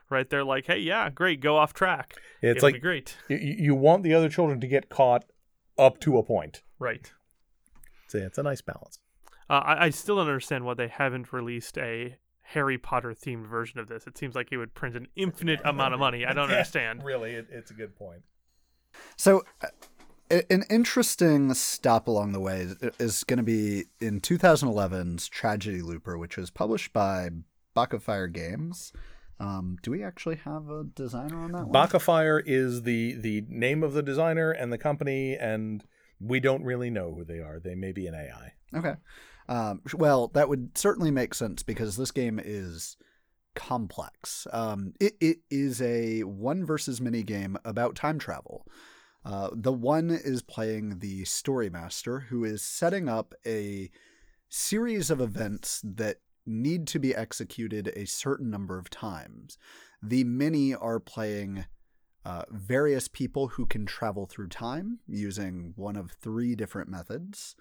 right? 0.10 0.28
They're 0.28 0.44
like, 0.44 0.66
"Hey, 0.66 0.80
yeah, 0.80 1.12
great, 1.12 1.40
go 1.40 1.56
off 1.56 1.72
track." 1.72 2.16
It's 2.42 2.58
It'll 2.58 2.66
like 2.68 2.74
be 2.74 2.80
great, 2.80 3.16
you, 3.30 3.38
you 3.38 3.76
want 3.76 4.02
the 4.02 4.16
other 4.16 4.28
children 4.28 4.60
to 4.60 4.68
get 4.68 4.90
caught 4.90 5.24
up 5.78 6.00
to 6.00 6.18
a 6.18 6.24
point. 6.24 6.64
right? 6.80 7.12
So 8.08 8.18
it's 8.20 8.38
a 8.38 8.44
nice 8.44 8.62
balance. 8.62 9.00
Uh, 9.50 9.54
I, 9.54 9.86
I 9.86 9.90
still 9.90 10.16
don't 10.18 10.28
understand 10.28 10.64
why 10.66 10.74
they 10.74 10.88
haven't 10.88 11.32
released 11.34 11.78
a 11.78 12.18
Harry 12.42 12.78
Potter 12.78 13.14
themed 13.14 13.48
version 13.48 13.80
of 13.80 13.88
this. 13.88 14.06
It 14.08 14.18
seems 14.18 14.36
like 14.36 14.52
it 14.52 14.58
would 14.58 14.74
print 14.74 14.96
an 14.96 15.08
infinite 15.16 15.60
amount 15.66 15.94
of 15.94 16.00
money. 16.00 16.26
I 16.26 16.34
don't 16.34 16.50
understand. 16.50 17.04
Really, 17.04 17.32
it, 17.34 17.48
it's 17.52 17.72
a 17.72 17.74
good 17.74 17.96
point. 17.96 18.24
So, 19.18 19.44
uh, 19.64 20.42
An 20.50 20.64
interesting 20.72 21.54
stop 21.54 22.08
along 22.08 22.32
the 22.32 22.40
way 22.40 22.62
is- 22.62 22.76
is 22.98 23.24
going 23.24 23.38
to 23.38 23.44
be 23.44 23.86
in 24.00 24.22
2011's 24.22 25.28
Tragedy 25.28 25.82
Looper, 25.82 26.18
which 26.18 26.38
was 26.38 26.50
published 26.50 26.94
by 26.94 27.30
Fire 28.00 28.28
Games. 28.28 28.92
Um, 29.40 29.78
do 29.84 29.92
we 29.92 30.02
actually 30.04 30.38
have 30.38 30.70
a 30.70 30.84
designer 30.86 31.38
on 31.38 31.52
that 31.52 31.68
one? 31.68 31.74
Bakafire 31.74 32.42
is 32.46 32.84
the 32.84 33.14
the 33.16 33.44
name 33.50 33.84
of 33.84 33.94
the 33.94 34.02
designer 34.02 34.50
and 34.52 34.72
the 34.72 34.78
company, 34.78 35.36
and 35.36 35.84
we 36.20 36.40
don't 36.40 36.64
really 36.64 36.90
know 36.90 37.14
who 37.14 37.24
they 37.24 37.40
are. 37.40 37.60
They 37.60 37.76
may 37.76 37.92
be 37.92 38.08
an 38.08 38.16
AI. 38.16 38.54
Okay. 38.76 38.96
Um, 39.48 39.82
well, 39.94 40.30
that 40.30 40.50
would 40.50 40.78
certainly 40.78 41.12
make 41.12 41.34
sense 41.34 41.64
because 41.64 41.98
this 41.98 42.12
game 42.12 42.40
is 42.44 42.98
complex. 43.56 44.48
Um, 44.52 44.94
it, 45.00 45.16
it 45.20 45.38
is 45.50 45.82
a 45.82 46.22
one 46.24 46.66
versus 46.66 47.00
many 47.00 47.24
game 47.24 47.58
about 47.64 47.96
time 47.96 48.20
travel. 48.20 48.66
Uh, 49.24 49.50
the 49.54 49.74
one 49.74 50.12
is 50.12 50.42
playing 50.42 51.00
the 51.00 51.26
story 51.26 51.70
master 51.70 52.22
who 52.22 52.44
is 52.44 52.62
setting 52.62 53.10
up 53.10 53.34
a 53.46 53.90
series 54.50 55.10
of 55.10 55.20
events 55.20 55.82
that 55.84 56.18
need 56.46 56.86
to 56.86 57.00
be 57.00 57.16
executed 57.16 57.92
a 57.96 58.06
certain 58.06 58.52
number 58.52 58.78
of 58.78 58.90
times. 58.90 59.58
The 60.02 60.24
many 60.24 60.76
are 60.76 61.00
playing 61.00 61.66
uh, 62.26 62.44
various 62.50 63.08
people 63.08 63.50
who 63.50 63.66
can 63.66 63.86
travel 63.86 64.26
through 64.26 64.48
time 64.48 65.00
using 65.08 65.74
one 65.76 65.96
of 65.96 66.12
three 66.12 66.56
different 66.56 66.90
methods. 66.90 67.56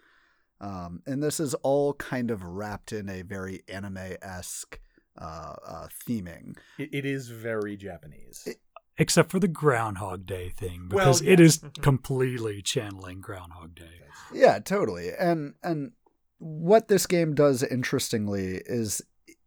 Um, 0.61 1.03
and 1.07 1.23
this 1.23 1.39
is 1.39 1.53
all 1.55 1.93
kind 1.95 2.31
of 2.31 2.43
wrapped 2.43 2.93
in 2.93 3.09
a 3.11 3.23
very 3.23 3.63
anime 3.69 4.17
esque 4.23 4.81
uh, 5.21 5.55
uh, 5.67 5.89
theming. 6.09 6.57
It, 6.79 6.95
it 6.95 7.05
is 7.05 7.29
very 7.29 7.77
Japanese. 7.77 8.49
Except 8.97 9.31
for 9.31 9.39
the 9.39 9.49
Groundhog 9.49 10.25
Day 10.25 10.49
thing, 10.49 10.89
Well, 10.91 11.07
because 11.07 11.21
it 11.21 11.41
is 11.41 11.61
yes. 11.63 11.73
Completely 11.83 12.63
channeling 12.63 13.21
Groundhog 13.21 13.75
Day. 13.75 14.01
Yeah, 14.33 14.61
totally. 14.61 15.11
And 15.13 15.55
and 15.63 15.93
what 16.39 16.89
this 16.89 17.07
game 17.07 17.35
does 17.35 17.63
interestingly 17.63 18.63
is 18.67 19.03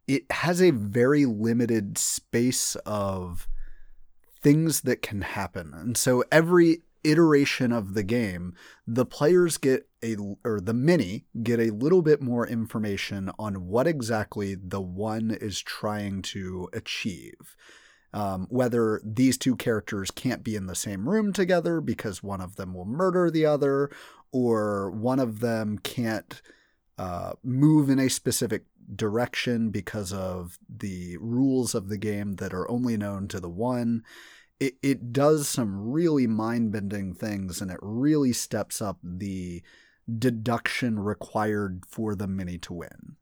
it 0.06 0.30
has 0.30 0.62
a 0.62 0.70
very 0.70 1.24
limited 1.24 1.96
space 1.98 2.76
of 2.86 3.48
things 4.40 4.82
that 4.82 5.02
can 5.02 5.22
happen. 5.22 5.72
And 5.74 5.96
so 5.96 6.24
every 6.30 6.82
iteration 7.04 7.72
of 7.72 7.94
the 7.94 8.02
game, 8.02 8.54
the 8.86 9.06
players 9.06 9.56
get 9.56 9.88
a 10.02 10.16
or 10.44 10.60
the 10.60 10.74
mini 10.74 11.24
get 11.42 11.58
a 11.58 11.70
little 11.70 12.02
bit 12.02 12.22
more 12.22 12.46
information 12.46 13.30
on 13.38 13.66
what 13.66 13.86
exactly 13.86 14.54
the 14.54 14.80
one 14.80 15.30
is 15.30 15.60
trying 15.60 16.22
to 16.22 16.68
achieve. 16.72 17.56
Um, 18.14 18.46
whether 18.48 19.02
these 19.04 19.36
two 19.36 19.54
characters 19.54 20.10
can't 20.10 20.42
be 20.42 20.56
in 20.56 20.64
the 20.64 20.74
same 20.74 21.06
room 21.08 21.30
together 21.30 21.82
because 21.82 22.22
one 22.22 22.40
of 22.40 22.56
them 22.56 22.72
will 22.72 22.86
murder 22.86 23.30
the 23.30 23.44
other, 23.44 23.90
or 24.32 24.90
one 24.90 25.18
of 25.20 25.40
them 25.40 25.78
can't 25.78 26.40
uh, 26.96 27.32
move 27.44 27.90
in 27.90 27.98
a 27.98 28.08
specific 28.08 28.64
direction 28.94 29.70
because 29.70 30.12
of 30.12 30.58
the 30.68 31.16
rules 31.18 31.74
of 31.74 31.88
the 31.88 31.98
game 31.98 32.36
that 32.36 32.54
are 32.54 32.70
only 32.70 32.96
known 32.96 33.28
to 33.28 33.40
the 33.40 33.50
one. 33.50 34.02
It, 34.58 34.74
it 34.82 35.12
does 35.12 35.48
some 35.48 35.90
really 35.90 36.26
mind 36.26 36.72
bending 36.72 37.14
things 37.14 37.60
and 37.60 37.70
it 37.70 37.78
really 37.80 38.32
steps 38.32 38.82
up 38.82 38.98
the 39.02 39.62
deduction 40.18 40.98
required 40.98 41.84
for 41.86 42.14
the 42.14 42.26
mini 42.26 42.58
to 42.58 42.72
win. 42.72 43.17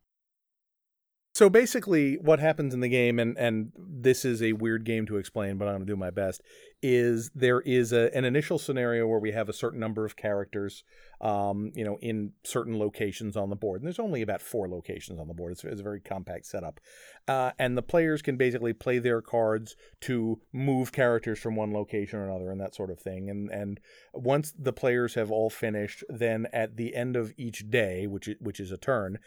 So 1.37 1.51
basically, 1.51 2.15
what 2.15 2.39
happens 2.39 2.73
in 2.73 2.81
the 2.81 2.89
game, 2.89 3.19
and 3.19 3.37
and 3.37 3.71
this 3.77 4.25
is 4.25 4.43
a 4.43 4.55
weird 4.55 4.87
game 4.87 5.05
to 5.05 5.19
explain, 5.19 5.59
but 5.59 5.69
I'm 5.69 5.81
to 5.81 5.85
do 5.85 5.95
my 5.95 6.09
best. 6.09 6.41
Is 6.83 7.31
there 7.35 7.61
is 7.61 7.93
a, 7.93 8.11
an 8.17 8.25
initial 8.25 8.59
scenario 8.59 9.07
where 9.07 9.19
we 9.19 9.33
have 9.33 9.51
a 9.51 9.53
certain 9.53 9.79
number 9.79 10.07
of 10.07 10.17
characters, 10.17 10.83
um, 11.21 11.73
you 11.75 11.85
know, 11.85 11.99
in 12.01 12.33
certain 12.43 12.79
locations 12.79 13.37
on 13.37 13.51
the 13.51 13.55
board, 13.55 13.83
and 13.83 13.87
there's 13.87 13.99
only 13.99 14.23
about 14.23 14.41
four 14.41 14.67
locations 14.67 15.21
on 15.21 15.29
the 15.29 15.35
board. 15.35 15.53
It's, 15.53 15.63
it's 15.63 15.81
a 15.83 15.85
very 15.85 16.01
compact 16.01 16.47
setup, 16.47 16.81
uh, 17.29 17.51
and 17.59 17.77
the 17.77 17.83
players 17.83 18.23
can 18.23 18.39
basically 18.39 18.73
play 18.73 18.99
their 18.99 19.21
cards 19.21 19.77
to 20.05 20.41
move 20.55 20.91
characters 20.91 21.39
from 21.39 21.55
one 21.55 21.71
location 21.71 22.19
or 22.19 22.31
another, 22.31 22.51
and 22.51 22.63
that 22.63 22.75
sort 22.75 22.91
of 22.91 22.99
thing. 22.99 23.29
And 23.29 23.51
and 23.51 23.79
once 24.15 24.55
the 24.59 24.73
players 24.73 25.17
have 25.17 25.31
all 25.31 25.51
finished, 25.51 26.03
then 26.09 26.47
at 26.51 26.79
the 26.79 26.95
end 26.95 27.15
of 27.15 27.35
each 27.37 27.69
day, 27.69 28.07
which 28.07 28.31
which 28.41 28.59
is 28.59 28.73
a 28.73 28.79
turn, 28.79 29.19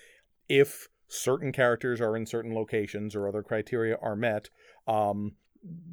if 0.48 0.90
certain 1.10 1.52
characters 1.52 2.00
are 2.00 2.16
in 2.16 2.26
certain 2.26 2.54
locations 2.54 3.16
or 3.16 3.28
other 3.28 3.44
criteria 3.44 3.98
are 4.02 4.16
met, 4.16 4.50
um, 4.88 5.34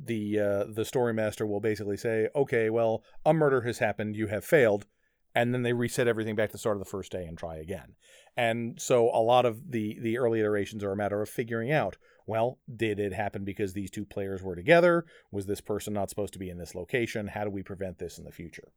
the 0.05 0.39
uh, 0.39 0.65
the 0.73 0.85
story 0.85 1.13
master 1.13 1.45
will 1.45 1.61
basically 1.61 1.97
say, 1.97 2.29
"Okay, 2.37 2.71
well, 2.71 3.03
a 3.25 3.35
murder 3.35 3.63
has 3.63 3.79
happened. 3.79 4.15
You 4.15 4.29
have 4.29 4.45
failed," 4.45 4.87
and 5.35 5.53
then 5.53 5.63
they 5.63 5.73
reset 5.73 6.07
everything 6.07 6.37
back 6.37 6.51
to 6.51 6.53
the 6.53 6.59
start 6.59 6.77
of 6.77 6.85
the 6.85 6.91
first 6.91 7.11
day 7.11 7.25
and 7.25 7.37
try 7.37 7.57
again. 7.57 7.97
And 8.37 8.81
so 8.81 9.11
a 9.13 9.23
lot 9.23 9.45
of 9.45 9.73
the 9.73 9.99
the 10.01 10.19
early 10.19 10.41
iterations 10.41 10.85
are 10.85 10.93
a 10.93 10.97
matter 10.97 11.21
of 11.21 11.29
figuring 11.29 11.73
out. 11.73 11.97
Well, 12.27 12.59
did 12.75 12.99
it 13.01 13.13
happen 13.13 13.45
because 13.45 13.73
these 13.73 13.91
two 13.91 14.05
players 14.05 14.43
were 14.43 14.57
together? 14.57 15.07
Was 15.31 15.47
this 15.47 15.61
person 15.61 15.95
not 15.95 16.11
supposed 16.11 16.33
to 16.35 16.39
be 16.39 16.51
in 16.51 16.59
this 16.59 16.75
location? 16.75 17.29
How 17.29 17.45
do 17.45 17.51
we 17.51 17.63
prevent 17.63 17.99
this 17.99 18.19
in 18.19 18.25
the 18.25 18.33
future? 18.33 18.73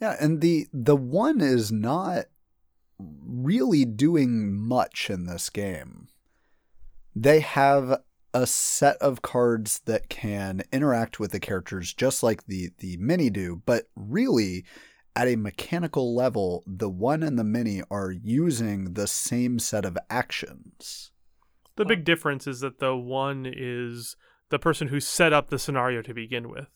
Yeah, 0.00 0.16
and 0.20 0.40
the 0.40 0.68
the 0.72 0.96
one 0.96 1.40
is 1.40 1.72
not 1.72 2.26
really 3.24 3.84
doing 3.84 4.56
much 4.56 5.10
in 5.10 5.26
this 5.26 5.50
game. 5.50 6.08
They 7.14 7.40
have 7.40 8.00
a 8.32 8.46
set 8.46 8.96
of 8.98 9.22
cards 9.22 9.80
that 9.86 10.08
can 10.08 10.62
interact 10.72 11.18
with 11.18 11.32
the 11.32 11.40
characters 11.40 11.92
just 11.92 12.22
like 12.22 12.46
the 12.46 12.70
the 12.78 12.96
mini 12.98 13.30
do, 13.30 13.62
but 13.66 13.84
really 13.96 14.64
at 15.16 15.26
a 15.26 15.36
mechanical 15.36 16.14
level, 16.14 16.62
the 16.66 16.88
one 16.88 17.22
and 17.22 17.38
the 17.38 17.44
mini 17.44 17.82
are 17.90 18.12
using 18.12 18.94
the 18.94 19.08
same 19.08 19.58
set 19.58 19.84
of 19.84 19.98
actions. 20.08 21.10
The 21.76 21.84
big 21.84 22.04
difference 22.04 22.46
is 22.46 22.60
that 22.60 22.78
the 22.78 22.96
one 22.96 23.46
is 23.46 24.16
the 24.50 24.58
person 24.58 24.88
who 24.88 25.00
set 25.00 25.32
up 25.32 25.48
the 25.48 25.58
scenario 25.58 26.02
to 26.02 26.14
begin 26.14 26.48
with. 26.48 26.68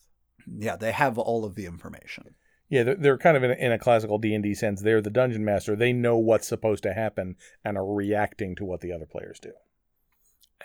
Yeah, 0.46 0.76
they 0.76 0.92
have 0.92 1.18
all 1.18 1.44
of 1.44 1.54
the 1.54 1.66
information. 1.66 2.34
Yeah, 2.68 2.82
they're, 2.82 2.94
they're 2.96 3.18
kind 3.18 3.36
of 3.36 3.44
in 3.44 3.50
a, 3.50 3.54
in 3.54 3.72
a 3.72 3.78
classical 3.78 4.18
D 4.18 4.34
and 4.34 4.42
D 4.42 4.54
sense. 4.54 4.82
They're 4.82 5.00
the 5.00 5.10
dungeon 5.10 5.44
master. 5.44 5.76
They 5.76 5.92
know 5.92 6.16
what's 6.16 6.48
supposed 6.48 6.82
to 6.84 6.94
happen 6.94 7.36
and 7.64 7.76
are 7.76 7.86
reacting 7.86 8.56
to 8.56 8.64
what 8.64 8.80
the 8.80 8.92
other 8.92 9.06
players 9.06 9.38
do. 9.40 9.52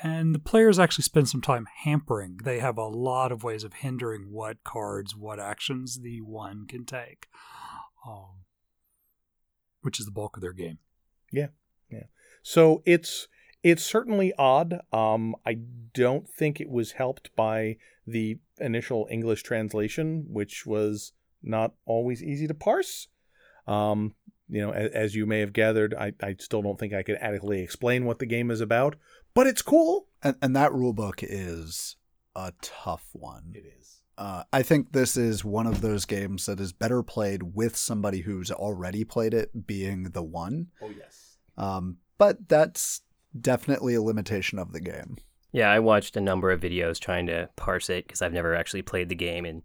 And 0.02 0.34
the 0.34 0.39
players 0.39 0.80
actually 0.80 1.04
spend 1.04 1.28
some 1.28 1.41
time 1.41 1.68
hampering. 1.84 2.39
They 2.43 2.60
have 2.60 2.78
a 2.78 2.88
lot 2.88 3.34
of 3.34 3.43
ways 3.43 3.66
of 3.66 3.74
hindering 3.74 4.32
what 4.32 4.64
cards, 4.64 5.16
what 5.16 5.39
actions 5.39 6.00
the 6.02 6.22
one 6.22 6.66
can 6.68 6.86
take, 6.86 7.28
um, 8.08 8.45
which 9.82 10.00
is 10.00 10.06
the 10.06 10.12
bulk 10.12 10.38
of 10.38 10.41
their 10.41 10.54
game. 10.54 10.78
Yeah 11.32 11.47
yeah 11.91 12.04
so 12.41 12.82
it's 12.86 13.28
it's 13.62 13.84
certainly 13.84 14.34
odd. 14.38 14.80
Um, 14.93 15.36
I 15.45 15.58
don't 15.93 16.30
think 16.30 16.62
it 16.62 16.70
was 16.70 16.93
helped 16.93 17.36
by 17.36 17.76
the 18.08 18.39
initial 18.58 19.08
English 19.12 19.43
translation, 19.43 20.28
which 20.30 20.66
was 20.66 21.12
not 21.42 21.74
always 21.86 22.24
easy 22.24 22.48
to 22.48 22.54
parse. 22.54 23.08
Um, 23.68 24.16
you 24.48 24.62
know, 24.62 24.72
as, 24.72 24.92
as 24.92 25.16
you 25.16 25.26
may 25.26 25.40
have 25.40 25.54
gathered, 25.54 25.94
I, 25.94 26.14
I 26.22 26.36
still 26.40 26.62
don't 26.62 26.80
think 26.80 26.94
I 26.94 27.04
could 27.04 27.18
adequately 27.22 27.62
explain 27.62 28.06
what 28.06 28.20
the 28.20 28.26
game 28.26 28.52
is 28.52 28.62
about, 28.62 28.96
but 29.34 29.48
it's 29.48 29.62
cool. 29.62 30.08
And, 30.24 30.36
and 30.42 30.56
that 30.56 30.74
rule 30.74 30.94
book 30.94 31.22
is 31.22 31.96
a 32.36 32.54
tough 32.62 33.10
one. 33.14 33.54
It 33.54 33.66
is. 33.80 34.02
Uh, 34.18 34.44
I 34.52 34.64
think 34.64 34.92
this 34.92 35.16
is 35.16 35.46
one 35.46 35.66
of 35.66 35.80
those 35.80 36.06
games 36.06 36.46
that 36.46 36.60
is 36.60 36.74
better 36.74 37.02
played 37.02 37.56
with 37.56 37.78
somebody 37.78 38.20
who's 38.22 38.52
already 38.52 39.06
played 39.06 39.34
it, 39.34 39.66
being 39.66 40.04
the 40.12 40.24
one. 40.24 40.68
Oh 40.82 40.90
yes. 40.90 41.38
Um, 41.58 41.98
but 42.18 42.50
that's 42.50 43.02
definitely 43.40 43.96
a 43.96 44.02
limitation 44.02 44.60
of 44.60 44.74
the 44.74 44.82
game. 44.82 45.18
Yeah, 45.54 45.72
I 45.72 45.80
watched 45.80 46.18
a 46.18 46.22
number 46.22 46.52
of 46.52 46.60
videos 46.60 47.00
trying 47.00 47.28
to 47.28 47.50
parse 47.56 47.90
it 47.90 48.08
because 48.08 48.22
I've 48.22 48.34
never 48.34 48.56
actually 48.56 48.82
played 48.82 49.10
the 49.10 49.16
game 49.16 49.46
and 49.46 49.64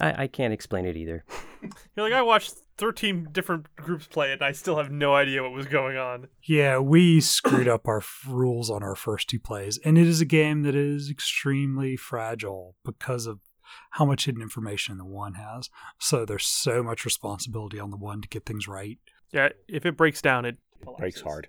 I, 0.00 0.24
I 0.24 0.26
can't 0.26 0.52
explain 0.52 0.86
it 0.86 0.96
either. 0.96 1.24
You're 1.96 2.08
like, 2.08 2.12
I 2.12 2.22
watched 2.22 2.54
13 2.76 3.28
different 3.32 3.74
groups 3.76 4.06
play 4.06 4.30
it, 4.30 4.34
and 4.34 4.42
I 4.42 4.52
still 4.52 4.76
have 4.76 4.90
no 4.90 5.14
idea 5.14 5.42
what 5.42 5.52
was 5.52 5.66
going 5.66 5.96
on. 5.96 6.28
Yeah, 6.42 6.78
we 6.78 7.20
screwed 7.20 7.68
up 7.68 7.88
our 7.88 7.98
f- 7.98 8.24
rules 8.28 8.70
on 8.70 8.82
our 8.82 8.94
first 8.94 9.28
two 9.28 9.40
plays, 9.40 9.78
and 9.84 9.98
it 9.98 10.06
is 10.06 10.20
a 10.20 10.26
game 10.26 10.62
that 10.62 10.76
is 10.76 11.10
extremely 11.10 11.96
fragile 11.96 12.76
because 12.84 13.26
of 13.26 13.40
how 13.90 14.04
much 14.04 14.26
hidden 14.26 14.40
information 14.40 14.98
the 14.98 15.04
one 15.04 15.34
has. 15.34 15.68
So 15.98 16.24
there's 16.24 16.46
so 16.46 16.82
much 16.82 17.04
responsibility 17.04 17.78
on 17.78 17.90
the 17.90 17.96
one 17.96 18.20
to 18.22 18.28
get 18.28 18.46
things 18.46 18.68
right. 18.68 18.98
Yeah, 19.32 19.50
if 19.66 19.84
it 19.84 19.96
breaks 19.96 20.22
down, 20.22 20.44
it 20.44 20.58
Breaks 20.96 21.20
hard. 21.20 21.48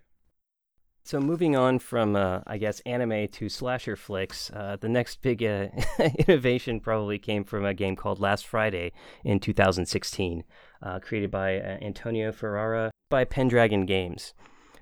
So 1.04 1.20
moving 1.20 1.56
on 1.56 1.80
from, 1.80 2.16
uh, 2.16 2.41
I 2.45 2.58
guess, 2.58 2.82
anime 2.82 3.28
to 3.30 3.50
slasher 3.50 3.95
flicks, 3.95 4.52
uh, 4.52 4.78
the 4.80 4.89
next 4.89 5.22
big 5.22 5.43
uh, 5.43 5.68
innovation 6.28 6.80
probably 6.80 7.18
came 7.18 7.43
from 7.43 7.66
a 7.66 7.74
game 7.74 7.95
called 7.95 8.20
Last 8.20 8.45
Friday 8.45 8.91
in 9.24 9.39
2016, 9.39 10.43
uh, 10.84 11.00
created 11.00 11.32
by 11.32 11.58
uh, 11.58 11.78
Antonio 11.82 12.32
Ferrara 12.32 12.91
by 13.10 13.24
Pendragon 13.24 13.86
Games. 13.86 14.34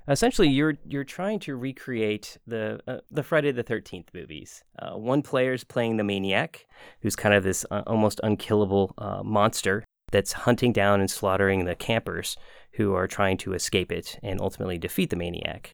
Essentially, 0.09 0.47
you're 0.47 0.77
you're 0.85 1.03
trying 1.03 1.37
to 1.39 1.57
recreate 1.57 2.37
the 2.47 2.79
uh, 2.87 2.99
the 3.11 3.23
Friday 3.23 3.51
the 3.51 3.63
Thirteenth 3.63 4.09
movies. 4.13 4.63
One 4.93 5.21
player's 5.21 5.65
playing 5.65 5.97
the 5.97 6.05
maniac, 6.05 6.65
who's 7.01 7.17
kind 7.17 7.35
of 7.35 7.43
this 7.43 7.65
almost 7.65 8.21
unkillable 8.23 8.93
monster 9.25 9.83
that's 10.11 10.31
hunting 10.31 10.71
down 10.71 11.01
and 11.01 11.11
slaughtering 11.11 11.65
the 11.65 11.75
campers 11.75 12.37
who 12.73 12.93
are 12.93 13.07
trying 13.07 13.37
to 13.37 13.53
escape 13.53 13.91
it 13.91 14.17
and 14.23 14.39
ultimately 14.39 14.77
defeat 14.77 15.09
the 15.09 15.15
maniac. 15.15 15.73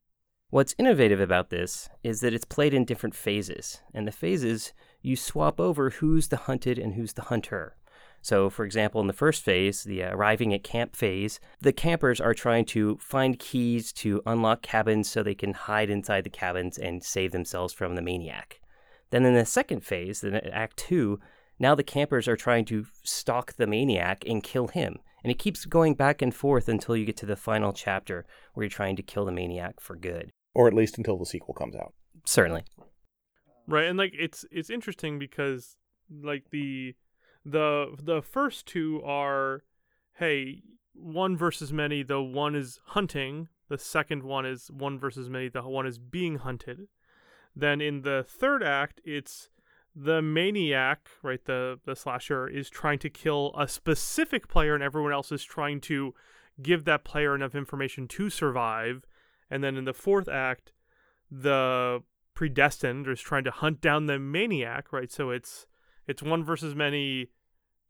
What's 0.54 0.76
innovative 0.78 1.20
about 1.20 1.50
this 1.50 1.90
is 2.04 2.22
that 2.22 2.32
it's 2.32 2.46
played 2.46 2.76
in 2.76 2.86
different 2.86 3.16
phases, 3.16 3.82
and 3.92 4.08
the 4.08 4.12
phases 4.12 4.72
you 5.02 5.16
swap 5.16 5.60
over 5.60 5.90
who's 5.90 6.28
the 6.28 6.38
hunted 6.38 6.78
and 6.78 6.94
who's 6.94 7.14
the 7.14 7.24
hunter. 7.24 7.76
So, 8.22 8.52
for 8.52 8.64
example, 8.64 9.02
in 9.02 9.08
the 9.08 9.14
first 9.14 9.42
phase, 9.42 9.84
the 9.84 10.04
arriving 10.04 10.54
at 10.54 10.64
camp 10.64 10.96
phase, 10.96 11.40
the 11.60 11.74
campers 11.74 12.22
are 12.22 12.36
trying 12.36 12.66
to 12.66 13.00
find 13.02 13.40
keys 13.40 13.92
to 13.94 14.22
unlock 14.28 14.62
cabins 14.62 15.10
so 15.10 15.24
they 15.24 15.34
can 15.34 15.54
hide 15.54 15.90
inside 15.90 16.24
the 16.24 16.30
cabins 16.30 16.78
and 16.78 17.04
save 17.04 17.32
themselves 17.32 17.74
from 17.74 17.96
the 17.96 18.04
maniac. 18.04 18.62
Then 19.10 19.26
in 19.26 19.34
the 19.34 19.48
second 19.48 19.80
phase, 19.80 20.22
the 20.22 20.54
Act 20.54 20.78
2, 20.78 21.20
now 21.58 21.74
the 21.74 21.82
campers 21.82 22.28
are 22.28 22.38
trying 22.38 22.66
to 22.66 22.86
stalk 23.02 23.54
the 23.54 23.66
maniac 23.66 24.24
and 24.28 24.44
kill 24.44 24.68
him. 24.68 25.00
And 25.24 25.32
it 25.32 25.40
keeps 25.40 25.66
going 25.66 25.96
back 25.96 26.22
and 26.22 26.36
forth 26.36 26.70
until 26.70 26.96
you 26.96 27.06
get 27.06 27.18
to 27.18 27.26
the 27.26 27.36
final 27.36 27.74
chapter 27.74 28.28
where 28.54 28.66
you're 28.66 28.70
trying 28.70 28.98
to 28.98 29.02
kill 29.02 29.26
the 29.26 29.32
maniac 29.32 29.80
for 29.80 29.96
good. 29.96 30.32
Or 30.56 30.68
at 30.68 30.74
least 30.74 30.98
until 30.98 31.18
the 31.18 31.26
sequel 31.26 31.54
comes 31.54 31.76
out. 31.76 31.94
Certainly. 32.26 32.64
Right, 33.68 33.86
and 33.86 33.98
like 33.98 34.14
it's 34.18 34.46
it's 34.52 34.70
interesting 34.70 35.18
because 35.18 35.78
like 36.10 36.50
the 36.52 36.96
the 37.46 37.96
the 38.02 38.22
first 38.22 38.66
two 38.66 39.02
are 39.06 39.64
hey, 40.18 40.64
one 40.94 41.36
versus 41.36 41.74
many, 41.74 42.04
the 42.04 42.22
one 42.22 42.56
is 42.56 42.80
hunting, 42.88 43.48
the 43.70 43.78
second 43.78 44.24
one 44.24 44.46
is 44.46 44.70
one 44.72 45.00
versus 45.00 45.30
many, 45.30 45.50
the 45.50 45.62
one 45.64 45.88
is 45.88 45.98
being 45.98 46.38
hunted. 46.38 46.88
Then 47.56 47.82
in 47.82 48.02
the 48.02 48.26
third 48.28 48.64
act, 48.64 49.02
it's 49.04 49.50
the 49.96 50.22
maniac, 50.22 51.08
right, 51.22 51.44
the 51.46 51.80
the 51.86 51.96
slasher 51.96 52.48
is 52.48 52.70
trying 52.70 53.00
to 53.00 53.10
kill 53.10 53.54
a 53.58 53.68
specific 53.68 54.48
player 54.48 54.74
and 54.74 54.84
everyone 54.84 55.14
else 55.14 55.32
is 55.32 55.44
trying 55.44 55.82
to 55.82 56.14
give 56.62 56.86
that 56.86 57.04
player 57.04 57.34
enough 57.34 57.56
information 57.56 58.08
to 58.08 58.30
survive. 58.30 59.06
And 59.54 59.64
then 59.64 59.78
in 59.78 59.86
the 59.86 59.94
fourth 59.94 60.28
act, 60.28 60.72
the 61.30 62.02
predestined 62.34 63.08
is 63.08 63.22
trying 63.22 63.44
to 63.44 63.52
hunt 63.52 63.82
down 63.82 64.08
the 64.08 64.18
maniac, 64.18 64.92
right? 64.92 65.12
So 65.12 65.30
it's 65.30 65.68
it's 66.08 66.24
one 66.24 66.44
versus 66.44 66.74
many, 66.74 67.30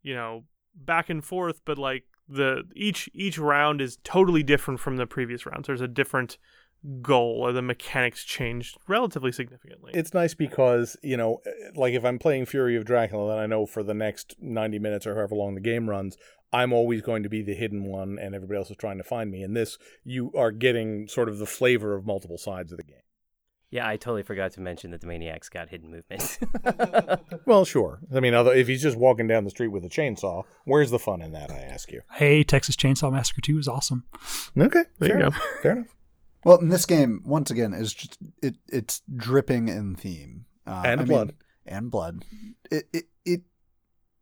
you 0.01 0.13
know, 0.13 0.43
back 0.75 1.09
and 1.09 1.23
forth, 1.23 1.61
but 1.63 1.77
like 1.77 2.03
the 2.27 2.63
each 2.75 3.09
each 3.13 3.37
round 3.37 3.79
is 3.79 3.97
totally 4.03 4.43
different 4.43 4.81
from 4.81 4.97
the 4.97 5.07
previous 5.07 5.45
rounds. 5.45 5.67
There's 5.67 5.79
a 5.79 5.87
different 5.87 6.37
goal 7.01 7.37
or 7.39 7.51
the 7.51 7.61
mechanics 7.61 8.23
changed 8.23 8.77
relatively 8.87 9.31
significantly. 9.31 9.91
It's 9.93 10.13
nice 10.13 10.33
because, 10.33 10.97
you 11.01 11.17
know, 11.17 11.41
like 11.75 11.93
if 11.93 12.03
I'm 12.03 12.19
playing 12.19 12.45
Fury 12.45 12.75
of 12.75 12.85
Dracula, 12.85 13.33
then 13.33 13.43
I 13.43 13.45
know 13.45 13.65
for 13.65 13.83
the 13.83 13.93
next 13.93 14.35
90 14.39 14.79
minutes 14.79 15.07
or 15.07 15.15
however 15.15 15.35
long 15.35 15.55
the 15.55 15.61
game 15.61 15.89
runs, 15.89 16.17
I'm 16.51 16.73
always 16.73 17.01
going 17.01 17.23
to 17.23 17.29
be 17.29 17.41
the 17.41 17.55
hidden 17.55 17.85
one 17.85 18.19
and 18.19 18.35
everybody 18.35 18.57
else 18.57 18.69
is 18.69 18.77
trying 18.77 18.97
to 18.97 19.03
find 19.03 19.31
me. 19.31 19.43
In 19.43 19.53
this, 19.53 19.77
you 20.03 20.31
are 20.35 20.51
getting 20.51 21.07
sort 21.07 21.29
of 21.29 21.39
the 21.39 21.45
flavor 21.45 21.95
of 21.95 22.05
multiple 22.05 22.37
sides 22.37 22.71
of 22.71 22.77
the 22.77 22.83
game. 22.83 22.97
Yeah, 23.71 23.87
I 23.87 23.97
totally 23.97 24.21
forgot 24.21 24.51
to 24.51 24.61
mention 24.61 24.91
that 24.91 25.01
the 25.01 25.07
maniac's 25.07 25.49
got 25.49 25.69
hidden 25.69 25.89
movement. 25.89 26.37
Well, 27.45 27.65
sure. 27.65 27.99
I 28.15 28.19
mean, 28.19 28.33
other, 28.33 28.53
if 28.53 28.67
he's 28.67 28.81
just 28.81 28.95
walking 28.95 29.27
down 29.27 29.43
the 29.43 29.49
street 29.49 29.69
with 29.69 29.83
a 29.83 29.89
chainsaw, 29.89 30.43
where's 30.63 30.91
the 30.91 30.99
fun 30.99 31.21
in 31.21 31.33
that, 31.33 31.51
I 31.51 31.57
ask 31.59 31.91
you? 31.91 32.01
Hey, 32.13 32.43
Texas 32.43 32.75
Chainsaw 32.75 33.11
Massacre 33.11 33.41
2 33.41 33.57
is 33.59 33.67
awesome. 33.67 34.05
Okay. 34.57 34.83
There 34.99 35.09
fair 35.09 35.17
you 35.17 35.23
go. 35.25 35.31
Fair 35.61 35.71
enough. 35.73 35.95
Well, 36.45 36.57
in 36.57 36.69
this 36.69 36.85
game, 36.85 37.21
once 37.25 37.49
again, 37.51 37.73
is 37.73 37.93
just 37.93 38.17
it. 38.41 38.55
It's 38.67 39.01
dripping 39.15 39.67
in 39.69 39.95
theme 39.95 40.45
uh, 40.67 40.83
And 40.85 41.01
I 41.01 41.03
mean- 41.03 41.07
blood. 41.07 41.33
and 41.65 41.89
blood. 41.91 42.25
It, 42.71 42.85
it 42.93 43.05
it 43.25 43.41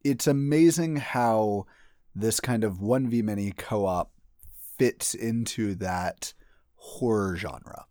it's 0.03 0.28
amazing 0.28 0.97
how 0.97 1.65
this 2.15 2.39
kind 2.39 2.63
of 2.63 2.80
one 2.82 3.09
v 3.09 3.22
many 3.22 3.51
co 3.51 3.86
op 3.86 4.11
fits 4.78 5.13
into 5.13 5.76
that 5.76 6.34
horror 6.76 7.36
genre. 7.36 7.86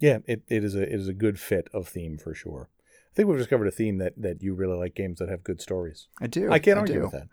Yeah, 0.00 0.18
it, 0.26 0.42
it 0.48 0.64
is 0.64 0.74
a 0.74 0.82
it 0.82 0.92
is 1.00 1.08
a 1.08 1.12
good 1.14 1.38
fit 1.38 1.68
of 1.72 1.88
theme 1.88 2.18
for 2.18 2.34
sure. 2.34 2.68
I 2.90 3.14
think 3.14 3.28
we've 3.28 3.38
discovered 3.38 3.66
a 3.68 3.70
theme 3.72 3.98
that, 3.98 4.14
that 4.16 4.42
you 4.42 4.54
really 4.54 4.76
like 4.76 4.94
games 4.94 5.18
that 5.18 5.28
have 5.28 5.44
good 5.44 5.60
stories. 5.60 6.08
I 6.20 6.26
do. 6.28 6.50
I 6.50 6.58
can't 6.58 6.78
argue 6.78 7.02
with 7.02 7.12
that. 7.12 7.28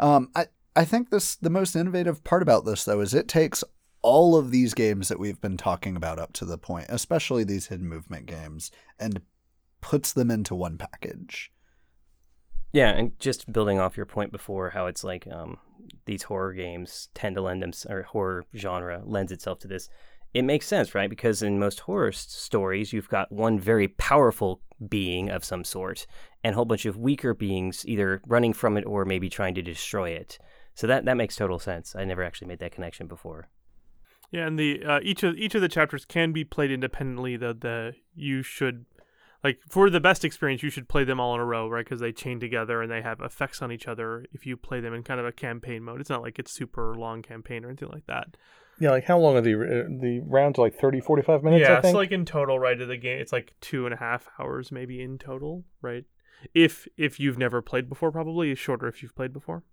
Um, 0.00 0.28
I 0.34 0.46
I 0.76 0.84
think 0.84 1.10
this 1.10 1.36
the 1.36 1.50
most 1.50 1.74
innovative 1.76 2.22
part 2.24 2.42
about 2.42 2.64
this 2.64 2.84
though 2.84 3.00
is 3.00 3.14
it 3.14 3.26
takes 3.28 3.62
all 4.02 4.36
of 4.36 4.50
these 4.50 4.74
games 4.74 5.08
that 5.08 5.18
we've 5.18 5.40
been 5.40 5.56
talking 5.56 5.96
about 5.96 6.18
up 6.18 6.32
to 6.34 6.44
the 6.44 6.58
point, 6.58 6.86
especially 6.88 7.44
these 7.44 7.66
hidden 7.66 7.88
movement 7.88 8.26
games, 8.26 8.70
and 8.98 9.20
puts 9.80 10.12
them 10.12 10.30
into 10.30 10.54
one 10.54 10.78
package. 10.78 11.52
Yeah, 12.72 12.90
and 12.90 13.18
just 13.18 13.52
building 13.52 13.78
off 13.78 13.96
your 13.96 14.06
point 14.06 14.30
before, 14.32 14.70
how 14.70 14.86
it's 14.86 15.02
like 15.02 15.26
um, 15.30 15.58
these 16.06 16.24
horror 16.24 16.52
games 16.52 17.08
tend 17.14 17.34
to 17.36 17.42
lend 17.42 17.62
them, 17.62 17.72
or 17.88 18.02
horror 18.02 18.44
genre 18.56 19.02
lends 19.04 19.32
itself 19.32 19.58
to 19.60 19.68
this. 19.68 19.88
It 20.32 20.42
makes 20.42 20.66
sense, 20.66 20.94
right? 20.94 21.10
Because 21.10 21.42
in 21.42 21.58
most 21.58 21.80
horror 21.80 22.12
stories, 22.12 22.92
you've 22.92 23.08
got 23.08 23.32
one 23.32 23.58
very 23.58 23.88
powerful 23.88 24.62
being 24.88 25.28
of 25.28 25.44
some 25.44 25.64
sort, 25.64 26.06
and 26.44 26.52
a 26.52 26.56
whole 26.56 26.64
bunch 26.64 26.86
of 26.86 26.96
weaker 26.96 27.34
beings 27.34 27.84
either 27.86 28.22
running 28.26 28.52
from 28.52 28.76
it 28.76 28.86
or 28.86 29.04
maybe 29.04 29.28
trying 29.28 29.54
to 29.56 29.62
destroy 29.62 30.10
it. 30.10 30.38
So 30.74 30.86
that 30.86 31.04
that 31.04 31.16
makes 31.16 31.34
total 31.34 31.58
sense. 31.58 31.96
I 31.96 32.04
never 32.04 32.22
actually 32.22 32.48
made 32.48 32.60
that 32.60 32.72
connection 32.72 33.08
before. 33.08 33.48
Yeah, 34.30 34.46
and 34.46 34.58
the 34.58 34.84
uh, 34.84 35.00
each 35.02 35.22
of 35.22 35.36
each 35.36 35.54
of 35.54 35.60
the 35.60 35.68
chapters 35.68 36.04
can 36.04 36.32
be 36.32 36.44
played 36.44 36.70
independently. 36.70 37.36
The 37.36 37.54
the 37.54 37.94
you 38.14 38.42
should 38.42 38.86
like 39.42 39.58
for 39.68 39.90
the 39.90 40.00
best 40.00 40.24
experience, 40.24 40.62
you 40.62 40.70
should 40.70 40.88
play 40.88 41.04
them 41.04 41.18
all 41.18 41.34
in 41.34 41.40
a 41.40 41.44
row, 41.44 41.68
right? 41.68 41.84
Because 41.84 42.00
they 42.00 42.12
chain 42.12 42.38
together 42.38 42.82
and 42.82 42.90
they 42.90 43.02
have 43.02 43.20
effects 43.20 43.62
on 43.62 43.72
each 43.72 43.88
other. 43.88 44.24
If 44.32 44.46
you 44.46 44.56
play 44.56 44.80
them 44.80 44.94
in 44.94 45.02
kind 45.02 45.18
of 45.18 45.26
a 45.26 45.32
campaign 45.32 45.82
mode, 45.82 46.00
it's 46.00 46.10
not 46.10 46.22
like 46.22 46.38
it's 46.38 46.52
super 46.52 46.94
long 46.94 47.22
campaign 47.22 47.64
or 47.64 47.68
anything 47.68 47.88
like 47.92 48.06
that. 48.06 48.36
Yeah, 48.78 48.90
like 48.90 49.04
how 49.04 49.18
long 49.18 49.36
are 49.36 49.40
the 49.40 49.54
uh, 49.54 49.88
the 50.00 50.22
rounds? 50.26 50.58
Are 50.58 50.62
like 50.62 50.74
30, 50.74 51.00
45 51.00 51.42
minutes, 51.42 51.62
yeah, 51.62 51.78
I 51.78 51.80
think? 51.80 51.92
so 51.92 51.98
like 51.98 52.12
in 52.12 52.24
total, 52.24 52.58
right? 52.58 52.80
Of 52.80 52.88
the 52.88 52.96
game, 52.96 53.18
it's 53.18 53.32
like 53.32 53.54
two 53.60 53.84
and 53.84 53.94
a 53.94 53.98
half 53.98 54.28
hours 54.38 54.70
maybe 54.70 55.02
in 55.02 55.18
total, 55.18 55.64
right? 55.82 56.04
If 56.54 56.86
if 56.96 57.18
you've 57.18 57.38
never 57.38 57.60
played 57.62 57.88
before, 57.88 58.12
probably 58.12 58.50
it's 58.50 58.60
shorter 58.60 58.88
if 58.88 59.02
you've 59.02 59.14
played 59.14 59.32
before. 59.32 59.64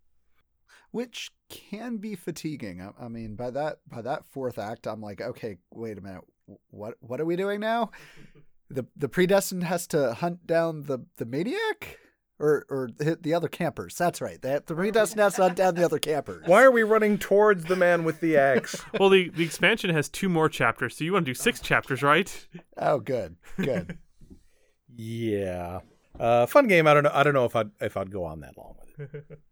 Which 0.92 1.32
can 1.50 1.98
be 1.98 2.16
fatiguing. 2.16 2.82
I, 2.82 3.06
I 3.06 3.08
mean, 3.08 3.36
by 3.36 3.52
that 3.52 3.80
by 3.88 4.02
that 4.02 4.26
fourth 4.26 4.58
act, 4.58 4.88
I'm 4.88 5.02
like, 5.02 5.22
okay, 5.22 5.58
wait 5.72 5.98
a 5.98 6.02
minute, 6.02 6.24
what 6.70 6.96
what 7.00 7.22
are 7.22 7.26
we 7.26 7.36
doing 7.36 7.60
now? 7.60 7.92
The 8.70 8.86
the 8.96 9.10
predestined 9.10 9.64
has 9.64 9.88
to 9.88 10.14
hunt 10.14 10.46
down 10.46 10.84
the 10.84 11.00
the 11.18 11.26
maniac, 11.26 11.98
or 12.40 12.66
or 12.70 12.90
hit 13.00 13.24
the 13.24 13.34
other 13.34 13.48
campers. 13.48 13.96
That's 13.96 14.22
right. 14.22 14.42
That 14.42 14.68
the 14.68 14.76
predestined 14.76 15.22
has 15.22 15.36
to 15.36 15.44
hunt 15.44 15.56
down 15.56 15.76
the 15.76 15.86
other 15.86 16.00
campers. 16.00 16.48
Why 16.48 16.64
are 16.64 16.72
we 16.72 16.84
running 16.84 17.18
towards 17.18 17.66
the 17.66 17.76
man 17.76 18.04
with 18.04 18.20
the 18.20 18.38
axe? 18.38 18.84
well, 19.00 19.10
the 19.10 19.30
the 19.30 19.44
expansion 19.44 19.90
has 19.92 20.10
two 20.10 20.30
more 20.30 20.50
chapters, 20.50 20.98
so 20.98 21.04
you 21.04 21.14
want 21.14 21.26
to 21.26 21.32
do 21.32 21.36
six 21.36 21.60
chapters, 21.60 22.04
right? 22.04 22.48
Oh, 22.78 23.00
good, 23.00 23.36
good. 23.58 23.98
yeah, 24.96 25.80
uh, 26.20 26.46
fun 26.46 26.68
game. 26.68 26.88
I 26.88 26.94
don't 26.94 27.04
know. 27.04 27.12
I 27.14 27.24
don't 27.24 27.34
know 27.34 27.46
if 27.46 27.56
I'd 27.56 27.72
if 27.82 27.98
I'd 27.98 28.12
go 28.12 28.24
on 28.24 28.42
that 28.42 28.58
long 28.58 28.76
with 28.80 29.14
it. 29.14 29.40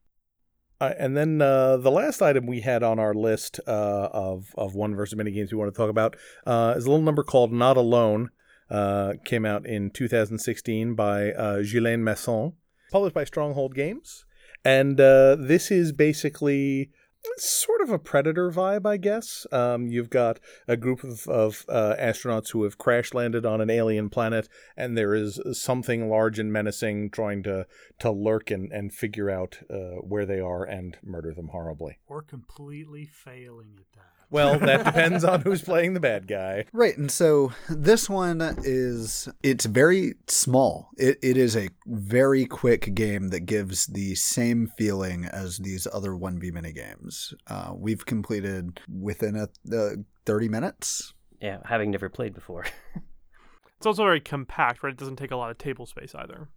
Uh, 0.82 0.94
and 0.98 1.16
then 1.16 1.42
uh, 1.42 1.78
the 1.78 1.92
last 1.92 2.22
item 2.22 2.46
we 2.46 2.62
had 2.62 2.84
on 2.84 3.00
our 3.00 3.14
list 3.14 3.60
uh, 3.68 4.10
of 4.12 4.54
of 4.58 4.76
one 4.76 4.96
versus 4.96 5.16
many 5.16 5.32
games 5.32 5.52
we 5.52 5.58
want 5.58 5.74
to 5.74 5.78
talk 5.78 5.90
about 5.90 6.16
uh, 6.46 6.74
is 6.76 6.86
a 6.86 6.90
little 6.90 7.04
number 7.04 7.24
called 7.24 7.52
"Not 7.52 7.78
Alone." 7.78 8.30
Uh, 8.70 9.14
came 9.24 9.46
out 9.46 9.64
in 9.68 9.92
2016 9.92 10.96
by 10.96 11.32
uh, 11.34 11.62
Masson, 11.98 12.54
published 12.92 13.14
by 13.14 13.24
Stronghold 13.24 13.76
Games, 13.76 14.26
and 14.66 15.00
uh, 15.00 15.36
this 15.40 15.70
is 15.70 15.92
basically 15.92 16.90
sort 17.38 17.82
of 17.82 17.90
a 17.90 18.00
predator 18.00 18.52
vibe, 18.52 18.86
I 18.86 18.98
guess. 18.98 19.46
Um, 19.52 19.88
you've 19.88 20.10
got 20.10 20.40
a 20.68 20.78
group 20.78 21.04
of, 21.04 21.28
of 21.28 21.66
uh, 21.70 21.96
astronauts 22.00 22.52
who 22.52 22.64
have 22.64 22.78
crash 22.78 23.14
landed 23.14 23.46
on 23.46 23.62
an 23.62 23.70
alien 23.70 24.10
planet, 24.10 24.48
and 24.76 24.98
there 24.98 25.14
is 25.14 25.40
something 25.54 26.10
large 26.10 26.40
and 26.40 26.52
menacing 26.52 27.10
trying 27.10 27.44
to 27.44 27.66
to 28.00 28.12
lurk 28.12 28.52
and, 28.52 28.72
and 28.72 28.94
figure 28.94 29.30
out 29.30 29.60
uh, 29.70 30.02
where 30.02 30.26
they 30.26 30.40
are 30.40 30.64
and 30.64 30.98
murder 31.04 31.34
them 31.34 31.50
horribly. 31.50 31.98
Or 32.08 32.22
completely 32.22 33.06
failing 33.06 33.78
at 33.78 33.92
that. 33.96 34.16
Well, 34.30 34.60
that 34.60 34.86
depends 34.86 35.24
on 35.24 35.42
who's 35.42 35.62
playing 35.62 35.94
the 35.94 36.00
bad 36.00 36.28
guy. 36.28 36.66
Right, 36.74 36.98
and 36.98 37.12
so 37.12 37.54
this 37.70 38.10
one 38.10 38.42
is 38.64 39.30
it's 39.44 39.66
very 39.66 40.16
small. 40.28 40.90
It 40.98 41.18
it 41.22 41.38
is 41.38 41.56
a 41.56 41.70
very 41.86 42.46
quick 42.46 42.94
game 42.96 43.30
that 43.30 43.42
gives 43.42 43.86
the 43.88 44.16
same 44.16 44.72
feeling 44.78 45.26
as 45.26 45.58
these 45.58 45.88
other 45.92 46.16
one 46.16 46.40
v 46.40 46.52
mini 46.52 46.74
games. 46.74 47.15
Uh, 47.48 47.74
we've 47.76 48.06
completed 48.06 48.80
within 48.90 49.36
a 49.36 49.50
the 49.64 50.04
thirty 50.26 50.50
minutes. 50.50 51.14
Yeah, 51.42 51.60
having 51.66 51.92
never 51.92 52.10
played 52.10 52.34
before. 52.34 52.66
It's 53.78 53.86
also 53.86 54.04
very 54.04 54.20
compact, 54.20 54.84
right? 54.84 54.94
It 54.94 54.98
doesn't 54.98 55.18
take 55.18 55.32
a 55.32 55.36
lot 55.36 55.52
of 55.52 55.58
table 55.58 55.86
space 55.86 56.16
either. 56.16 56.50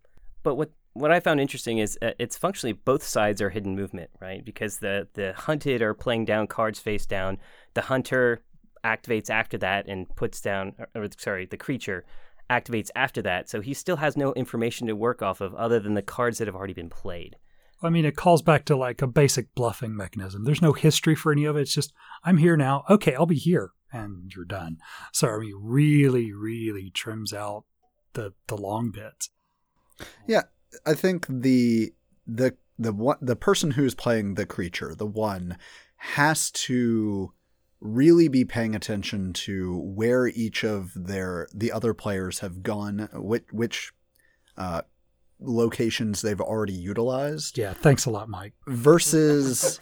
But 0.42 0.54
what 0.54 0.70
what 0.94 1.10
I 1.10 1.20
found 1.20 1.40
interesting 1.40 1.76
is 1.76 1.98
uh, 2.00 2.12
it's 2.18 2.38
functionally 2.38 2.72
both 2.72 3.02
sides 3.02 3.42
are 3.42 3.50
hidden 3.50 3.76
movement, 3.76 4.10
right? 4.20 4.44
Because 4.44 4.78
the 4.78 5.08
the 5.14 5.34
hunted 5.34 5.82
are 5.82 5.94
playing 5.94 6.24
down 6.24 6.46
cards 6.46 6.80
face 6.80 7.06
down. 7.06 7.38
The 7.74 7.82
hunter 7.82 8.42
activates 8.84 9.28
after 9.28 9.58
that 9.58 9.86
and 9.88 10.08
puts 10.16 10.40
down, 10.40 10.74
or, 10.78 11.02
or 11.02 11.08
sorry, 11.18 11.46
the 11.46 11.56
creature 11.56 12.04
activates 12.48 12.88
after 12.96 13.20
that. 13.22 13.50
So 13.50 13.60
he 13.60 13.74
still 13.74 13.96
has 13.96 14.16
no 14.16 14.32
information 14.32 14.86
to 14.86 14.96
work 14.96 15.20
off 15.20 15.40
of 15.40 15.54
other 15.54 15.80
than 15.80 15.94
the 15.94 16.02
cards 16.02 16.38
that 16.38 16.48
have 16.48 16.56
already 16.56 16.72
been 16.72 16.88
played. 16.88 17.36
I 17.82 17.90
mean, 17.90 18.04
it 18.04 18.16
calls 18.16 18.42
back 18.42 18.64
to 18.66 18.76
like 18.76 19.02
a 19.02 19.06
basic 19.06 19.54
bluffing 19.54 19.96
mechanism. 19.96 20.44
There's 20.44 20.62
no 20.62 20.72
history 20.72 21.14
for 21.14 21.32
any 21.32 21.44
of 21.44 21.56
it. 21.56 21.62
It's 21.62 21.74
just, 21.74 21.92
I'm 22.24 22.38
here 22.38 22.56
now. 22.56 22.84
Okay, 22.90 23.14
I'll 23.14 23.26
be 23.26 23.36
here. 23.36 23.70
And 23.92 24.30
you're 24.34 24.44
done. 24.44 24.78
So, 25.12 25.28
I 25.28 25.38
mean, 25.38 25.54
really, 25.60 26.32
really 26.32 26.90
trims 26.90 27.32
out 27.32 27.64
the, 28.12 28.34
the 28.48 28.56
long 28.56 28.90
bits. 28.90 29.30
Yeah, 30.26 30.42
I 30.86 30.94
think 30.94 31.26
the 31.28 31.92
the 32.26 32.56
the 32.78 32.92
one 32.92 33.16
the 33.20 33.36
person 33.36 33.72
who's 33.72 33.94
playing 33.94 34.34
the 34.34 34.46
creature, 34.46 34.94
the 34.94 35.06
one, 35.06 35.56
has 35.96 36.50
to 36.52 37.32
really 37.80 38.28
be 38.28 38.44
paying 38.44 38.74
attention 38.74 39.32
to 39.32 39.78
where 39.78 40.26
each 40.26 40.64
of 40.64 40.92
their 40.94 41.48
the 41.54 41.72
other 41.72 41.94
players 41.94 42.40
have 42.40 42.62
gone, 42.62 43.08
which 43.12 43.46
which 43.50 43.92
uh, 44.56 44.82
locations 45.40 46.22
they've 46.22 46.40
already 46.40 46.72
utilized, 46.72 47.56
Yeah, 47.58 47.72
thanks 47.72 48.06
a 48.06 48.10
lot, 48.10 48.28
Mike. 48.28 48.54
versus 48.66 49.80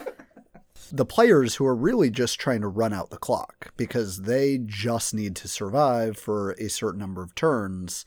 the 0.93 1.05
players 1.07 1.57
who 1.57 1.67
are 1.67 1.75
really 1.75 2.11
just 2.11 2.39
trying 2.39 2.61
to 2.61 2.69
run 2.69 2.93
out 2.93 3.11
the 3.11 3.17
clock 3.17 3.73
because 3.77 4.23
they 4.23 4.59
just 4.65 5.15
need 5.15 5.35
to 5.37 5.49
survive 5.49 6.17
for 6.17 6.53
a 6.53 6.69
certain 6.69 7.01
number 7.01 7.23
of 7.23 7.35
turns. 7.35 8.05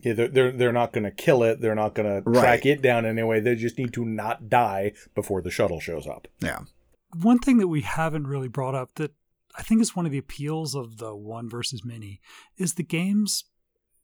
Yeah, 0.00 0.14
they're 0.14 0.28
they're, 0.28 0.50
they're 0.52 0.72
not 0.72 0.92
going 0.92 1.04
to 1.04 1.10
kill 1.10 1.42
it. 1.42 1.60
They're 1.60 1.74
not 1.74 1.94
going 1.94 2.22
to 2.22 2.30
track 2.32 2.64
it 2.66 2.82
down 2.82 3.04
anyway. 3.06 3.40
They 3.40 3.54
just 3.54 3.78
need 3.78 3.92
to 3.94 4.04
not 4.04 4.48
die 4.48 4.92
before 5.14 5.42
the 5.42 5.50
shuttle 5.50 5.80
shows 5.80 6.06
up. 6.06 6.26
Yeah. 6.40 6.60
One 7.20 7.38
thing 7.38 7.58
that 7.58 7.68
we 7.68 7.82
haven't 7.82 8.26
really 8.26 8.48
brought 8.48 8.74
up 8.74 8.94
that 8.94 9.12
I 9.56 9.62
think 9.62 9.80
is 9.82 9.94
one 9.94 10.06
of 10.06 10.12
the 10.12 10.18
appeals 10.18 10.74
of 10.74 10.96
the 10.96 11.14
one 11.14 11.48
versus 11.48 11.84
many 11.84 12.20
is 12.56 12.74
the 12.74 12.82
games. 12.82 13.44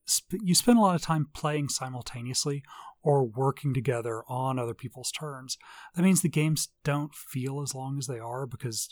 Sp- 0.09 0.41
you 0.43 0.55
spend 0.55 0.79
a 0.79 0.83
lot 0.83 0.95
of 0.95 1.03
time 1.03 1.29
playing 1.35 1.69
simultaneously 1.69 2.63
or 3.03 3.25
working 3.25 3.73
together 3.75 4.23
on 4.29 4.59
other 4.59 4.75
people's 4.75 5.13
turns. 5.13 5.57
That 5.95 6.03
means 6.03 6.23
the 6.23 6.29
games 6.29 6.69
don't 6.85 7.15
feel 7.15 7.63
as 7.63 7.75
long 7.75 7.99
as 7.99 8.07
they 8.07 8.19
are 8.19 8.47
because, 8.47 8.89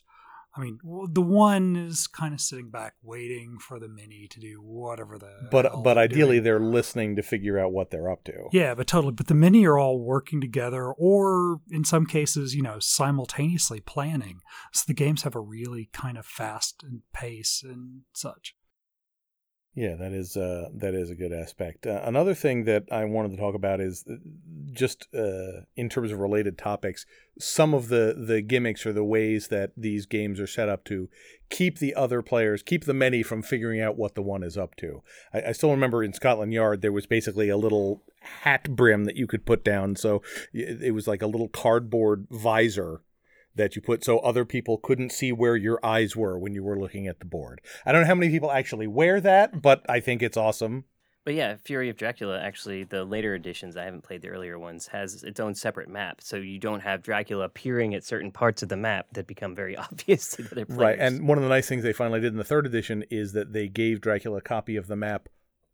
I 0.57 0.61
mean, 0.61 0.79
the 1.11 1.23
one 1.23 1.75
is 1.75 2.07
kind 2.07 2.33
of 2.33 2.41
sitting 2.41 2.71
back 2.71 2.95
waiting 3.03 3.59
for 3.59 3.81
the 3.81 3.89
mini 3.89 4.29
to 4.29 4.41
do 4.41 4.61
whatever 4.63 5.19
the. 5.19 5.49
But 5.51 5.83
but 5.83 5.95
they're 5.95 6.05
ideally, 6.05 6.37
doing. 6.37 6.45
they're 6.45 6.61
listening 6.61 7.17
to 7.17 7.23
figure 7.23 7.59
out 7.59 7.73
what 7.73 7.91
they're 7.91 8.11
up 8.11 8.25
to. 8.25 8.49
Yeah, 8.53 8.75
but 8.75 8.87
totally. 8.87 9.13
But 9.13 9.27
the 9.27 9.35
mini 9.35 9.67
are 9.67 9.79
all 9.79 9.99
working 9.99 10.41
together, 10.41 10.93
or 10.93 11.61
in 11.71 11.85
some 11.85 12.07
cases, 12.07 12.55
you 12.55 12.63
know, 12.63 12.79
simultaneously 12.79 13.81
planning. 13.81 14.41
So 14.73 14.85
the 14.87 14.95
games 14.95 15.23
have 15.23 15.35
a 15.35 15.41
really 15.41 15.89
kind 15.93 16.17
of 16.17 16.27
fast 16.27 16.83
and 16.83 17.03
pace 17.13 17.63
and 17.65 18.03
such. 18.13 18.55
Yeah, 19.77 19.95
that 19.97 20.15
is 20.15 20.39
uh, 20.39 20.71
that 20.73 20.95
is 20.95 21.11
a 21.11 21.15
good 21.15 21.35
aspect. 21.35 21.87
Uh, 21.87 22.01
another 22.03 22.33
thing 22.33 22.65
that 22.65 22.85
I 22.91 23.05
wanted 23.05 23.33
to 23.33 23.37
talk 23.37 23.55
about 23.55 23.79
is 23.79 24.07
uh, 24.11 24.15
just 24.73 25.07
uh, 25.15 25.65
in 25.77 25.91
terms 25.91 26.11
of 26.11 26.19
related 26.19 26.57
topics, 26.57 27.05
some 27.39 27.75
of 27.75 27.89
the 27.89 28.15
the 28.17 28.41
gimmicks 28.41 28.87
or 28.87 28.95
the 28.95 29.05
ways 29.05 29.49
that 29.49 29.73
these 29.77 30.07
games 30.07 30.41
are 30.41 30.47
set 30.47 30.71
up 30.71 30.85
to 30.85 31.11
keep 31.51 31.79
the 31.79 31.95
other 31.95 32.23
players, 32.23 32.63
keep 32.63 32.87
the 32.87 32.95
many 32.95 33.23
from 33.23 33.43
figuring 33.43 33.83
out 33.83 33.99
what 33.99 34.15
the 34.15 34.23
one 34.23 34.43
is 34.43 34.57
up 34.57 34.77
to. 34.77 35.03
I, 35.35 35.43
I 35.49 35.53
still 35.53 35.73
remember 35.73 36.03
in 36.03 36.15
Scotland 36.15 36.55
Yard 36.55 36.81
there 36.81 36.91
was 36.91 37.05
basically 37.05 37.51
a 37.51 37.59
little 37.59 38.03
hat 38.23 38.75
brim 38.75 39.05
that 39.05 39.17
you 39.17 39.27
could 39.27 39.45
put 39.45 39.63
down, 39.63 39.95
so 39.95 40.23
it 40.55 40.95
was 40.95 41.07
like 41.07 41.21
a 41.21 41.27
little 41.27 41.49
cardboard 41.49 42.27
visor 42.31 43.03
that 43.57 43.75
you 43.75 43.83
put 43.83 44.05
so 44.05 44.19
other 44.19 44.45
people 44.45 44.79
couldn't 44.79 45.11
see 45.11 45.33
where 45.33 45.57
your 45.57 45.85
eyes 45.85 46.15
were 46.15 46.39
when 46.39 46.55
you 46.55 46.63
were 46.63 46.79
looking 46.79 47.07
at 47.07 47.19
the 47.19 47.27
board. 47.27 47.61
I 47.85 47.93
don't 47.93 48.03
know 48.03 48.07
how 48.07 48.15
many 48.15 48.31
people 48.31 48.51
actually 48.51 48.87
wear 48.87 49.21
that, 49.21 49.61
but 49.61 49.85
I 49.89 50.01
think 50.01 50.23
it's 50.23 50.37
awesome. 50.37 50.85
But 51.27 51.35
yeah, 51.35 51.57
Fury 51.57 51.89
of 51.91 51.97
Dracula, 51.97 52.41
actually, 52.41 52.85
the 52.85 53.05
later 53.05 53.35
editions, 53.35 53.77
I 53.77 53.83
haven't 53.83 54.05
played 54.05 54.23
the 54.23 54.29
earlier 54.29 54.61
ones, 54.61 54.87
has 54.87 55.25
its 55.25 55.41
own 55.41 55.57
separate 55.57 55.89
map. 55.89 56.21
So 56.21 56.37
you 56.37 56.61
don't 56.61 56.79
have 56.83 57.03
Dracula 57.03 57.47
appearing 57.47 57.97
at 57.97 58.05
certain 58.05 58.31
parts 58.31 58.63
of 58.63 58.69
the 58.69 58.77
map 58.77 59.09
that 59.15 59.27
become 59.27 59.53
very 59.53 59.77
obvious 59.77 60.31
to 60.31 60.43
the 60.43 60.53
other 60.53 60.67
players. 60.67 60.79
Right. 60.79 60.99
And 61.01 61.27
one 61.27 61.37
of 61.37 61.43
the 61.43 61.51
nice 61.51 61.69
things 61.69 61.83
they 61.83 61.93
finally 61.93 62.21
did 62.21 62.33
in 62.33 62.39
the 62.39 62.45
third 62.45 62.65
edition 62.65 63.03
is 63.11 63.33
that 63.33 63.53
they 63.53 63.67
gave 63.67 64.01
Dracula 64.01 64.39
a 64.39 64.41
copy 64.41 64.77
of 64.77 64.87
the 64.87 64.95
map 64.95 65.29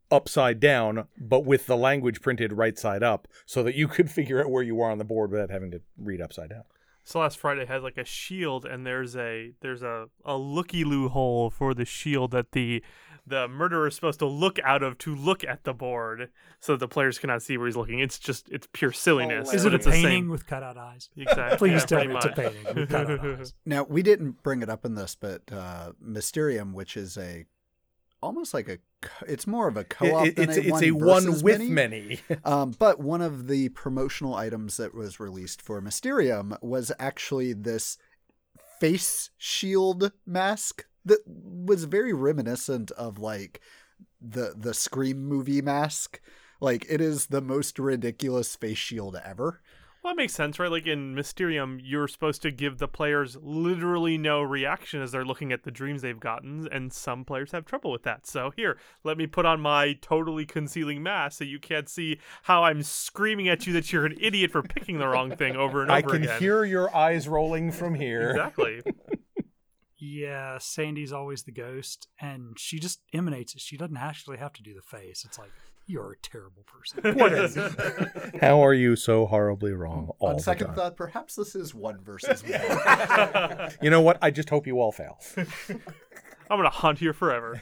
upside 0.09 0.59
down, 0.59 1.07
but 1.19 1.45
with 1.45 1.67
the 1.67 1.77
language 1.77 2.21
printed 2.21 2.53
right 2.53 2.79
side 2.79 3.03
up 3.03 3.27
so 3.45 3.61
that 3.61 3.75
you 3.75 3.87
could 3.87 4.09
figure 4.19 4.41
out 4.41 4.49
where 4.49 4.63
you 4.63 4.81
are 4.81 4.89
on 4.89 4.97
the 4.97 5.03
board 5.03 5.29
without 5.29 5.51
having 5.51 5.69
to 5.69 5.81
read 5.99 6.19
upside 6.19 6.49
down. 6.49 6.63
So 7.03 7.19
last 7.19 7.37
Friday 7.37 7.65
has 7.65 7.83
like 7.83 7.97
a 7.97 8.05
shield, 8.05 8.65
and 8.65 8.85
there's 8.85 9.15
a 9.15 9.51
there's 9.61 9.83
a 9.83 10.07
a 10.25 10.37
looky 10.37 10.83
loo 10.83 11.09
hole 11.09 11.49
for 11.49 11.73
the 11.73 11.85
shield 11.85 12.31
that 12.31 12.53
the 12.53 12.81
the 13.25 13.47
murderer 13.47 13.87
is 13.87 13.95
supposed 13.95 14.19
to 14.19 14.25
look 14.25 14.59
out 14.63 14.83
of 14.83 14.97
to 14.99 15.15
look 15.15 15.43
at 15.43 15.63
the 15.63 15.73
board, 15.73 16.29
so 16.59 16.75
the 16.75 16.87
players 16.87 17.19
cannot 17.19 17.41
see 17.41 17.57
where 17.57 17.67
he's 17.67 17.75
looking. 17.75 17.99
It's 17.99 18.19
just 18.19 18.49
it's 18.49 18.67
pure 18.73 18.91
silliness. 18.91 19.53
Is 19.53 19.65
it 19.65 19.73
a 19.73 19.75
it's 19.75 19.85
the 19.85 19.91
same- 19.91 20.03
painting 20.03 20.29
with 20.29 20.45
cutout 20.45 20.77
eyes? 20.77 21.09
Exactly. 21.17 21.57
Please 21.57 21.81
yeah, 21.81 21.85
tell 21.85 21.97
pretty 21.99 22.13
me 22.13 22.15
it's 22.15 22.25
a 22.25 22.29
painting 22.29 22.75
with 22.75 22.89
cutout 22.89 23.25
eyes. 23.39 23.53
Now 23.65 23.83
we 23.83 24.01
didn't 24.01 24.41
bring 24.43 24.61
it 24.61 24.69
up 24.69 24.85
in 24.85 24.95
this, 24.95 25.15
but 25.15 25.41
uh, 25.51 25.91
Mysterium, 26.01 26.73
which 26.73 26.95
is 26.97 27.17
a 27.17 27.45
almost 28.23 28.53
like 28.53 28.67
a, 28.69 28.77
it's 29.27 29.45
more 29.45 29.67
of 29.67 29.77
a 29.77 29.83
co-op 29.83 30.27
It- 30.27 30.35
than 30.37 30.49
it's 30.49 30.57
a 30.57 30.61
it's 30.61 30.71
one 30.71 30.83
a 30.83 30.91
one 30.91 31.41
with 31.43 31.59
many. 31.59 31.69
many. 31.69 32.19
Um, 32.45 32.71
but 32.77 32.99
one 32.99 33.21
of 33.21 33.47
the 33.47 33.69
promotional 33.69 34.33
items 34.35 34.77
that 34.77 34.95
was 34.95 35.19
released 35.19 35.61
for 35.61 35.79
Mysterium 35.81 36.55
was 36.61 36.91
actually 36.99 37.53
this 37.53 37.97
face 38.79 39.29
shield 39.37 40.11
mask 40.25 40.85
that 41.05 41.19
was 41.27 41.83
very 41.83 42.13
reminiscent 42.13 42.91
of 42.91 43.19
like 43.19 43.61
the 44.21 44.53
the 44.57 44.73
Scream 44.73 45.25
movie 45.25 45.61
mask. 45.61 46.21
Like 46.61 46.85
it 46.89 47.01
is 47.01 47.27
the 47.27 47.41
most 47.41 47.77
ridiculous 47.77 48.55
face 48.55 48.77
shield 48.77 49.17
ever. 49.23 49.61
Well, 50.03 50.13
that 50.13 50.17
makes 50.17 50.33
sense, 50.33 50.59
right? 50.59 50.69
Like 50.69 50.85
in 50.85 51.15
Mysterium, 51.15 51.79
you're 51.81 52.09
supposed 52.09 52.41
to 52.41 52.51
give 52.51 52.77
the 52.77 52.89
players 52.89 53.37
literally 53.41 54.17
no 54.17 54.41
reaction 54.41 55.01
as 55.01 55.13
they're 55.13 55.23
looking 55.23 55.53
at 55.53 55.63
the 55.63 55.71
dreams 55.71 56.01
they've 56.01 56.19
gotten, 56.19 56.67
and 56.73 56.91
some 56.91 57.23
players 57.23 57.53
have 57.53 57.63
trouble 57.63 57.89
with 57.89 58.03
that. 58.03 58.27
So 58.27 58.51
here, 58.57 58.77
let 59.05 59.17
me 59.17 59.27
put 59.27 59.45
on 59.45 59.61
my 59.61 59.93
totally 60.01 60.45
concealing 60.45 61.01
mask 61.01 61.37
so 61.37 61.45
you 61.45 61.57
can't 61.57 61.87
see 61.87 62.19
how 62.43 62.63
I'm 62.65 62.83
screaming 62.83 63.47
at 63.47 63.65
you 63.65 63.71
that 63.73 63.93
you're 63.93 64.05
an 64.05 64.17
idiot 64.19 64.51
for 64.51 64.61
picking 64.61 64.97
the 64.97 65.07
wrong 65.07 65.37
thing 65.37 65.55
over 65.55 65.81
and 65.81 65.89
over 65.89 65.91
again. 65.91 65.91
I 65.91 66.01
can 66.01 66.23
again. 66.23 66.39
hear 66.41 66.65
your 66.65 66.93
eyes 66.93 67.29
rolling 67.29 67.71
from 67.71 67.95
here. 67.95 68.31
exactly. 68.31 68.81
Yeah, 70.05 70.57
Sandy's 70.57 71.13
always 71.13 71.43
the 71.43 71.53
ghost, 71.53 72.09
and 72.19 72.59
she 72.59 72.77
just 72.77 72.99
emanates 73.13 73.55
it. 73.55 73.61
She 73.61 73.77
doesn't 73.77 73.95
actually 73.95 74.37
have 74.37 74.51
to 74.53 74.61
do 74.61 74.73
the 74.73 74.81
face. 74.81 75.23
It's 75.23 75.39
like 75.39 75.51
you're 75.85 76.13
a 76.13 76.17
terrible 76.17 76.63
person. 76.65 77.15
What 77.17 77.33
is? 77.33 77.57
How 78.41 78.63
are 78.63 78.73
you 78.73 78.95
so 78.95 79.25
horribly 79.25 79.71
wrong 79.73 80.09
all 80.19 80.29
On 80.29 80.35
the 80.37 80.41
second 80.41 80.67
time? 80.67 80.75
thought, 80.75 80.97
perhaps 80.97 81.35
this 81.35 81.55
is 81.55 81.73
one 81.73 82.01
versus 82.03 82.43
one. 82.47 83.71
You 83.81 83.89
know 83.89 84.01
what? 84.01 84.17
I 84.21 84.31
just 84.31 84.49
hope 84.49 84.67
you 84.67 84.79
all 84.79 84.91
fail. 84.91 85.19
I'm 86.49 86.57
gonna 86.59 86.69
hunt 86.69 86.99
here 86.99 87.13
forever. 87.13 87.59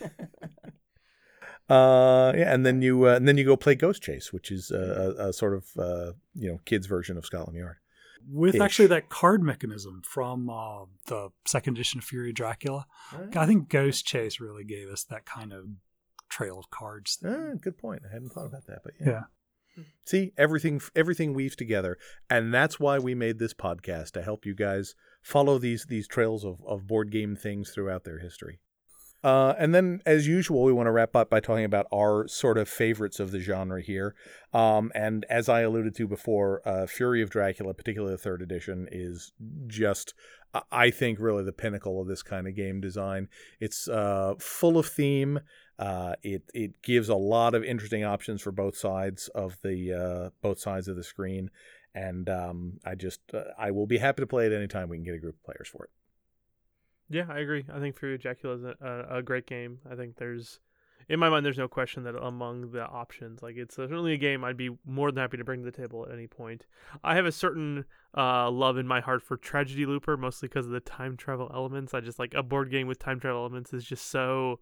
Uh, 1.69 2.33
yeah, 2.35 2.53
and 2.53 2.65
then 2.65 2.81
you 2.81 3.07
uh, 3.07 3.15
and 3.15 3.27
then 3.27 3.37
you 3.37 3.45
go 3.45 3.55
play 3.55 3.75
Ghost 3.75 4.01
Chase, 4.01 4.33
which 4.33 4.51
is 4.51 4.71
a, 4.71 5.15
a, 5.17 5.29
a 5.29 5.33
sort 5.33 5.53
of 5.53 5.65
uh, 5.77 6.11
you 6.33 6.51
know 6.51 6.59
kids 6.65 6.85
version 6.87 7.17
of 7.17 7.25
Scotland 7.25 7.57
Yard. 7.57 7.77
With 8.29 8.55
Ish. 8.55 8.61
actually 8.61 8.87
that 8.87 9.09
card 9.09 9.41
mechanism 9.41 10.01
from 10.05 10.49
uh, 10.49 10.85
the 11.07 11.29
second 11.47 11.75
edition 11.77 11.99
of 11.99 12.03
Fury 12.03 12.29
of 12.29 12.35
Dracula. 12.35 12.85
I 13.35 13.45
think 13.47 13.69
Ghost 13.69 14.05
Chase 14.05 14.39
really 14.39 14.63
gave 14.63 14.89
us 14.89 15.03
that 15.05 15.25
kind 15.25 15.53
of 15.53 15.65
trail 16.31 16.57
of 16.57 16.71
cards. 16.71 17.19
Ah, 17.23 17.51
good 17.61 17.77
point. 17.77 18.01
I 18.09 18.13
hadn't 18.13 18.29
thought 18.29 18.47
about 18.47 18.65
that, 18.67 18.79
but 18.83 18.93
yeah. 18.99 19.07
Yeah. 19.77 19.83
See, 20.05 20.33
everything 20.37 20.81
everything 20.95 21.33
weaves 21.33 21.55
together, 21.55 21.97
and 22.29 22.53
that's 22.53 22.79
why 22.79 22.99
we 22.99 23.15
made 23.15 23.39
this 23.39 23.53
podcast 23.53 24.11
to 24.11 24.21
help 24.21 24.45
you 24.45 24.55
guys 24.55 24.95
follow 25.21 25.57
these 25.59 25.85
these 25.87 26.07
trails 26.07 26.43
of, 26.43 26.57
of 26.67 26.87
board 26.87 27.11
game 27.11 27.35
things 27.35 27.69
throughout 27.69 28.03
their 28.03 28.19
history. 28.19 28.59
Uh, 29.23 29.53
and 29.59 29.73
then, 29.73 30.01
as 30.03 30.27
usual, 30.27 30.63
we 30.63 30.73
want 30.73 30.87
to 30.87 30.91
wrap 30.91 31.15
up 31.15 31.29
by 31.29 31.39
talking 31.39 31.63
about 31.63 31.85
our 31.93 32.27
sort 32.27 32.57
of 32.57 32.67
favorites 32.67 33.19
of 33.19 33.29
the 33.31 33.39
genre 33.39 33.79
here. 33.79 34.15
Um, 34.51 34.91
and 34.95 35.25
as 35.29 35.47
I 35.47 35.61
alluded 35.61 35.95
to 35.97 36.07
before, 36.07 36.67
uh, 36.67 36.87
Fury 36.87 37.21
of 37.21 37.29
Dracula, 37.29 37.75
particularly 37.75 38.15
the 38.15 38.17
third 38.17 38.41
edition, 38.41 38.87
is 38.91 39.31
just, 39.67 40.15
I- 40.71 40.91
think, 40.91 41.19
really 41.19 41.43
the 41.43 41.51
pinnacle 41.53 42.01
of 42.01 42.07
this 42.07 42.23
kind 42.23 42.47
of 42.47 42.55
game 42.55 42.81
design. 42.81 43.29
It's 43.59 43.87
uh, 43.87 44.35
full 44.39 44.77
of 44.77 44.87
theme. 44.87 45.39
Uh, 45.79 46.15
it 46.21 46.43
it 46.53 46.81
gives 46.81 47.09
a 47.09 47.15
lot 47.15 47.55
of 47.55 47.63
interesting 47.63 48.03
options 48.03 48.41
for 48.41 48.51
both 48.51 48.77
sides 48.77 49.29
of 49.29 49.57
the 49.63 49.93
uh, 49.93 50.29
both 50.41 50.59
sides 50.59 50.87
of 50.87 50.95
the 50.95 51.03
screen, 51.03 51.49
and 51.95 52.29
um, 52.29 52.79
I 52.85 52.95
just 52.95 53.21
uh, 53.33 53.45
I 53.57 53.71
will 53.71 53.87
be 53.87 53.97
happy 53.97 54.21
to 54.21 54.27
play 54.27 54.45
it 54.45 54.53
anytime 54.53 54.89
we 54.89 54.97
can 54.97 55.05
get 55.05 55.15
a 55.15 55.19
group 55.19 55.35
of 55.35 55.43
players 55.43 55.67
for 55.67 55.85
it. 55.85 55.89
Yeah, 57.11 57.25
I 57.29 57.39
agree. 57.39 57.65
I 57.71 57.79
think 57.79 57.99
Fury 57.99 58.17
Dracula 58.17 58.55
is 58.55 58.63
a, 58.63 59.05
a 59.09 59.21
great 59.21 59.45
game. 59.45 59.79
I 59.89 59.95
think 59.95 60.15
there's, 60.15 60.61
in 61.09 61.19
my 61.19 61.29
mind, 61.29 61.45
there's 61.45 61.57
no 61.57 61.67
question 61.67 62.03
that 62.03 62.15
among 62.15 62.71
the 62.71 62.85
options, 62.85 63.41
like 63.41 63.55
it's 63.57 63.75
certainly 63.75 64.13
a 64.13 64.17
game 64.17 64.43
I'd 64.43 64.57
be 64.57 64.69
more 64.85 65.11
than 65.11 65.21
happy 65.21 65.37
to 65.37 65.43
bring 65.43 65.61
to 65.61 65.65
the 65.65 65.71
table 65.71 66.05
at 66.05 66.13
any 66.13 66.27
point. 66.27 66.65
I 67.03 67.15
have 67.15 67.25
a 67.25 67.31
certain 67.31 67.85
uh, 68.17 68.49
love 68.49 68.77
in 68.77 68.87
my 68.87 69.01
heart 69.01 69.21
for 69.23 69.37
Tragedy 69.37 69.85
Looper, 69.85 70.17
mostly 70.17 70.47
because 70.47 70.65
of 70.65 70.71
the 70.71 70.79
time 70.79 71.17
travel 71.17 71.51
elements. 71.53 71.93
I 71.93 72.01
just 72.01 72.19
like 72.19 72.33
a 72.33 72.43
board 72.43 72.71
game 72.71 72.87
with 72.87 72.99
time 72.99 73.19
travel 73.19 73.41
elements 73.41 73.73
is 73.73 73.83
just 73.83 74.07
so 74.07 74.59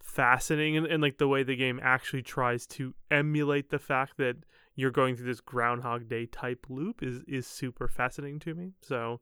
fascinating, 0.00 0.76
and, 0.76 0.86
and 0.86 1.02
like 1.02 1.18
the 1.18 1.28
way 1.28 1.42
the 1.42 1.56
game 1.56 1.80
actually 1.82 2.22
tries 2.22 2.66
to 2.66 2.94
emulate 3.10 3.70
the 3.70 3.78
fact 3.78 4.16
that 4.18 4.36
you're 4.74 4.90
going 4.90 5.16
through 5.16 5.26
this 5.26 5.40
Groundhog 5.40 6.08
Day 6.08 6.26
type 6.26 6.66
loop 6.68 7.02
is 7.02 7.22
is 7.26 7.46
super 7.46 7.88
fascinating 7.88 8.38
to 8.40 8.54
me. 8.54 8.72
So 8.82 9.20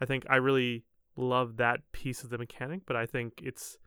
I 0.00 0.04
think 0.04 0.24
I 0.28 0.36
really 0.36 0.84
love 1.16 1.56
that 1.56 1.80
piece 1.92 2.22
of 2.22 2.30
the 2.30 2.38
mechanic, 2.38 2.82
but 2.86 2.96
I 2.96 3.06
think 3.06 3.40
it's 3.42 3.78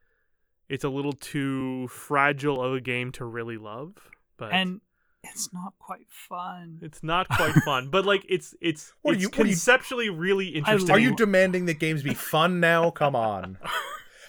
it's 0.72 0.84
a 0.84 0.90
little 0.90 1.14
too 1.14 1.88
fragile 1.90 2.62
of 2.64 2.74
a 2.74 2.82
game 2.82 3.12
to 3.14 3.26
really 3.26 3.58
love. 3.58 3.94
But 4.38 4.54
and 4.54 4.82
it's 5.24 5.54
not 5.54 5.74
quite 5.80 6.08
fun. 6.10 6.80
it's 6.82 7.04
not 7.04 7.28
quite 7.30 7.54
fun. 7.66 7.90
But 7.90 8.06
like 8.06 8.26
it's 8.28 8.56
it's 8.62 8.94
What 9.02 9.12
are 9.12 9.14
it's 9.16 9.22
you- 9.24 9.30
what 9.30 9.38
you- 9.40 9.44
conceptually 9.46 10.10
really 10.10 10.48
interesting. 10.48 10.90
Are 10.92 11.00
you 11.00 11.16
demanding 11.16 11.66
that 11.66 11.80
games 11.80 12.02
be 12.04 12.14
fun 12.34 12.60
now? 12.60 12.90
Come 12.90 13.16
on. 13.16 13.58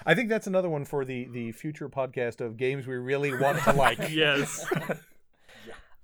I 0.04 0.16
think 0.16 0.28
that's 0.28 0.48
another 0.48 0.68
one 0.68 0.84
for 0.84 1.04
the 1.04 1.28
the 1.32 1.52
future 1.52 1.88
podcast 1.88 2.40
of 2.40 2.56
games 2.56 2.86
we 2.88 2.96
really 2.96 3.32
want 3.38 3.62
to 3.62 3.72
like. 3.72 4.10
yes. 4.10 4.66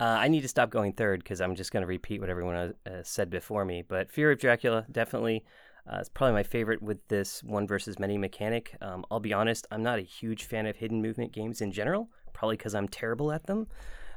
Uh, 0.01 0.05
I 0.05 0.29
need 0.29 0.43
to 0.43 0.49
stop 0.49 0.71
going 0.71 0.93
third 0.93 1.25
because 1.25 1.41
I'm 1.41 1.57
just 1.57 1.73
going 1.73 1.81
to 1.81 1.87
repeat 1.89 2.21
what 2.21 2.31
everyone 2.31 2.55
uh, 2.55 2.73
uh, 2.89 3.03
said 3.03 3.31
before 3.31 3.65
me. 3.65 3.83
But 3.87 4.13
Fury 4.13 4.35
of 4.35 4.39
Dracula, 4.39 4.87
definitely. 4.93 5.45
Uh, 5.89 5.99
it's 6.01 6.09
probably 6.09 6.35
my 6.35 6.43
favorite 6.43 6.83
with 6.83 7.07
this 7.09 7.43
one 7.43 7.67
versus 7.67 7.99
many 7.99 8.19
mechanic. 8.19 8.77
Um, 8.81 9.05
I'll 9.11 9.21
be 9.21 9.33
honest, 9.33 9.67
I'm 9.71 9.83
not 9.83 9.99
a 9.99 10.03
huge 10.03 10.45
fan 10.45 10.67
of 10.67 10.77
hidden 10.77 11.01
movement 11.01 11.33
games 11.33 11.61
in 11.61 11.73
general, 11.73 12.11
probably 12.33 12.57
because 12.57 12.75
I'm 12.75 12.89
terrible 12.89 13.33
at 13.33 13.47
them. 13.47 13.69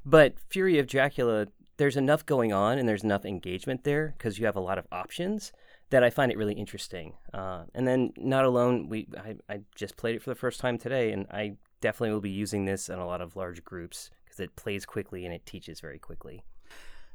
But 0.05 0.35
Fury 0.49 0.79
of 0.79 0.87
Dracula, 0.87 1.47
there's 1.77 1.97
enough 1.97 2.25
going 2.25 2.51
on 2.51 2.77
and 2.77 2.89
there's 2.89 3.03
enough 3.03 3.25
engagement 3.25 3.83
there 3.83 4.13
because 4.17 4.37
you 4.37 4.45
have 4.45 4.55
a 4.55 4.61
lot 4.61 4.77
of 4.77 4.87
options 4.91 5.53
that 5.91 6.03
I 6.03 6.09
find 6.09 6.31
it 6.31 6.37
really 6.37 6.55
interesting. 6.55 7.13
Uh, 7.33 7.63
and 7.73 7.87
then 7.87 8.11
not 8.17 8.45
alone, 8.45 8.89
we 8.89 9.07
I, 9.17 9.35
I 9.53 9.61
just 9.75 9.97
played 9.97 10.15
it 10.15 10.21
for 10.21 10.29
the 10.29 10.35
first 10.35 10.59
time 10.59 10.77
today, 10.77 11.11
and 11.11 11.27
I 11.31 11.57
definitely 11.81 12.13
will 12.13 12.21
be 12.21 12.29
using 12.29 12.65
this 12.65 12.89
in 12.89 12.99
a 12.99 13.05
lot 13.05 13.21
of 13.21 13.35
large 13.35 13.63
groups 13.63 14.09
because 14.23 14.39
it 14.39 14.55
plays 14.55 14.85
quickly 14.85 15.25
and 15.25 15.33
it 15.33 15.45
teaches 15.45 15.79
very 15.79 15.99
quickly. 15.99 16.43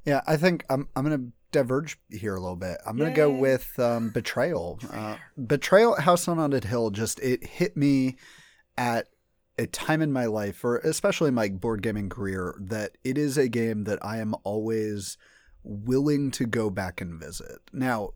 Yeah, 0.07 0.21
I 0.27 0.37
think 0.37 0.65
I'm 0.71 0.89
I'm 0.97 1.03
gonna 1.03 1.29
diverge 1.53 1.99
here 2.11 2.37
a 2.37 2.41
little 2.41 2.57
bit. 2.57 2.79
I'm 2.87 2.97
gonna 2.97 3.13
go 3.13 3.31
with 3.31 3.79
um, 3.79 4.11
Betrayal. 4.15 4.79
Uh, 4.91 5.17
Betrayal 5.37 5.97
at 5.97 6.05
House 6.05 6.29
on 6.29 6.39
Haunted 6.39 6.65
Hill 6.65 6.91
just 6.91 7.19
it 7.21 7.45
hit 7.45 7.77
me 7.77 8.17
at 8.79 9.09
a 9.59 9.67
time 9.67 10.03
in 10.03 10.13
my 10.13 10.27
life, 10.27 10.65
or 10.65 10.79
especially 10.79 11.31
my 11.31 11.49
board 11.49 11.83
gaming 11.83 12.09
career, 12.09 12.55
that 12.61 12.93
it 13.05 13.19
is 13.19 13.37
a 13.37 13.49
game 13.49 13.85
that 13.85 13.99
I 14.05 14.19
am 14.19 14.35
always 14.45 15.19
willing 15.63 16.31
to 16.33 16.45
go 16.45 16.71
back 16.71 17.01
and 17.01 17.19
visit. 17.19 17.59
Now, 17.73 18.11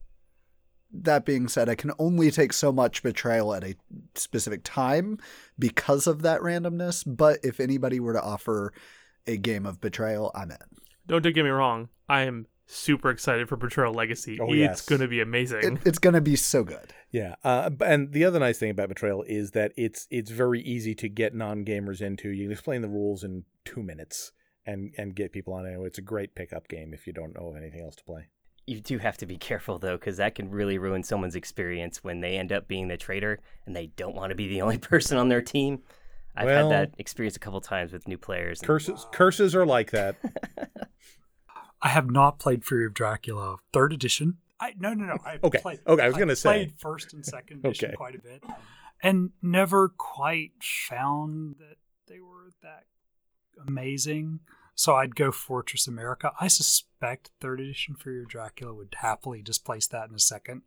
that 0.92 1.24
being 1.24 1.48
said, 1.48 1.68
I 1.68 1.74
can 1.74 1.92
only 1.98 2.30
take 2.30 2.52
so 2.52 2.72
much 2.72 3.02
betrayal 3.02 3.54
at 3.54 3.64
a 3.64 3.74
specific 4.14 4.62
time 4.64 5.18
because 5.58 6.06
of 6.06 6.22
that 6.22 6.40
randomness. 6.40 7.04
But 7.06 7.38
if 7.42 7.58
anybody 7.58 8.00
were 8.00 8.12
to 8.12 8.22
offer 8.22 8.72
a 9.26 9.36
game 9.36 9.66
of 9.66 9.80
betrayal, 9.80 10.30
I'm 10.34 10.50
in. 10.50 10.58
Don't 11.06 11.22
get 11.22 11.36
me 11.36 11.50
wrong. 11.50 11.88
I 12.08 12.22
am 12.22 12.46
super 12.66 13.10
excited 13.10 13.48
for 13.48 13.56
Betrayal 13.56 13.92
Legacy. 13.92 14.38
Oh, 14.40 14.46
it's 14.46 14.56
yes. 14.56 14.86
going 14.86 15.00
to 15.00 15.08
be 15.08 15.20
amazing. 15.20 15.76
It, 15.76 15.86
it's 15.86 15.98
going 15.98 16.14
to 16.14 16.20
be 16.20 16.36
so 16.36 16.62
good. 16.62 16.92
Yeah, 17.10 17.34
uh, 17.42 17.70
and 17.84 18.12
the 18.12 18.24
other 18.24 18.38
nice 18.38 18.58
thing 18.58 18.70
about 18.70 18.88
Betrayal 18.88 19.24
is 19.24 19.50
that 19.52 19.72
it's 19.76 20.06
it's 20.10 20.30
very 20.30 20.60
easy 20.62 20.94
to 20.96 21.08
get 21.08 21.34
non 21.34 21.64
gamers 21.64 22.00
into. 22.00 22.30
You 22.30 22.44
can 22.44 22.52
explain 22.52 22.82
the 22.82 22.88
rules 22.88 23.24
in 23.24 23.44
two 23.64 23.82
minutes 23.82 24.32
and 24.64 24.94
and 24.96 25.14
get 25.14 25.32
people 25.32 25.52
on 25.52 25.66
it. 25.66 25.78
It's 25.80 25.98
a 25.98 26.02
great 26.02 26.34
pickup 26.34 26.68
game 26.68 26.94
if 26.94 27.06
you 27.06 27.12
don't 27.12 27.34
know 27.34 27.48
of 27.48 27.56
anything 27.56 27.82
else 27.82 27.96
to 27.96 28.04
play. 28.04 28.28
You 28.66 28.80
do 28.80 28.98
have 28.98 29.16
to 29.18 29.26
be 29.26 29.36
careful 29.36 29.78
though, 29.78 29.96
because 29.96 30.18
that 30.18 30.36
can 30.36 30.50
really 30.50 30.78
ruin 30.78 31.02
someone's 31.02 31.34
experience 31.34 32.04
when 32.04 32.20
they 32.20 32.36
end 32.36 32.52
up 32.52 32.68
being 32.68 32.86
the 32.86 32.96
traitor 32.96 33.40
and 33.66 33.74
they 33.74 33.88
don't 33.88 34.14
want 34.14 34.30
to 34.30 34.36
be 34.36 34.46
the 34.46 34.62
only 34.62 34.78
person 34.78 35.18
on 35.18 35.28
their 35.28 35.42
team. 35.42 35.82
I've 36.40 36.46
Well- 36.46 36.70
had 36.70 36.90
that 36.90 36.94
experience 36.98 37.36
a 37.36 37.40
couple 37.40 37.60
times 37.60 37.92
with 37.92 38.08
new 38.08 38.18
players. 38.18 38.60
and- 38.60 38.66
Curses 38.66 39.06
curses 39.12 39.54
are 39.54 39.66
like 39.66 39.90
that. 39.92 40.16
I 41.82 41.88
have 41.88 42.10
not 42.10 42.38
played 42.38 42.64
Fury 42.64 42.86
of 42.86 42.94
Dracula 42.94 43.56
third 43.72 43.92
edition. 43.92 44.38
I 44.60 44.74
no 44.78 44.92
no 44.92 45.06
no. 45.06 45.16
I 45.24 45.38
Okay, 45.42 45.58
Played, 45.58 45.80
okay, 45.86 46.02
I 46.02 46.08
was 46.08 46.16
gonna 46.16 46.36
say. 46.36 46.48
played 46.66 46.74
first 46.78 47.14
and 47.14 47.24
second 47.24 47.60
edition 47.64 47.88
Okay. 47.88 47.96
quite 47.96 48.14
a 48.14 48.18
bit, 48.18 48.44
and 49.02 49.30
never 49.40 49.88
quite 49.88 50.52
found 50.62 51.56
that 51.58 51.76
they 52.06 52.20
were 52.20 52.50
that 52.62 52.84
amazing. 53.66 54.40
So 54.74 54.94
I'd 54.94 55.14
go 55.16 55.30
Fortress 55.30 55.86
America. 55.86 56.32
I 56.40 56.48
suspect 56.48 57.30
third 57.40 57.60
edition 57.60 57.94
Fury 57.96 58.22
of 58.22 58.28
Dracula 58.28 58.74
would 58.74 58.94
happily 58.98 59.42
displace 59.42 59.86
that 59.88 60.08
in 60.08 60.14
a 60.14 60.18
second 60.18 60.62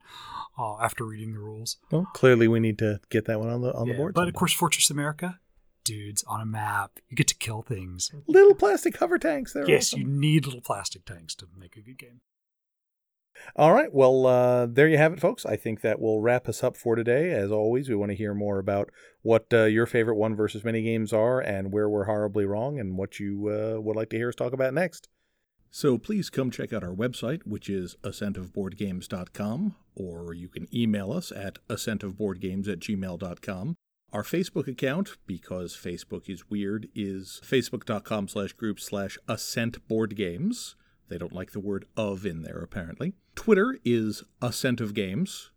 uh, 0.57 0.78
after 0.80 1.03
reading 1.03 1.34
the 1.34 1.39
rules. 1.39 1.78
well, 1.91 2.07
clearly 2.13 2.47
we 2.47 2.59
need 2.59 2.78
to 2.80 2.99
get 3.09 3.26
that 3.26 3.39
one 3.39 3.49
on 3.49 3.61
the 3.61 3.74
on 3.74 3.88
the 3.88 3.93
board. 3.95 4.13
but 4.15 4.28
of 4.28 4.34
course, 4.34 4.53
Fortress 4.53 4.89
America, 4.89 5.39
dudes 5.84 6.23
on 6.23 6.41
a 6.41 6.45
map. 6.45 6.99
You 7.09 7.15
get 7.15 7.27
to 7.27 7.36
kill 7.36 7.61
things. 7.61 8.11
little 8.27 8.55
plastic 8.55 8.97
hover 8.97 9.17
tanks. 9.17 9.53
There. 9.53 9.67
yes, 9.67 9.93
you 9.93 10.05
need 10.05 10.45
little 10.45 10.61
plastic 10.61 11.05
tanks 11.05 11.36
to 11.36 11.47
make 11.57 11.75
a 11.75 11.81
good 11.81 11.97
game. 11.97 12.21
All 13.55 13.73
right. 13.73 13.93
Well, 13.93 14.25
uh, 14.25 14.67
there 14.67 14.88
you 14.88 14.97
have 14.97 15.13
it, 15.13 15.19
folks. 15.19 15.45
I 15.45 15.55
think 15.55 15.81
that 15.81 15.99
will 15.99 16.21
wrap 16.21 16.47
us 16.47 16.63
up 16.63 16.77
for 16.77 16.95
today. 16.95 17.31
As 17.31 17.51
always, 17.51 17.89
we 17.89 17.95
want 17.95 18.11
to 18.11 18.15
hear 18.15 18.34
more 18.34 18.59
about 18.59 18.89
what 19.21 19.47
uh, 19.51 19.63
your 19.65 19.86
favorite 19.86 20.15
one 20.15 20.36
versus 20.36 20.63
many 20.63 20.81
games 20.81 21.11
are 21.11 21.39
and 21.39 21.71
where 21.71 21.89
we're 21.89 22.05
horribly 22.05 22.45
wrong 22.45 22.79
and 22.79 22.97
what 22.97 23.19
you 23.19 23.49
uh, 23.49 23.81
would 23.81 23.95
like 23.95 24.09
to 24.11 24.17
hear 24.17 24.29
us 24.29 24.36
talk 24.36 24.53
about 24.53 24.73
next. 24.73 25.09
So 25.71 25.97
please 25.97 26.29
come 26.29 26.51
check 26.51 26.71
out 26.71 26.84
our 26.84 26.93
website, 26.93 27.41
which 27.45 27.67
is 27.67 27.95
ascentofboardgames.com, 28.03 29.75
or 29.95 30.34
you 30.34 30.47
can 30.47 30.67
email 30.73 31.11
us 31.11 31.31
at 31.31 31.57
ascentofboardgames 31.67 32.67
at 32.67 32.79
gmail.com. 32.79 33.75
Our 34.14 34.22
Facebook 34.22 34.68
account, 34.68 35.18
because 35.26 35.76
Facebook 35.76 36.30
is 36.30 36.47
weird, 36.47 36.88
is 36.93 37.41
facebook.com 37.43 38.28
slash 38.28 38.53
group 38.53 38.80
slash 38.80 39.18
ascentboardgames. 39.28 40.76
They 41.09 41.18
don't 41.18 41.34
like 41.34 41.53
the 41.53 41.59
word 41.59 41.86
of 41.97 42.24
in 42.24 42.43
there, 42.43 42.59
apparently. 42.59 43.14
Twitter 43.34 43.80
is 43.84 44.24
Ascent 44.39 44.80
of 44.82 44.93
Games. 44.93 45.49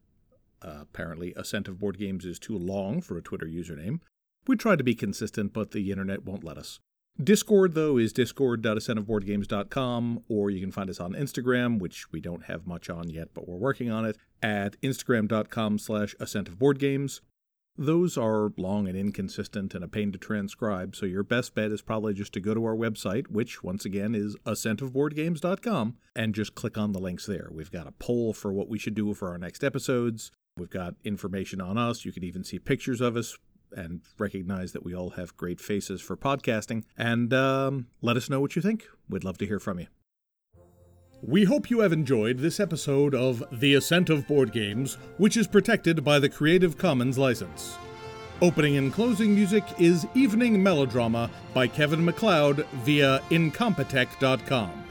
Uh, 0.63 0.79
apparently, 0.81 1.35
Ascent 1.37 1.69
of 1.69 1.79
Board 1.79 1.99
Games 1.99 2.25
is 2.25 2.39
too 2.39 2.57
long 2.57 3.03
for 3.03 3.19
a 3.19 3.23
Twitter 3.23 3.45
username. 3.45 4.01
We 4.47 4.57
try 4.57 4.75
to 4.75 4.83
be 4.83 4.95
consistent, 4.95 5.53
but 5.53 5.73
the 5.73 5.91
internet 5.91 6.25
won't 6.25 6.43
let 6.43 6.57
us. 6.57 6.81
Discord, 7.23 7.75
though, 7.75 7.99
is 7.99 8.15
discord.ascentofboardgames.com, 8.15 10.25
or 10.31 10.51
you 10.51 10.61
can 10.61 10.73
find 10.73 10.89
us 10.89 11.01
on 11.01 11.13
Instagram, 11.13 11.79
which 11.79 12.11
we 12.11 12.23
don't 12.23 12.45
have 12.45 12.67
much 12.67 12.89
on 12.89 13.11
yet, 13.11 13.35
but 13.35 13.47
we're 13.47 13.57
working 13.57 13.91
on 13.91 14.07
it, 14.07 14.17
at 14.43 14.81
instagram.com 14.81 15.79
slash 15.79 16.15
ascentofboardgames. 16.19 17.21
Those 17.79 18.17
are 18.17 18.53
long 18.57 18.89
and 18.89 18.97
inconsistent 18.97 19.75
and 19.75 19.85
a 19.85 19.89
pain 19.89 20.11
to 20.13 20.19
transcribe, 20.19 20.97
so 20.97 21.05
your 21.05 21.23
best 21.23 21.55
bet 21.55 21.71
is 21.71 21.83
probably 21.83 22.15
just 22.15 22.33
to 22.33 22.41
go 22.41 22.55
to 22.55 22.65
our 22.65 22.75
website, 22.75 23.29
which, 23.29 23.63
once 23.63 23.85
again, 23.85 24.15
is 24.15 24.35
ascentofboardgames.com, 24.47 25.97
and 26.15 26.35
just 26.35 26.55
click 26.55 26.79
on 26.79 26.93
the 26.93 26.99
links 26.99 27.27
there. 27.27 27.49
We've 27.53 27.71
got 27.71 27.87
a 27.87 27.93
poll 27.93 28.33
for 28.33 28.51
what 28.53 28.69
we 28.69 28.79
should 28.79 28.95
do 28.95 29.13
for 29.13 29.29
our 29.29 29.37
next 29.37 29.63
episodes. 29.63 30.31
We've 30.57 30.71
got 30.71 30.95
information 31.05 31.61
on 31.61 31.77
us. 31.77 32.07
You 32.07 32.13
can 32.13 32.25
even 32.25 32.45
see 32.45 32.59
pictures 32.59 33.03
of 33.03 33.15
us 33.15 33.37
and 33.73 34.01
recognize 34.19 34.73
that 34.73 34.85
we 34.85 34.95
all 34.95 35.11
have 35.11 35.37
great 35.37 35.61
faces 35.61 36.01
for 36.01 36.17
podcasting. 36.17 36.85
And 36.97 37.35
um, 37.35 37.89
let 38.01 38.17
us 38.17 38.31
know 38.31 38.41
what 38.41 38.57
you 38.57 38.63
think. 38.63 38.87
We'd 39.09 39.25
love 39.25 39.37
to 39.39 39.47
hear 39.47 39.61
from 39.61 39.81
you. 39.81 39.87
We 41.27 41.43
hope 41.43 41.71
you 41.71 41.81
have 41.81 41.93
enjoyed 41.93 42.39
this 42.39 42.61
episode 42.61 43.13
of 43.13 43.43
The 43.51 43.75
Ascent 43.75 44.11
of 44.11 44.29
Board 44.29 44.53
Games, 44.53 44.97
which 45.17 45.37
is 45.37 45.49
protected 45.49 46.05
by 46.05 46.21
the 46.21 46.29
Creative 46.29 46.79
Commons 46.79 47.19
license. 47.19 47.77
Opening 48.41 48.77
and 48.77 48.93
closing 48.93 49.35
music 49.35 49.65
is 49.77 50.07
Evening 50.15 50.63
Melodrama 50.63 51.29
by 51.53 51.67
Kevin 51.67 52.05
MacLeod 52.05 52.65
via 52.85 53.21
Incompetech.com. 53.31 54.85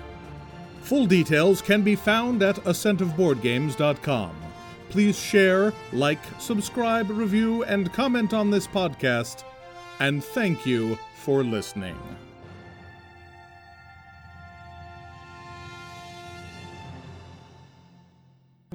Full 0.81 1.05
details 1.05 1.61
can 1.61 1.83
be 1.83 1.95
found 1.95 2.43
at 2.43 2.57
ascentofboardgames.com. 2.65 4.35
Please 4.89 5.17
share, 5.17 5.71
like, 5.93 6.19
subscribe, 6.39 7.09
review, 7.11 7.63
and 7.63 7.93
comment 7.93 8.33
on 8.33 8.51
this 8.51 8.67
podcast. 8.67 9.45
And 10.01 10.21
thank 10.21 10.65
you 10.65 10.99
for 11.15 11.45
listening. 11.45 11.97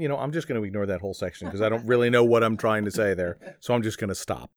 You 0.01 0.09
know, 0.09 0.17
I'm 0.17 0.33
just 0.33 0.49
going 0.49 0.59
to 0.59 0.67
ignore 0.67 0.87
that 0.87 1.03
whole 1.03 1.13
section 1.13 1.47
because 1.47 1.61
I 1.61 1.69
don't 1.69 1.87
really 1.87 2.09
know 2.09 2.25
what 2.25 2.43
I'm 2.43 2.57
trying 2.57 2.87
to 2.87 2.91
say 2.91 3.13
there. 3.13 3.37
So 3.61 3.75
I'm 3.75 3.83
just 3.83 3.99
going 3.99 4.09
to 4.09 4.15
stop. 4.15 4.49